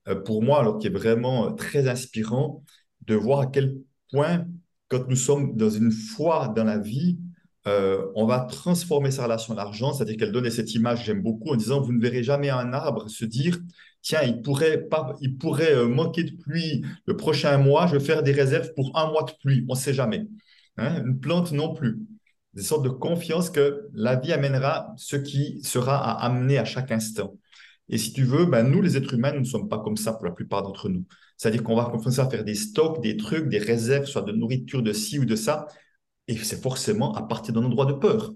euh, 0.08 0.16
pour 0.16 0.44
moi, 0.44 0.60
alors 0.60 0.78
qui 0.80 0.88
est 0.88 0.92
vraiment 0.92 1.48
euh, 1.48 1.52
très 1.52 1.88
inspirant, 1.88 2.64
de 3.02 3.16
voir 3.16 3.42
à 3.42 3.46
quel 3.48 3.78
point, 4.12 4.46
quand 4.88 5.08
nous 5.08 5.16
sommes 5.16 5.56
dans 5.56 5.70
une 5.70 5.92
foi 5.92 6.54
dans 6.56 6.64
la 6.64 6.78
vie, 6.78 7.20
on 8.16 8.28
va 8.28 8.42
transformer 8.42 9.10
sa 9.10 9.24
relation 9.24 9.54
à 9.54 9.58
l'argent, 9.58 9.92
c'est-à-dire 9.92 10.18
qu'elle 10.18 10.32
donnait 10.32 10.52
cette 10.52 10.76
image, 10.76 11.04
j'aime 11.04 11.24
beaucoup, 11.24 11.50
en 11.50 11.56
disant, 11.56 11.82
vous 11.82 11.94
ne 11.94 12.00
verrez 12.00 12.22
jamais 12.22 12.52
un 12.52 12.74
arbre 12.74 13.10
se 13.10 13.26
dire, 13.26 13.58
tiens, 14.04 14.22
il 14.22 14.44
pourrait, 14.44 14.84
pas, 14.84 15.16
il 15.20 15.36
pourrait 15.38 15.88
manquer 15.88 16.24
de 16.24 16.38
pluie 16.38 16.86
le 17.08 17.18
prochain 17.18 17.58
mois, 17.58 17.88
je 17.88 17.94
vais 17.94 18.04
faire 18.04 18.22
des 18.22 18.34
réserves 18.34 18.72
pour 18.76 18.96
un 18.96 19.10
mois 19.10 19.24
de 19.24 19.32
pluie, 19.42 19.66
on 19.68 19.74
ne 19.74 19.80
sait 19.80 19.96
jamais. 19.96 20.28
Hein, 20.78 21.04
une 21.04 21.20
plante 21.20 21.52
non 21.54 21.74
plus 21.74 21.98
des 22.56 22.64
sortes 22.64 22.84
de 22.84 22.90
confiance 22.90 23.50
que 23.50 23.88
la 23.94 24.16
vie 24.16 24.34
amènera 24.34 24.94
ce 24.98 25.18
qui 25.18 25.62
sera 25.64 25.98
à 25.98 26.26
amener 26.26 26.58
à 26.58 26.66
chaque 26.66 26.92
instant. 26.92 27.36
Et 27.90 27.98
si 27.98 28.14
tu 28.14 28.24
veux, 28.24 28.46
ben 28.46 28.64
nous, 28.64 28.82
les 28.82 28.98
êtres 28.98 29.14
humains, 29.14 29.34
nous 29.34 29.42
ne 29.42 29.46
sommes 29.46 29.70
pas 29.70 29.80
comme 29.80 29.98
ça 29.98 30.14
pour 30.14 30.26
la 30.26 30.32
plupart 30.32 30.64
d'entre 30.64 30.90
nous. 30.90 31.06
C'est-à-dire 31.38 31.64
qu'on 31.64 31.76
va 31.76 31.86
commencer 31.86 32.20
à 32.20 32.30
faire 32.30 32.44
des 32.44 32.56
stocks, 32.56 33.02
des 33.02 33.18
trucs, 33.18 33.50
des 33.50 33.60
réserves, 33.60 34.06
soit 34.06 34.22
de 34.24 34.32
nourriture, 34.32 34.82
de 34.82 34.94
ci 34.94 35.20
ou 35.20 35.26
de 35.26 35.36
ça. 35.36 35.68
Et 36.28 36.38
c'est 36.38 36.62
forcément 36.62 37.14
à 37.14 37.24
partir 37.24 37.54
d'un 37.54 37.64
endroit 37.64 37.86
de 37.86 37.94
peur. 37.94 38.34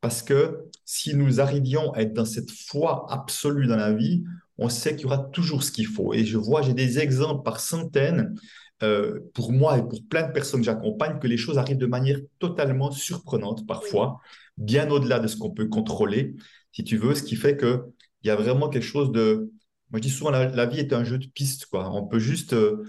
Parce 0.00 0.22
que 0.22 0.66
si 0.84 1.14
nous 1.14 1.40
arrivions 1.40 1.92
à 1.94 2.02
être 2.02 2.12
dans 2.12 2.26
cette 2.26 2.50
foi 2.50 3.06
absolue 3.10 3.66
dans 3.66 3.76
la 3.76 3.92
vie, 3.92 4.22
on 4.58 4.68
sait 4.68 4.94
qu'il 4.94 5.04
y 5.04 5.06
aura 5.06 5.18
toujours 5.18 5.62
ce 5.64 5.72
qu'il 5.72 5.86
faut. 5.86 6.12
Et 6.12 6.24
je 6.24 6.36
vois, 6.36 6.62
j'ai 6.62 6.74
des 6.74 6.98
exemples 6.98 7.42
par 7.42 7.58
centaines 7.58 8.34
euh, 8.82 9.20
pour 9.34 9.52
moi 9.52 9.78
et 9.78 9.82
pour 9.82 10.00
plein 10.08 10.26
de 10.26 10.32
personnes 10.32 10.60
que 10.60 10.66
j'accompagne, 10.66 11.18
que 11.18 11.26
les 11.26 11.36
choses 11.36 11.58
arrivent 11.58 11.78
de 11.78 11.86
manière 11.86 12.18
totalement 12.38 12.90
surprenante 12.90 13.66
parfois, 13.66 14.20
bien 14.56 14.90
au-delà 14.90 15.20
de 15.20 15.28
ce 15.28 15.36
qu'on 15.36 15.50
peut 15.50 15.68
contrôler, 15.68 16.34
si 16.72 16.84
tu 16.84 16.96
veux, 16.96 17.14
ce 17.14 17.22
qui 17.22 17.36
fait 17.36 17.56
qu'il 17.56 17.80
y 18.24 18.30
a 18.30 18.36
vraiment 18.36 18.68
quelque 18.68 18.84
chose 18.84 19.12
de... 19.12 19.52
Moi, 19.90 20.00
je 20.00 20.08
dis 20.08 20.10
souvent, 20.10 20.30
la, 20.30 20.66
vie 20.66 20.80
est 20.80 20.92
un 20.92 21.04
jeu 21.04 21.18
de 21.18 21.26
pistes. 21.26 21.66
Quoi. 21.66 21.88
On 21.92 22.04
peut 22.04 22.18
juste 22.18 22.52
euh, 22.52 22.82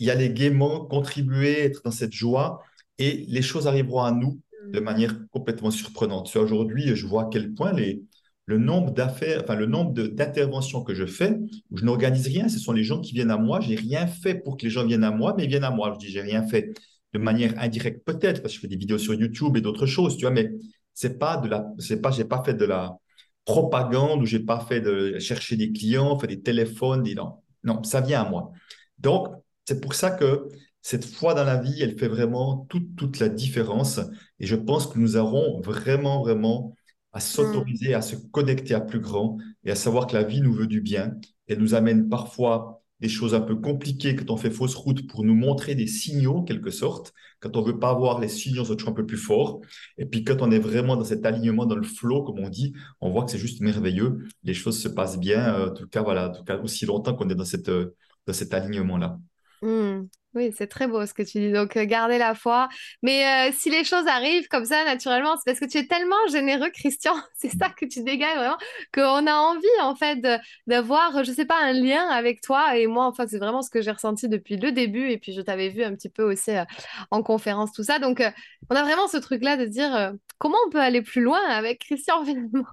y 0.00 0.08
aller 0.10 0.30
gaiement, 0.30 0.86
contribuer, 0.86 1.60
être 1.60 1.82
dans 1.84 1.90
cette 1.90 2.12
joie, 2.14 2.62
et 2.98 3.26
les 3.28 3.42
choses 3.42 3.66
arriveront 3.66 4.02
à 4.02 4.12
nous 4.12 4.40
de 4.72 4.80
mm. 4.80 4.84
manière 4.84 5.14
complètement 5.30 5.70
surprenante. 5.70 6.34
Aujourd'hui, 6.36 6.96
je 6.96 7.06
vois 7.06 7.24
à 7.24 7.28
quel 7.30 7.52
point 7.52 7.72
les, 7.72 8.02
le 8.48 8.56
nombre 8.56 8.92
d'affaires, 8.92 9.42
enfin 9.44 9.56
le 9.56 9.66
nombre 9.66 9.92
d'interventions 9.92 10.82
que 10.82 10.94
je 10.94 11.04
fais, 11.04 11.36
où 11.70 11.76
je 11.76 11.84
n'organise 11.84 12.26
rien, 12.26 12.48
ce 12.48 12.58
sont 12.58 12.72
les 12.72 12.82
gens 12.82 12.98
qui 12.98 13.12
viennent 13.12 13.30
à 13.30 13.36
moi. 13.36 13.60
J'ai 13.60 13.74
rien 13.74 14.06
fait 14.06 14.34
pour 14.34 14.56
que 14.56 14.64
les 14.64 14.70
gens 14.70 14.86
viennent 14.86 15.04
à 15.04 15.10
moi, 15.10 15.34
mais 15.36 15.44
ils 15.44 15.50
viennent 15.50 15.64
à 15.64 15.70
moi. 15.70 15.92
Je 15.92 16.06
dis, 16.06 16.10
j'ai 16.10 16.22
rien 16.22 16.42
fait 16.48 16.72
de 17.12 17.18
manière 17.18 17.52
indirecte, 17.58 18.06
peut-être, 18.06 18.40
parce 18.40 18.54
que 18.54 18.56
je 18.56 18.60
fais 18.62 18.68
des 18.68 18.78
vidéos 18.78 18.96
sur 18.96 19.12
YouTube 19.12 19.54
et 19.58 19.60
d'autres 19.60 19.84
choses, 19.84 20.16
tu 20.16 20.22
vois, 20.22 20.30
mais 20.30 20.50
c'est 20.94 21.18
pas 21.18 21.36
de 21.36 21.46
la, 21.46 21.66
c'est 21.78 22.00
pas, 22.00 22.10
j'ai 22.10 22.24
pas 22.24 22.42
fait 22.42 22.54
de 22.54 22.64
la 22.64 22.96
propagande 23.44 24.22
ou 24.22 24.26
j'ai 24.26 24.40
pas 24.40 24.60
fait 24.60 24.80
de 24.80 25.18
chercher 25.18 25.56
des 25.56 25.70
clients, 25.70 26.16
des 26.16 26.40
téléphones, 26.40 27.02
des 27.02 27.14
non, 27.14 27.42
non, 27.64 27.82
ça 27.82 28.00
vient 28.00 28.22
à 28.22 28.30
moi. 28.30 28.52
Donc, 28.98 29.28
c'est 29.66 29.80
pour 29.82 29.92
ça 29.92 30.10
que 30.10 30.48
cette 30.80 31.04
foi 31.04 31.34
dans 31.34 31.44
la 31.44 31.58
vie, 31.58 31.82
elle 31.82 31.98
fait 31.98 32.08
vraiment 32.08 32.66
toute, 32.70 32.96
toute 32.96 33.18
la 33.18 33.28
différence. 33.28 34.00
Et 34.40 34.46
je 34.46 34.56
pense 34.56 34.86
que 34.86 34.98
nous 34.98 35.18
aurons 35.18 35.60
vraiment, 35.60 36.22
vraiment 36.22 36.74
à 37.12 37.20
s'autoriser 37.20 37.94
à 37.94 38.02
se 38.02 38.16
connecter 38.16 38.74
à 38.74 38.80
plus 38.80 39.00
grand 39.00 39.38
et 39.64 39.70
à 39.70 39.74
savoir 39.74 40.06
que 40.06 40.14
la 40.14 40.22
vie 40.22 40.40
nous 40.40 40.52
veut 40.52 40.66
du 40.66 40.80
bien 40.80 41.14
et 41.48 41.56
nous 41.56 41.74
amène 41.74 42.08
parfois 42.08 42.82
des 43.00 43.08
choses 43.08 43.34
un 43.34 43.40
peu 43.40 43.54
compliquées 43.56 44.16
quand 44.16 44.30
on 44.30 44.36
fait 44.36 44.50
fausse 44.50 44.74
route 44.74 45.06
pour 45.06 45.24
nous 45.24 45.34
montrer 45.34 45.74
des 45.74 45.86
signaux, 45.86 46.42
quelque 46.42 46.70
sorte, 46.70 47.12
quand 47.40 47.56
on 47.56 47.62
veut 47.62 47.78
pas 47.78 47.90
avoir 47.90 48.18
les 48.18 48.28
signaux, 48.28 48.64
on 48.68 48.88
un 48.88 48.92
peu 48.92 49.06
plus 49.06 49.16
fort. 49.16 49.60
Et 49.98 50.06
puis 50.06 50.24
quand 50.24 50.42
on 50.42 50.50
est 50.50 50.58
vraiment 50.58 50.96
dans 50.96 51.04
cet 51.04 51.24
alignement, 51.24 51.66
dans 51.66 51.76
le 51.76 51.84
flow, 51.84 52.24
comme 52.24 52.40
on 52.40 52.48
dit, 52.48 52.74
on 53.00 53.10
voit 53.10 53.24
que 53.24 53.30
c'est 53.30 53.38
juste 53.38 53.60
merveilleux. 53.60 54.26
Les 54.42 54.54
choses 54.54 54.80
se 54.80 54.88
passent 54.88 55.18
bien. 55.18 55.54
Euh, 55.54 55.70
en 55.70 55.74
tout 55.74 55.86
cas, 55.86 56.02
voilà, 56.02 56.30
en 56.30 56.32
tout 56.32 56.44
cas, 56.44 56.58
aussi 56.58 56.86
longtemps 56.86 57.14
qu'on 57.14 57.28
est 57.28 57.36
dans, 57.36 57.44
cette, 57.44 57.68
euh, 57.68 57.94
dans 58.26 58.32
cet 58.32 58.52
alignement-là. 58.52 59.18
Mmh. 59.62 60.08
Oui, 60.34 60.52
c'est 60.54 60.66
très 60.66 60.86
beau 60.86 61.06
ce 61.06 61.14
que 61.14 61.22
tu 61.22 61.38
dis. 61.38 61.52
Donc, 61.52 61.76
euh, 61.78 61.86
garder 61.86 62.18
la 62.18 62.34
foi. 62.34 62.68
Mais 63.02 63.48
euh, 63.48 63.52
si 63.56 63.70
les 63.70 63.82
choses 63.82 64.06
arrivent 64.06 64.46
comme 64.48 64.66
ça, 64.66 64.84
naturellement, 64.84 65.36
c'est 65.36 65.44
parce 65.46 65.58
que 65.58 65.64
tu 65.64 65.78
es 65.78 65.86
tellement 65.86 66.26
généreux, 66.30 66.68
Christian. 66.70 67.14
C'est 67.34 67.48
ça 67.48 67.70
que 67.70 67.86
tu 67.86 68.02
dégages 68.02 68.36
vraiment, 68.36 68.58
qu'on 68.92 69.26
a 69.26 69.34
envie, 69.34 69.66
en 69.80 69.94
fait, 69.94 70.18
d'avoir, 70.66 71.24
je 71.24 71.32
sais 71.32 71.46
pas, 71.46 71.58
un 71.62 71.72
lien 71.72 72.06
avec 72.08 72.42
toi. 72.42 72.76
Et 72.76 72.86
moi, 72.86 73.06
en 73.06 73.12
fait, 73.12 73.28
c'est 73.28 73.38
vraiment 73.38 73.62
ce 73.62 73.70
que 73.70 73.80
j'ai 73.80 73.90
ressenti 73.90 74.28
depuis 74.28 74.56
le 74.56 74.72
début. 74.72 75.08
Et 75.10 75.18
puis, 75.18 75.32
je 75.32 75.40
t'avais 75.40 75.70
vu 75.70 75.82
un 75.82 75.94
petit 75.94 76.10
peu 76.10 76.24
aussi 76.24 76.50
euh, 76.50 76.64
en 77.10 77.22
conférence, 77.22 77.72
tout 77.72 77.84
ça. 77.84 77.98
Donc, 77.98 78.22
on 78.70 78.74
a 78.74 78.82
vraiment 78.82 79.08
ce 79.08 79.16
truc-là 79.16 79.56
de 79.56 79.64
dire 79.64 80.12
comment 80.38 80.58
on 80.66 80.70
peut 80.70 80.80
aller 80.80 81.00
plus 81.00 81.22
loin 81.22 81.40
avec 81.48 81.80
Christian, 81.80 82.24
finalement? 82.26 82.66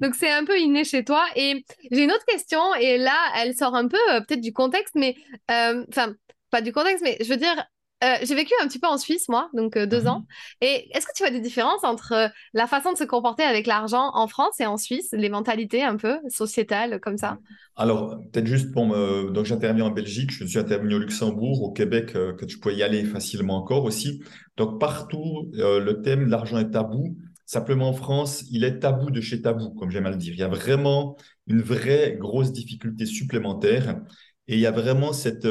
Donc, 0.00 0.14
c'est 0.14 0.30
un 0.30 0.44
peu 0.44 0.58
inné 0.58 0.84
chez 0.84 1.04
toi. 1.04 1.26
Et 1.36 1.64
j'ai 1.90 2.04
une 2.04 2.12
autre 2.12 2.24
question. 2.26 2.74
Et 2.76 2.96
là, 2.96 3.16
elle 3.36 3.54
sort 3.54 3.74
un 3.74 3.88
peu 3.88 3.98
peut-être 4.26 4.40
du 4.40 4.52
contexte, 4.52 4.94
mais 4.94 5.16
enfin 5.48 6.14
pas 6.50 6.62
du 6.62 6.72
contexte, 6.72 7.02
mais 7.02 7.16
je 7.20 7.28
veux 7.28 7.36
dire, 7.36 7.56
euh, 8.04 8.16
j'ai 8.22 8.34
vécu 8.34 8.52
un 8.62 8.68
petit 8.68 8.78
peu 8.78 8.88
en 8.88 8.98
Suisse, 8.98 9.26
moi, 9.30 9.48
donc 9.54 9.76
euh, 9.76 9.86
deux 9.86 10.02
mhm. 10.02 10.08
ans. 10.08 10.26
Et 10.60 10.90
est-ce 10.94 11.06
que 11.06 11.12
tu 11.16 11.22
vois 11.22 11.30
des 11.30 11.40
différences 11.40 11.82
entre 11.82 12.12
euh, 12.12 12.28
la 12.52 12.66
façon 12.66 12.92
de 12.92 12.98
se 12.98 13.04
comporter 13.04 13.42
avec 13.42 13.66
l'argent 13.66 14.10
en 14.12 14.28
France 14.28 14.60
et 14.60 14.66
en 14.66 14.76
Suisse, 14.76 15.08
les 15.12 15.30
mentalités 15.30 15.82
un 15.82 15.96
peu 15.96 16.18
sociétales 16.28 17.00
comme 17.00 17.16
ça? 17.16 17.38
Alors, 17.74 18.18
peut-être 18.32 18.46
juste 18.46 18.70
pour 18.72 18.86
me... 18.86 19.30
Donc, 19.30 19.46
j'interviens 19.46 19.86
en 19.86 19.90
Belgique, 19.90 20.30
je 20.30 20.44
suis 20.44 20.58
intervenu 20.58 20.96
au 20.96 20.98
Luxembourg, 20.98 21.62
au 21.62 21.72
Québec, 21.72 22.12
que 22.12 22.44
tu 22.44 22.58
pouvais 22.58 22.76
y 22.76 22.82
aller 22.82 23.04
facilement 23.04 23.56
encore 23.56 23.84
aussi. 23.84 24.22
Donc, 24.58 24.78
partout, 24.78 25.50
le 25.54 25.92
thème 26.02 26.26
de 26.26 26.30
l'argent 26.30 26.58
est 26.58 26.70
tabou. 26.70 27.16
Simplement 27.46 27.90
en 27.90 27.92
France, 27.92 28.44
il 28.50 28.64
est 28.64 28.80
tabou 28.80 29.10
de 29.10 29.20
chez 29.20 29.40
tabou, 29.40 29.70
comme 29.70 29.90
j'aime 29.90 30.06
à 30.06 30.10
le 30.10 30.16
dire. 30.16 30.34
Il 30.34 30.40
y 30.40 30.42
a 30.42 30.48
vraiment 30.48 31.16
une 31.46 31.62
vraie 31.62 32.16
grosse 32.18 32.52
difficulté 32.52 33.06
supplémentaire. 33.06 34.00
Et 34.48 34.54
il 34.54 34.60
y 34.60 34.66
a 34.66 34.70
vraiment 34.70 35.12
cette 35.12 35.46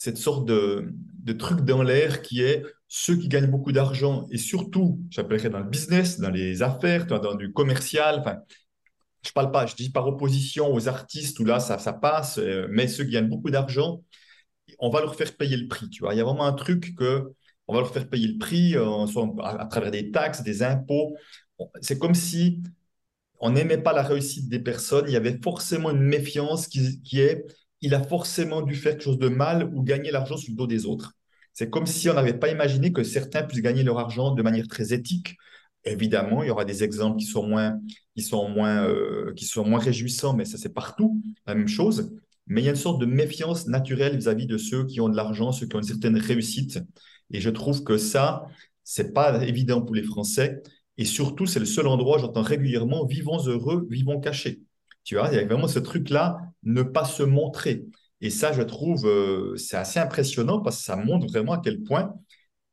cette 0.00 0.16
sorte 0.16 0.46
de, 0.46 0.92
truc 1.38 1.60
dans 1.60 1.82
l'air 1.84 2.22
qui 2.22 2.42
est 2.42 2.64
ceux 2.88 3.14
qui 3.14 3.28
gagnent 3.28 3.50
beaucoup 3.50 3.70
d'argent 3.70 4.26
et 4.32 4.38
surtout, 4.38 4.98
j'appellerais 5.10 5.50
dans 5.50 5.60
le 5.60 5.68
business, 5.68 6.18
dans 6.18 6.30
les 6.30 6.62
affaires, 6.62 7.06
dans 7.06 7.36
du 7.36 7.52
commercial, 7.52 8.18
enfin, 8.18 8.38
je 9.22 9.30
parle 9.30 9.52
pas, 9.52 9.66
je 9.66 9.76
dis 9.76 9.90
par 9.90 10.08
opposition 10.08 10.72
aux 10.74 10.88
artistes 10.88 11.38
où 11.38 11.44
là 11.44 11.60
ça, 11.60 11.78
ça 11.78 11.92
passe, 11.92 12.38
euh, 12.38 12.66
mais 12.70 12.88
ceux 12.88 13.04
qui 13.04 13.12
gagnent 13.12 13.28
beaucoup 13.28 13.50
d'argent, 13.50 14.02
on 14.80 14.90
va 14.90 15.00
leur 15.00 15.14
faire 15.14 15.36
payer 15.36 15.56
le 15.56 15.68
prix, 15.68 15.88
tu 15.90 16.02
vois. 16.02 16.14
Il 16.14 16.16
y 16.16 16.20
a 16.20 16.24
vraiment 16.24 16.46
un 16.46 16.54
truc 16.54 16.96
que 16.96 17.32
on 17.68 17.74
va 17.74 17.80
leur 17.80 17.92
faire 17.92 18.08
payer 18.08 18.26
le 18.26 18.38
prix 18.38 18.76
euh, 18.76 19.06
à, 19.44 19.66
travers 19.66 19.90
des 19.90 20.10
taxes, 20.10 20.42
des 20.42 20.62
impôts. 20.62 21.14
C'est 21.82 21.98
comme 21.98 22.14
si 22.14 22.62
on 23.38 23.50
n'aimait 23.50 23.78
pas 23.78 23.92
la 23.92 24.02
réussite 24.02 24.48
des 24.48 24.60
personnes, 24.60 25.04
il 25.06 25.12
y 25.12 25.16
avait 25.16 25.38
forcément 25.44 25.90
une 25.90 26.02
méfiance 26.02 26.66
qui, 26.66 27.00
qui 27.02 27.20
est 27.20 27.44
il 27.80 27.94
a 27.94 28.02
forcément 28.02 28.62
dû 28.62 28.74
faire 28.74 28.92
quelque 28.92 29.04
chose 29.04 29.18
de 29.18 29.28
mal 29.28 29.70
ou 29.74 29.82
gagner 29.82 30.10
l'argent 30.10 30.36
sur 30.36 30.50
le 30.52 30.56
dos 30.56 30.66
des 30.66 30.86
autres. 30.86 31.14
C'est 31.52 31.70
comme 31.70 31.86
si 31.86 32.08
on 32.08 32.14
n'avait 32.14 32.38
pas 32.38 32.50
imaginé 32.50 32.92
que 32.92 33.02
certains 33.02 33.42
puissent 33.42 33.62
gagner 33.62 33.82
leur 33.82 33.98
argent 33.98 34.32
de 34.32 34.42
manière 34.42 34.68
très 34.68 34.92
éthique. 34.92 35.36
Évidemment, 35.84 36.42
il 36.42 36.48
y 36.48 36.50
aura 36.50 36.64
des 36.64 36.84
exemples 36.84 37.18
qui 37.18 37.26
sont 37.26 37.46
moins, 37.46 37.80
qui 38.14 38.22
sont 38.22 38.48
moins, 38.48 38.86
euh, 38.86 39.32
qui 39.34 39.46
sont 39.46 39.64
moins 39.64 39.80
réjouissants, 39.80 40.34
mais 40.34 40.44
ça 40.44 40.58
c'est 40.58 40.74
partout 40.74 41.20
la 41.46 41.54
même 41.54 41.68
chose. 41.68 42.14
Mais 42.46 42.60
il 42.62 42.64
y 42.64 42.68
a 42.68 42.70
une 42.70 42.76
sorte 42.76 43.00
de 43.00 43.06
méfiance 43.06 43.66
naturelle 43.66 44.16
vis-à-vis 44.16 44.46
de 44.46 44.58
ceux 44.58 44.84
qui 44.84 45.00
ont 45.00 45.08
de 45.08 45.16
l'argent, 45.16 45.52
ceux 45.52 45.66
qui 45.66 45.76
ont 45.76 45.80
une 45.80 45.86
certaine 45.86 46.16
réussite. 46.16 46.80
Et 47.32 47.40
je 47.40 47.50
trouve 47.50 47.84
que 47.84 47.96
ça, 47.96 48.44
c'est 48.84 49.12
pas 49.12 49.42
évident 49.44 49.82
pour 49.82 49.94
les 49.94 50.02
Français. 50.02 50.62
Et 50.98 51.04
surtout, 51.04 51.46
c'est 51.46 51.60
le 51.60 51.66
seul 51.66 51.86
endroit, 51.86 52.18
j'entends 52.18 52.42
régulièrement, 52.42 53.06
vivons 53.06 53.38
heureux, 53.46 53.86
vivons 53.88 54.20
cachés. 54.20 54.60
Tu 55.04 55.16
vois, 55.16 55.28
il 55.30 55.36
y 55.36 55.38
a 55.38 55.44
vraiment 55.44 55.68
ce 55.68 55.78
truc-là, 55.78 56.38
ne 56.62 56.82
pas 56.82 57.04
se 57.04 57.22
montrer. 57.22 57.84
Et 58.20 58.30
ça, 58.30 58.52
je 58.52 58.62
trouve, 58.62 59.06
euh, 59.06 59.56
c'est 59.56 59.76
assez 59.76 59.98
impressionnant 59.98 60.60
parce 60.60 60.78
que 60.78 60.84
ça 60.84 60.96
montre 60.96 61.26
vraiment 61.26 61.52
à 61.52 61.60
quel 61.62 61.82
point, 61.82 62.14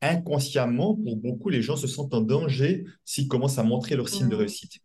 inconsciemment, 0.01 0.95
pour 0.95 1.17
beaucoup, 1.17 1.49
les 1.49 1.61
gens 1.61 1.75
se 1.75 1.87
sentent 1.87 2.13
en 2.13 2.21
danger 2.21 2.83
s'ils 3.05 3.27
commencent 3.27 3.57
à 3.57 3.63
montrer 3.63 3.95
leurs 3.95 4.09
signes 4.09 4.29
de 4.29 4.35
réussite. 4.35 4.79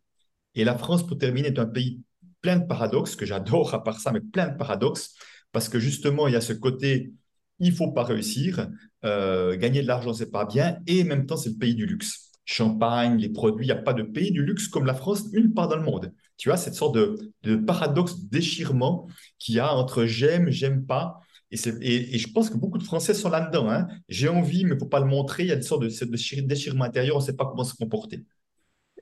Et 0.54 0.64
la 0.64 0.76
France, 0.78 1.06
pour 1.06 1.18
terminer, 1.18 1.48
est 1.48 1.58
un 1.58 1.66
pays 1.66 2.00
plein 2.40 2.58
de 2.58 2.66
paradoxes, 2.66 3.16
que 3.16 3.26
j'adore 3.26 3.74
à 3.74 3.82
part 3.82 4.00
ça, 4.00 4.12
mais 4.12 4.20
plein 4.20 4.48
de 4.48 4.56
paradoxes, 4.56 5.14
parce 5.52 5.68
que 5.68 5.78
justement, 5.78 6.28
il 6.28 6.34
y 6.34 6.36
a 6.36 6.40
ce 6.40 6.52
côté, 6.52 7.12
il 7.58 7.72
faut 7.72 7.92
pas 7.92 8.02
réussir, 8.02 8.68
euh, 9.04 9.56
gagner 9.56 9.82
de 9.82 9.86
l'argent, 9.86 10.12
c'est 10.12 10.30
pas 10.30 10.44
bien, 10.44 10.78
et 10.86 11.02
en 11.02 11.06
même 11.06 11.26
temps, 11.26 11.36
c'est 11.36 11.50
le 11.50 11.56
pays 11.56 11.74
du 11.74 11.86
luxe. 11.86 12.30
Champagne, 12.44 13.18
les 13.18 13.28
produits, 13.28 13.66
il 13.66 13.68
n'y 13.68 13.78
a 13.78 13.82
pas 13.82 13.94
de 13.94 14.02
pays 14.02 14.32
du 14.32 14.44
luxe 14.44 14.68
comme 14.68 14.86
la 14.86 14.94
France, 14.94 15.24
une 15.32 15.54
part 15.54 15.68
dans 15.68 15.76
le 15.76 15.82
monde. 15.82 16.12
Tu 16.42 16.48
vois, 16.48 16.56
cette 16.56 16.74
sorte 16.74 16.96
de, 16.96 17.54
paradoxe 17.54 18.18
déchirement 18.24 19.06
qu'il 19.38 19.54
y 19.54 19.60
a 19.60 19.72
entre 19.72 20.06
j'aime, 20.06 20.50
j'aime 20.50 20.84
pas. 20.84 21.20
Et, 21.52 21.56
et, 22.16 22.18
je 22.18 22.32
pense 22.32 22.50
que 22.50 22.56
beaucoup 22.56 22.78
de 22.78 22.82
Français 22.82 23.14
sont 23.14 23.30
là-dedans. 23.30 23.70
Hein. 23.70 23.86
J'ai 24.08 24.28
envie, 24.28 24.64
mais 24.64 24.70
il 24.70 24.74
ne 24.74 24.78
faut 24.80 24.86
pas 24.86 24.98
le 24.98 25.06
montrer. 25.06 25.44
Il 25.44 25.50
y 25.50 25.52
a 25.52 25.54
une 25.54 25.62
sorte 25.62 25.84
de, 25.84 25.88
de 25.88 26.40
déchirement 26.40 26.82
intérieur, 26.82 27.14
on 27.14 27.20
ne 27.20 27.24
sait 27.24 27.36
pas 27.36 27.46
comment 27.46 27.62
se 27.62 27.76
comporter. 27.76 28.24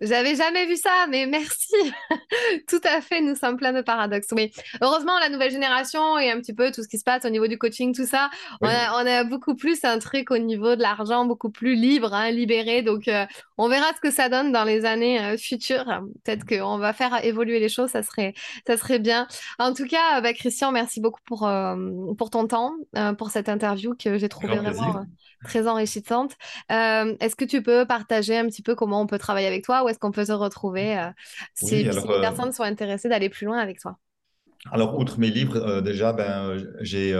J'avais 0.01 0.35
jamais 0.35 0.67
vu 0.67 0.77
ça, 0.77 1.07
mais 1.11 1.27
merci. 1.27 1.75
tout 2.69 2.81
à 2.85 3.03
fait, 3.03 3.21
nous 3.21 3.35
sommes 3.37 3.57
pleins 3.57 3.73
de 3.73 3.83
paradoxes. 3.83 4.33
Mais 4.33 4.51
heureusement, 4.81 5.19
la 5.19 5.29
nouvelle 5.29 5.51
génération 5.51 6.19
et 6.19 6.31
un 6.31 6.39
petit 6.41 6.55
peu 6.55 6.71
tout 6.73 6.83
ce 6.83 6.89
qui 6.89 6.99
se 6.99 7.05
passe 7.05 7.25
au 7.27 7.29
niveau 7.29 7.47
du 7.49 7.59
coaching, 7.59 7.95
tout 7.95 8.07
ça, 8.07 8.31
on, 8.63 8.67
a, 8.67 9.25
beaucoup 9.25 9.55
plus 9.55 9.85
un 9.85 9.99
truc 9.99 10.31
au 10.31 10.39
niveau 10.39 10.75
de 10.75 10.81
l'argent, 10.81 11.27
beaucoup 11.27 11.51
plus 11.51 11.75
libre, 11.75 12.15
hein, 12.15 12.31
libéré. 12.31 12.83
Donc, 12.83 13.09
euh, 13.09 13.27
on 13.59 13.69
verra 13.69 13.87
ce 13.95 14.01
que 14.01 14.11
ça 14.11 14.31
donne 14.31 14.53
dans 14.53 14.65
les 14.65 14.87
années 14.87 15.23
euh, 15.23 15.37
futures. 15.37 15.85
Peut-être 16.25 16.47
qu'on 16.47 16.79
va 16.79 16.95
faire 16.95 17.23
évoluer 17.25 17.61
les 17.61 17.69
choses, 17.69 17.91
ça 17.91 18.03
serait, 18.03 18.33
ça 18.67 18.79
serait 18.79 19.01
bien. 19.01 19.27
En 19.59 19.75
tout 19.75 19.87
cas, 19.87 20.23
bah, 20.23 20.33
Christian, 20.33 20.73
merci 20.73 21.01
beaucoup 21.01 21.21
pour, 21.27 21.47
euh, 21.47 21.77
pour 22.17 22.31
ton 22.31 22.47
temps, 22.47 22.73
pour 23.19 23.31
cette 23.31 23.51
interview 23.51 23.95
que 23.95 24.17
j'ai 24.17 24.29
trouvée 24.29 24.57
vraiment 24.57 25.05
très 25.45 25.67
enrichissante. 25.67 26.37
Est-ce 26.69 27.37
que 27.37 27.45
tu 27.45 27.63
peux 27.63 27.87
partager 27.87 28.37
un 28.37 28.47
petit 28.47 28.63
peu 28.63 28.75
comment 28.75 29.01
on 29.01 29.07
peut 29.07 29.19
travailler 29.19 29.47
avec 29.47 29.65
toi? 29.65 29.85
Est-ce 29.89 29.99
qu'on 29.99 30.13
peut 30.13 30.25
se 30.25 30.33
retrouver 30.33 30.99
euh, 30.99 31.11
si, 31.55 31.83
les 31.83 31.97
euh, 31.97 32.21
personnes 32.21 32.53
sont 32.53 32.63
intéressées 32.63 33.09
d'aller 33.09 33.29
plus 33.29 33.47
loin 33.47 33.59
avec 33.59 33.81
toi? 33.81 33.99
Alors, 34.71 34.99
outre 34.99 35.19
mes 35.19 35.31
livres, 35.31 35.57
euh, 35.57 35.81
déjà, 35.81 36.13
ben, 36.13 36.57
j'ai 36.81 37.15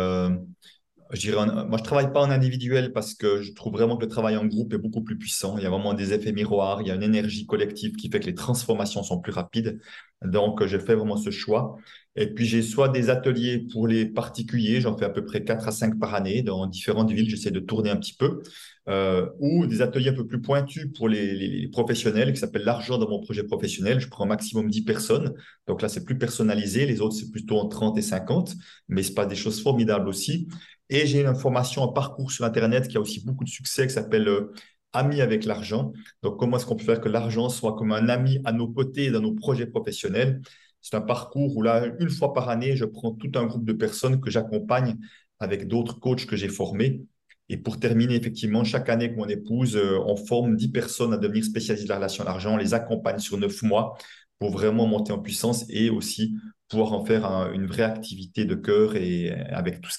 je 1.13 1.23
dirais, 1.23 1.45
moi, 1.67 1.77
je 1.77 1.83
travaille 1.83 2.13
pas 2.13 2.21
en 2.21 2.31
individuel 2.31 2.93
parce 2.93 3.15
que 3.15 3.43
je 3.43 3.53
trouve 3.53 3.73
vraiment 3.73 3.97
que 3.97 4.05
le 4.05 4.09
travail 4.09 4.37
en 4.37 4.47
groupe 4.47 4.73
est 4.75 4.79
beaucoup 4.79 5.03
plus 5.03 5.19
puissant. 5.19 5.59
Il 5.59 5.65
y 5.65 5.67
a 5.67 5.71
vraiment 5.71 5.93
des 5.93 6.13
effets 6.13 6.31
miroirs, 6.31 6.83
il 6.83 6.87
y 6.87 6.93
a 6.93 6.95
une 6.95 7.03
énergie 7.03 7.47
collective 7.47 7.97
qui 7.97 8.09
fait 8.11 8.21
que 8.21 8.27
les 8.27 8.35
transformations 8.37 9.03
sont 9.03 9.21
plus 9.21 9.33
rapides. 9.33 9.81
Donc, 10.23 10.65
j'ai 10.67 10.79
fait 10.79 10.95
vraiment 10.95 11.17
ce 11.17 11.31
choix. 11.31 11.75
Et 12.17 12.27
puis, 12.27 12.45
j'ai 12.45 12.63
soit 12.63 12.89
des 12.89 13.09
ateliers 13.09 13.67
pour 13.73 13.87
les 13.87 14.05
particuliers, 14.05 14.81
j'en 14.81 14.97
fais 14.97 15.05
à 15.05 15.11
peu 15.11 15.25
près 15.25 15.45
4 15.45 15.69
à 15.69 15.71
5 15.71 15.99
par 15.99 16.15
année 16.15 16.43
dans 16.43 16.67
différentes 16.67 17.11
villes, 17.13 17.31
j'essaie 17.31 17.53
de 17.53 17.61
tourner 17.61 17.91
un 17.91 17.97
petit 17.97 18.15
peu, 18.15 18.43
euh, 18.89 19.29
ou 19.39 19.67
des 19.67 19.81
ateliers 19.81 20.11
un 20.11 20.15
peu 20.15 20.27
plus 20.27 20.41
pointus 20.41 20.89
pour 20.97 21.09
les, 21.09 21.69
professionnels, 21.71 22.33
qui 22.33 22.41
s'appellent 22.41 22.65
l'argent 22.65 22.99
dans 22.99 23.09
mon 23.09 23.21
projet 23.21 23.45
professionnel. 23.45 24.01
Je 24.01 24.09
prends 24.09 24.25
au 24.25 24.29
maximum 24.29 24.69
10 24.69 24.83
personnes, 24.83 25.35
donc 25.69 25.83
là, 25.83 25.89
c'est 25.89 26.05
plus 26.05 26.19
personnalisé, 26.19 26.85
les 26.85 27.01
autres, 27.01 27.15
c'est 27.15 27.31
plutôt 27.31 27.59
en 27.59 27.69
30 27.69 27.97
et 27.97 28.03
50, 28.03 28.55
mais 28.89 29.03
c'est 29.05 29.15
pas 29.15 29.27
des 29.27 29.37
choses 29.37 29.63
formidables 29.63 30.09
aussi. 30.09 30.49
Et 30.89 31.07
j'ai 31.07 31.25
une 31.25 31.35
formation 31.37 31.83
en 31.83 31.89
parcours 31.93 32.33
sur 32.33 32.45
Internet 32.45 32.89
qui 32.89 32.97
a 32.97 33.01
aussi 33.01 33.25
beaucoup 33.25 33.45
de 33.45 33.49
succès, 33.49 33.87
qui 33.87 33.95
s'appelle 33.95 34.27
euh, 34.29 34.53
Amis 34.93 35.21
avec 35.21 35.45
l'argent. 35.45 35.93
Donc, 36.23 36.37
comment 36.41 36.57
est-ce 36.57 36.67
qu'on 36.67 36.75
peut 36.75 36.85
faire 36.85 37.01
que 37.01 37.09
l'argent 37.09 37.49
soit 37.49 37.77
comme 37.77 37.93
un 37.93 38.09
ami 38.09 38.41
à 38.45 38.51
nos 38.51 38.67
côtés 38.67 39.13
dans 39.13 39.21
nos 39.21 39.35
projets 39.35 39.67
professionnels? 39.67 40.41
C'est 40.81 40.97
un 40.97 41.01
parcours 41.01 41.57
où 41.57 41.63
là, 41.63 41.87
une 41.99 42.11
fois 42.11 42.33
par 42.33 42.49
année, 42.49 42.77
je 42.77 42.85
prends 42.85 43.13
tout 43.13 43.31
un 43.35 43.47
groupe 43.47 43.65
de 43.65 43.73
personnes 43.73 44.21
que 44.21 44.31
j'accompagne 44.31 44.97
avec 45.39 45.69
d'autres 45.69 45.99
coachs 45.99 46.27
que 46.27 46.37
j'ai 46.37 46.49
formés. 46.49 47.03
Et 47.49 47.57
pour 47.57 47.81
terminer, 47.81 48.15
effectivement, 48.15 48.63
chaque 48.63 48.89
année 48.89 49.11
que 49.11 49.17
mon 49.17 49.29
épouse, 49.29 49.77
euh, 49.77 49.99
on 50.07 50.17
forme 50.17 50.57
10 50.57 50.69
personnes 50.71 51.13
à 51.13 51.17
devenir 51.17 51.45
spécialistes 51.45 51.85
de 51.85 51.89
la 51.91 51.97
relation 51.97 52.23
à 52.23 52.27
l'argent. 52.27 52.55
On 52.55 52.57
les 52.57 52.75
accompagne 52.75 53.19
sur 53.19 53.39
9 53.39 53.63
mois 53.63 53.97
pour 54.39 54.51
vraiment 54.51 54.87
monter 54.87 55.13
en 55.13 55.19
puissance 55.19 55.65
et 55.69 55.91
aussi 55.91 56.37
pouvoir 56.69 56.93
en 56.93 57.05
faire 57.05 57.25
une 57.53 57.67
vraie 57.67 57.83
activité 57.83 58.45
de 58.45 58.55
cœur 58.55 58.95
et 58.95 59.33
euh, 59.33 59.45
avec 59.51 59.81
tout 59.81 59.91
ce 59.91 59.99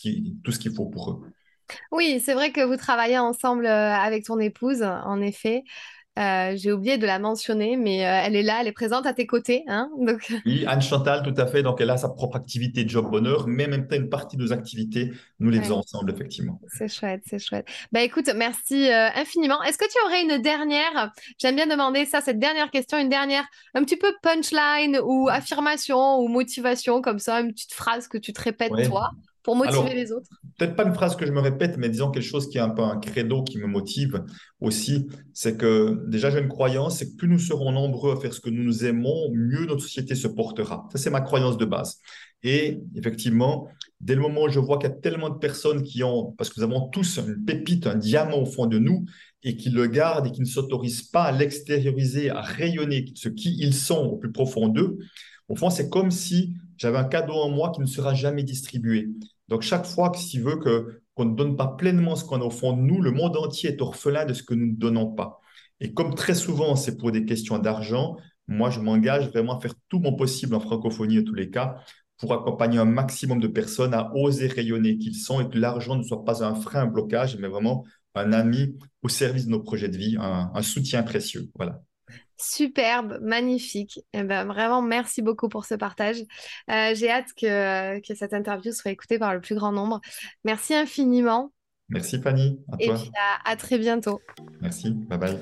qu'il 0.59 0.73
faut 0.73 0.85
pour 0.85 1.11
eux. 1.11 1.21
Oui, 1.91 2.21
c'est 2.23 2.33
vrai 2.33 2.51
que 2.51 2.61
vous 2.61 2.77
travaillez 2.77 3.17
ensemble 3.17 3.65
euh, 3.65 3.93
avec 3.93 4.25
ton 4.25 4.39
épouse, 4.39 4.83
en 4.83 5.21
effet. 5.21 5.63
Euh, 6.19 6.53
j'ai 6.57 6.73
oublié 6.73 6.97
de 6.97 7.05
la 7.05 7.19
mentionner, 7.19 7.77
mais 7.77 8.05
euh, 8.05 8.21
elle 8.25 8.35
est 8.35 8.43
là, 8.43 8.57
elle 8.59 8.67
est 8.67 8.73
présente 8.73 9.05
à 9.05 9.13
tes 9.13 9.25
côtés. 9.25 9.63
Hein 9.67 9.89
Donc... 9.97 10.33
Oui, 10.45 10.65
Anne 10.67 10.81
Chantal, 10.81 11.23
tout 11.23 11.39
à 11.39 11.47
fait. 11.47 11.63
Donc, 11.63 11.79
elle 11.79 11.89
a 11.89 11.95
sa 11.95 12.09
propre 12.09 12.35
activité 12.35 12.85
Job 12.85 13.09
Bonheur, 13.09 13.47
mais 13.47 13.65
même 13.67 13.87
temps, 13.87 13.95
une 13.95 14.09
partie 14.09 14.35
de 14.35 14.41
nos 14.41 14.51
activités, 14.51 15.13
nous 15.39 15.49
les 15.49 15.61
faisons 15.61 15.77
ensemble, 15.77 16.11
effectivement. 16.11 16.59
C'est 16.67 16.89
chouette, 16.89 17.21
c'est 17.25 17.39
chouette. 17.39 17.65
Bah 17.93 18.01
écoute, 18.01 18.29
merci 18.35 18.91
euh, 18.91 19.07
infiniment. 19.15 19.63
Est-ce 19.63 19.77
que 19.77 19.89
tu 19.89 19.97
aurais 20.05 20.21
une 20.21 20.41
dernière, 20.41 21.11
j'aime 21.37 21.55
bien 21.55 21.67
demander 21.67 22.05
ça, 22.05 22.19
cette 22.19 22.39
dernière 22.39 22.71
question, 22.71 22.97
une 22.97 23.09
dernière, 23.09 23.45
un 23.73 23.83
petit 23.83 23.97
peu 23.97 24.13
punchline 24.21 24.99
ou 25.03 25.29
affirmation 25.29 26.19
ou 26.19 26.27
motivation, 26.27 27.01
comme 27.01 27.19
ça, 27.19 27.39
une 27.39 27.53
petite 27.53 27.73
phrase 27.73 28.09
que 28.09 28.17
tu 28.17 28.33
te 28.33 28.41
répètes 28.41 28.73
toi? 28.85 29.11
Pour 29.43 29.55
motiver 29.55 29.93
les 29.93 30.11
autres 30.11 30.29
Peut-être 30.57 30.75
pas 30.75 30.85
une 30.85 30.93
phrase 30.93 31.15
que 31.15 31.25
je 31.25 31.31
me 31.31 31.39
répète, 31.39 31.77
mais 31.77 31.89
disons 31.89 32.11
quelque 32.11 32.23
chose 32.23 32.49
qui 32.49 32.57
est 32.57 32.61
un 32.61 32.69
peu 32.69 32.83
un 32.83 32.99
credo 32.99 33.43
qui 33.43 33.57
me 33.57 33.67
motive 33.67 34.23
aussi. 34.59 35.07
C'est 35.33 35.57
que 35.57 36.03
déjà, 36.07 36.29
j'ai 36.29 36.39
une 36.39 36.47
croyance, 36.47 36.99
c'est 36.99 37.11
que 37.11 37.15
plus 37.15 37.27
nous 37.27 37.39
serons 37.39 37.71
nombreux 37.71 38.13
à 38.13 38.19
faire 38.19 38.33
ce 38.33 38.39
que 38.39 38.49
nous 38.49 38.63
nous 38.63 38.85
aimons, 38.85 39.31
mieux 39.33 39.65
notre 39.65 39.81
société 39.81 40.15
se 40.15 40.27
portera. 40.27 40.87
Ça, 40.91 40.97
c'est 40.97 41.09
ma 41.09 41.21
croyance 41.21 41.57
de 41.57 41.65
base. 41.65 41.99
Et 42.43 42.79
effectivement, 42.95 43.67
dès 43.99 44.15
le 44.15 44.21
moment 44.21 44.43
où 44.43 44.49
je 44.49 44.59
vois 44.59 44.77
qu'il 44.77 44.89
y 44.89 44.91
a 44.91 44.95
tellement 44.95 45.29
de 45.29 45.37
personnes 45.37 45.83
qui 45.83 46.03
ont, 46.03 46.31
parce 46.33 46.49
que 46.49 46.59
nous 46.59 46.65
avons 46.65 46.87
tous 46.89 47.17
une 47.17 47.43
pépite, 47.45 47.87
un 47.87 47.95
diamant 47.95 48.39
au 48.39 48.45
fond 48.45 48.65
de 48.65 48.79
nous, 48.79 49.05
et 49.43 49.55
qui 49.55 49.69
le 49.69 49.87
gardent 49.87 50.27
et 50.27 50.31
qui 50.31 50.41
ne 50.41 50.45
s'autorisent 50.45 51.03
pas 51.03 51.23
à 51.23 51.31
l'extérioriser, 51.31 52.29
à 52.29 52.41
rayonner 52.41 53.05
ce 53.15 53.29
qui 53.29 53.55
ils 53.59 53.73
sont 53.73 54.05
au 54.05 54.17
plus 54.17 54.31
profond 54.31 54.67
d'eux, 54.67 54.97
au 55.51 55.55
fond, 55.55 55.69
c'est 55.69 55.89
comme 55.89 56.11
si 56.11 56.55
j'avais 56.77 56.97
un 56.97 57.03
cadeau 57.03 57.33
en 57.33 57.49
moi 57.49 57.71
qui 57.71 57.81
ne 57.81 57.85
sera 57.85 58.13
jamais 58.13 58.43
distribué. 58.43 59.09
Donc, 59.49 59.63
chaque 59.63 59.85
fois 59.85 60.09
que 60.09 60.17
s'il 60.17 60.43
veut 60.43 60.55
que, 60.55 61.01
qu'on 61.13 61.25
ne 61.25 61.35
donne 61.35 61.57
pas 61.57 61.67
pleinement 61.67 62.15
ce 62.15 62.23
qu'on 62.23 62.41
a 62.41 62.45
au 62.45 62.49
fond 62.49 62.71
de 62.71 62.81
nous, 62.81 63.01
le 63.01 63.11
monde 63.11 63.35
entier 63.35 63.71
est 63.71 63.81
orphelin 63.81 64.25
de 64.25 64.33
ce 64.33 64.43
que 64.43 64.53
nous 64.53 64.67
ne 64.67 64.77
donnons 64.77 65.11
pas. 65.11 65.41
Et 65.81 65.93
comme 65.93 66.15
très 66.15 66.35
souvent, 66.35 66.77
c'est 66.77 66.97
pour 66.97 67.11
des 67.11 67.25
questions 67.25 67.59
d'argent, 67.59 68.15
moi, 68.47 68.69
je 68.69 68.79
m'engage 68.79 69.27
vraiment 69.27 69.57
à 69.57 69.61
faire 69.61 69.73
tout 69.89 69.99
mon 69.99 70.15
possible 70.15 70.55
en 70.55 70.61
francophonie, 70.61 71.19
en 71.19 71.23
tous 71.23 71.33
les 71.33 71.49
cas, 71.49 71.75
pour 72.17 72.33
accompagner 72.33 72.77
un 72.79 72.85
maximum 72.85 73.41
de 73.41 73.47
personnes 73.47 73.93
à 73.93 74.09
oser 74.15 74.47
rayonner 74.47 74.97
qu'ils 74.97 75.15
sont 75.15 75.41
et 75.41 75.49
que 75.49 75.57
l'argent 75.57 75.97
ne 75.97 76.03
soit 76.03 76.23
pas 76.23 76.45
un 76.45 76.55
frein, 76.55 76.83
un 76.83 76.87
blocage, 76.87 77.37
mais 77.37 77.49
vraiment 77.49 77.83
un 78.15 78.31
ami 78.31 78.77
au 79.03 79.09
service 79.09 79.47
de 79.47 79.51
nos 79.51 79.61
projets 79.61 79.89
de 79.89 79.97
vie, 79.97 80.15
un, 80.17 80.49
un 80.53 80.61
soutien 80.61 81.03
précieux. 81.03 81.49
Voilà. 81.55 81.81
Superbe, 82.37 83.19
magnifique. 83.21 83.99
Eh 84.13 84.23
ben, 84.23 84.45
vraiment, 84.45 84.81
merci 84.81 85.21
beaucoup 85.21 85.49
pour 85.49 85.65
ce 85.65 85.75
partage. 85.75 86.17
Euh, 86.69 86.95
j'ai 86.95 87.09
hâte 87.09 87.33
que, 87.39 87.99
que, 87.99 88.15
cette 88.15 88.33
interview 88.33 88.71
soit 88.71 88.91
écoutée 88.91 89.19
par 89.19 89.33
le 89.33 89.41
plus 89.41 89.55
grand 89.55 89.71
nombre. 89.71 90.01
Merci 90.43 90.73
infiniment. 90.73 91.51
Merci 91.89 92.21
Fanny. 92.21 92.59
Et 92.79 92.87
puis 92.89 93.11
à, 93.19 93.51
à 93.51 93.55
très 93.55 93.77
bientôt. 93.77 94.21
Merci. 94.61 94.91
Bye 94.91 95.19
bye. 95.19 95.37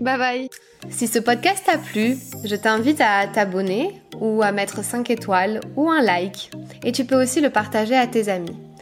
Bye 0.00 0.18
bye. 0.18 0.48
Si 0.90 1.06
ce 1.06 1.18
podcast 1.18 1.64
t'a 1.66 1.78
plu, 1.78 2.16
je 2.44 2.54
t'invite 2.54 3.00
à 3.00 3.26
t'abonner 3.26 4.02
ou 4.20 4.42
à 4.42 4.52
mettre 4.52 4.84
5 4.84 5.10
étoiles 5.10 5.60
ou 5.74 5.90
un 5.90 6.02
like. 6.02 6.50
Et 6.84 6.92
tu 6.92 7.04
peux 7.04 7.20
aussi 7.20 7.40
le 7.40 7.50
partager 7.50 7.96
à 7.96 8.06
tes 8.06 8.28
amis. 8.28 8.56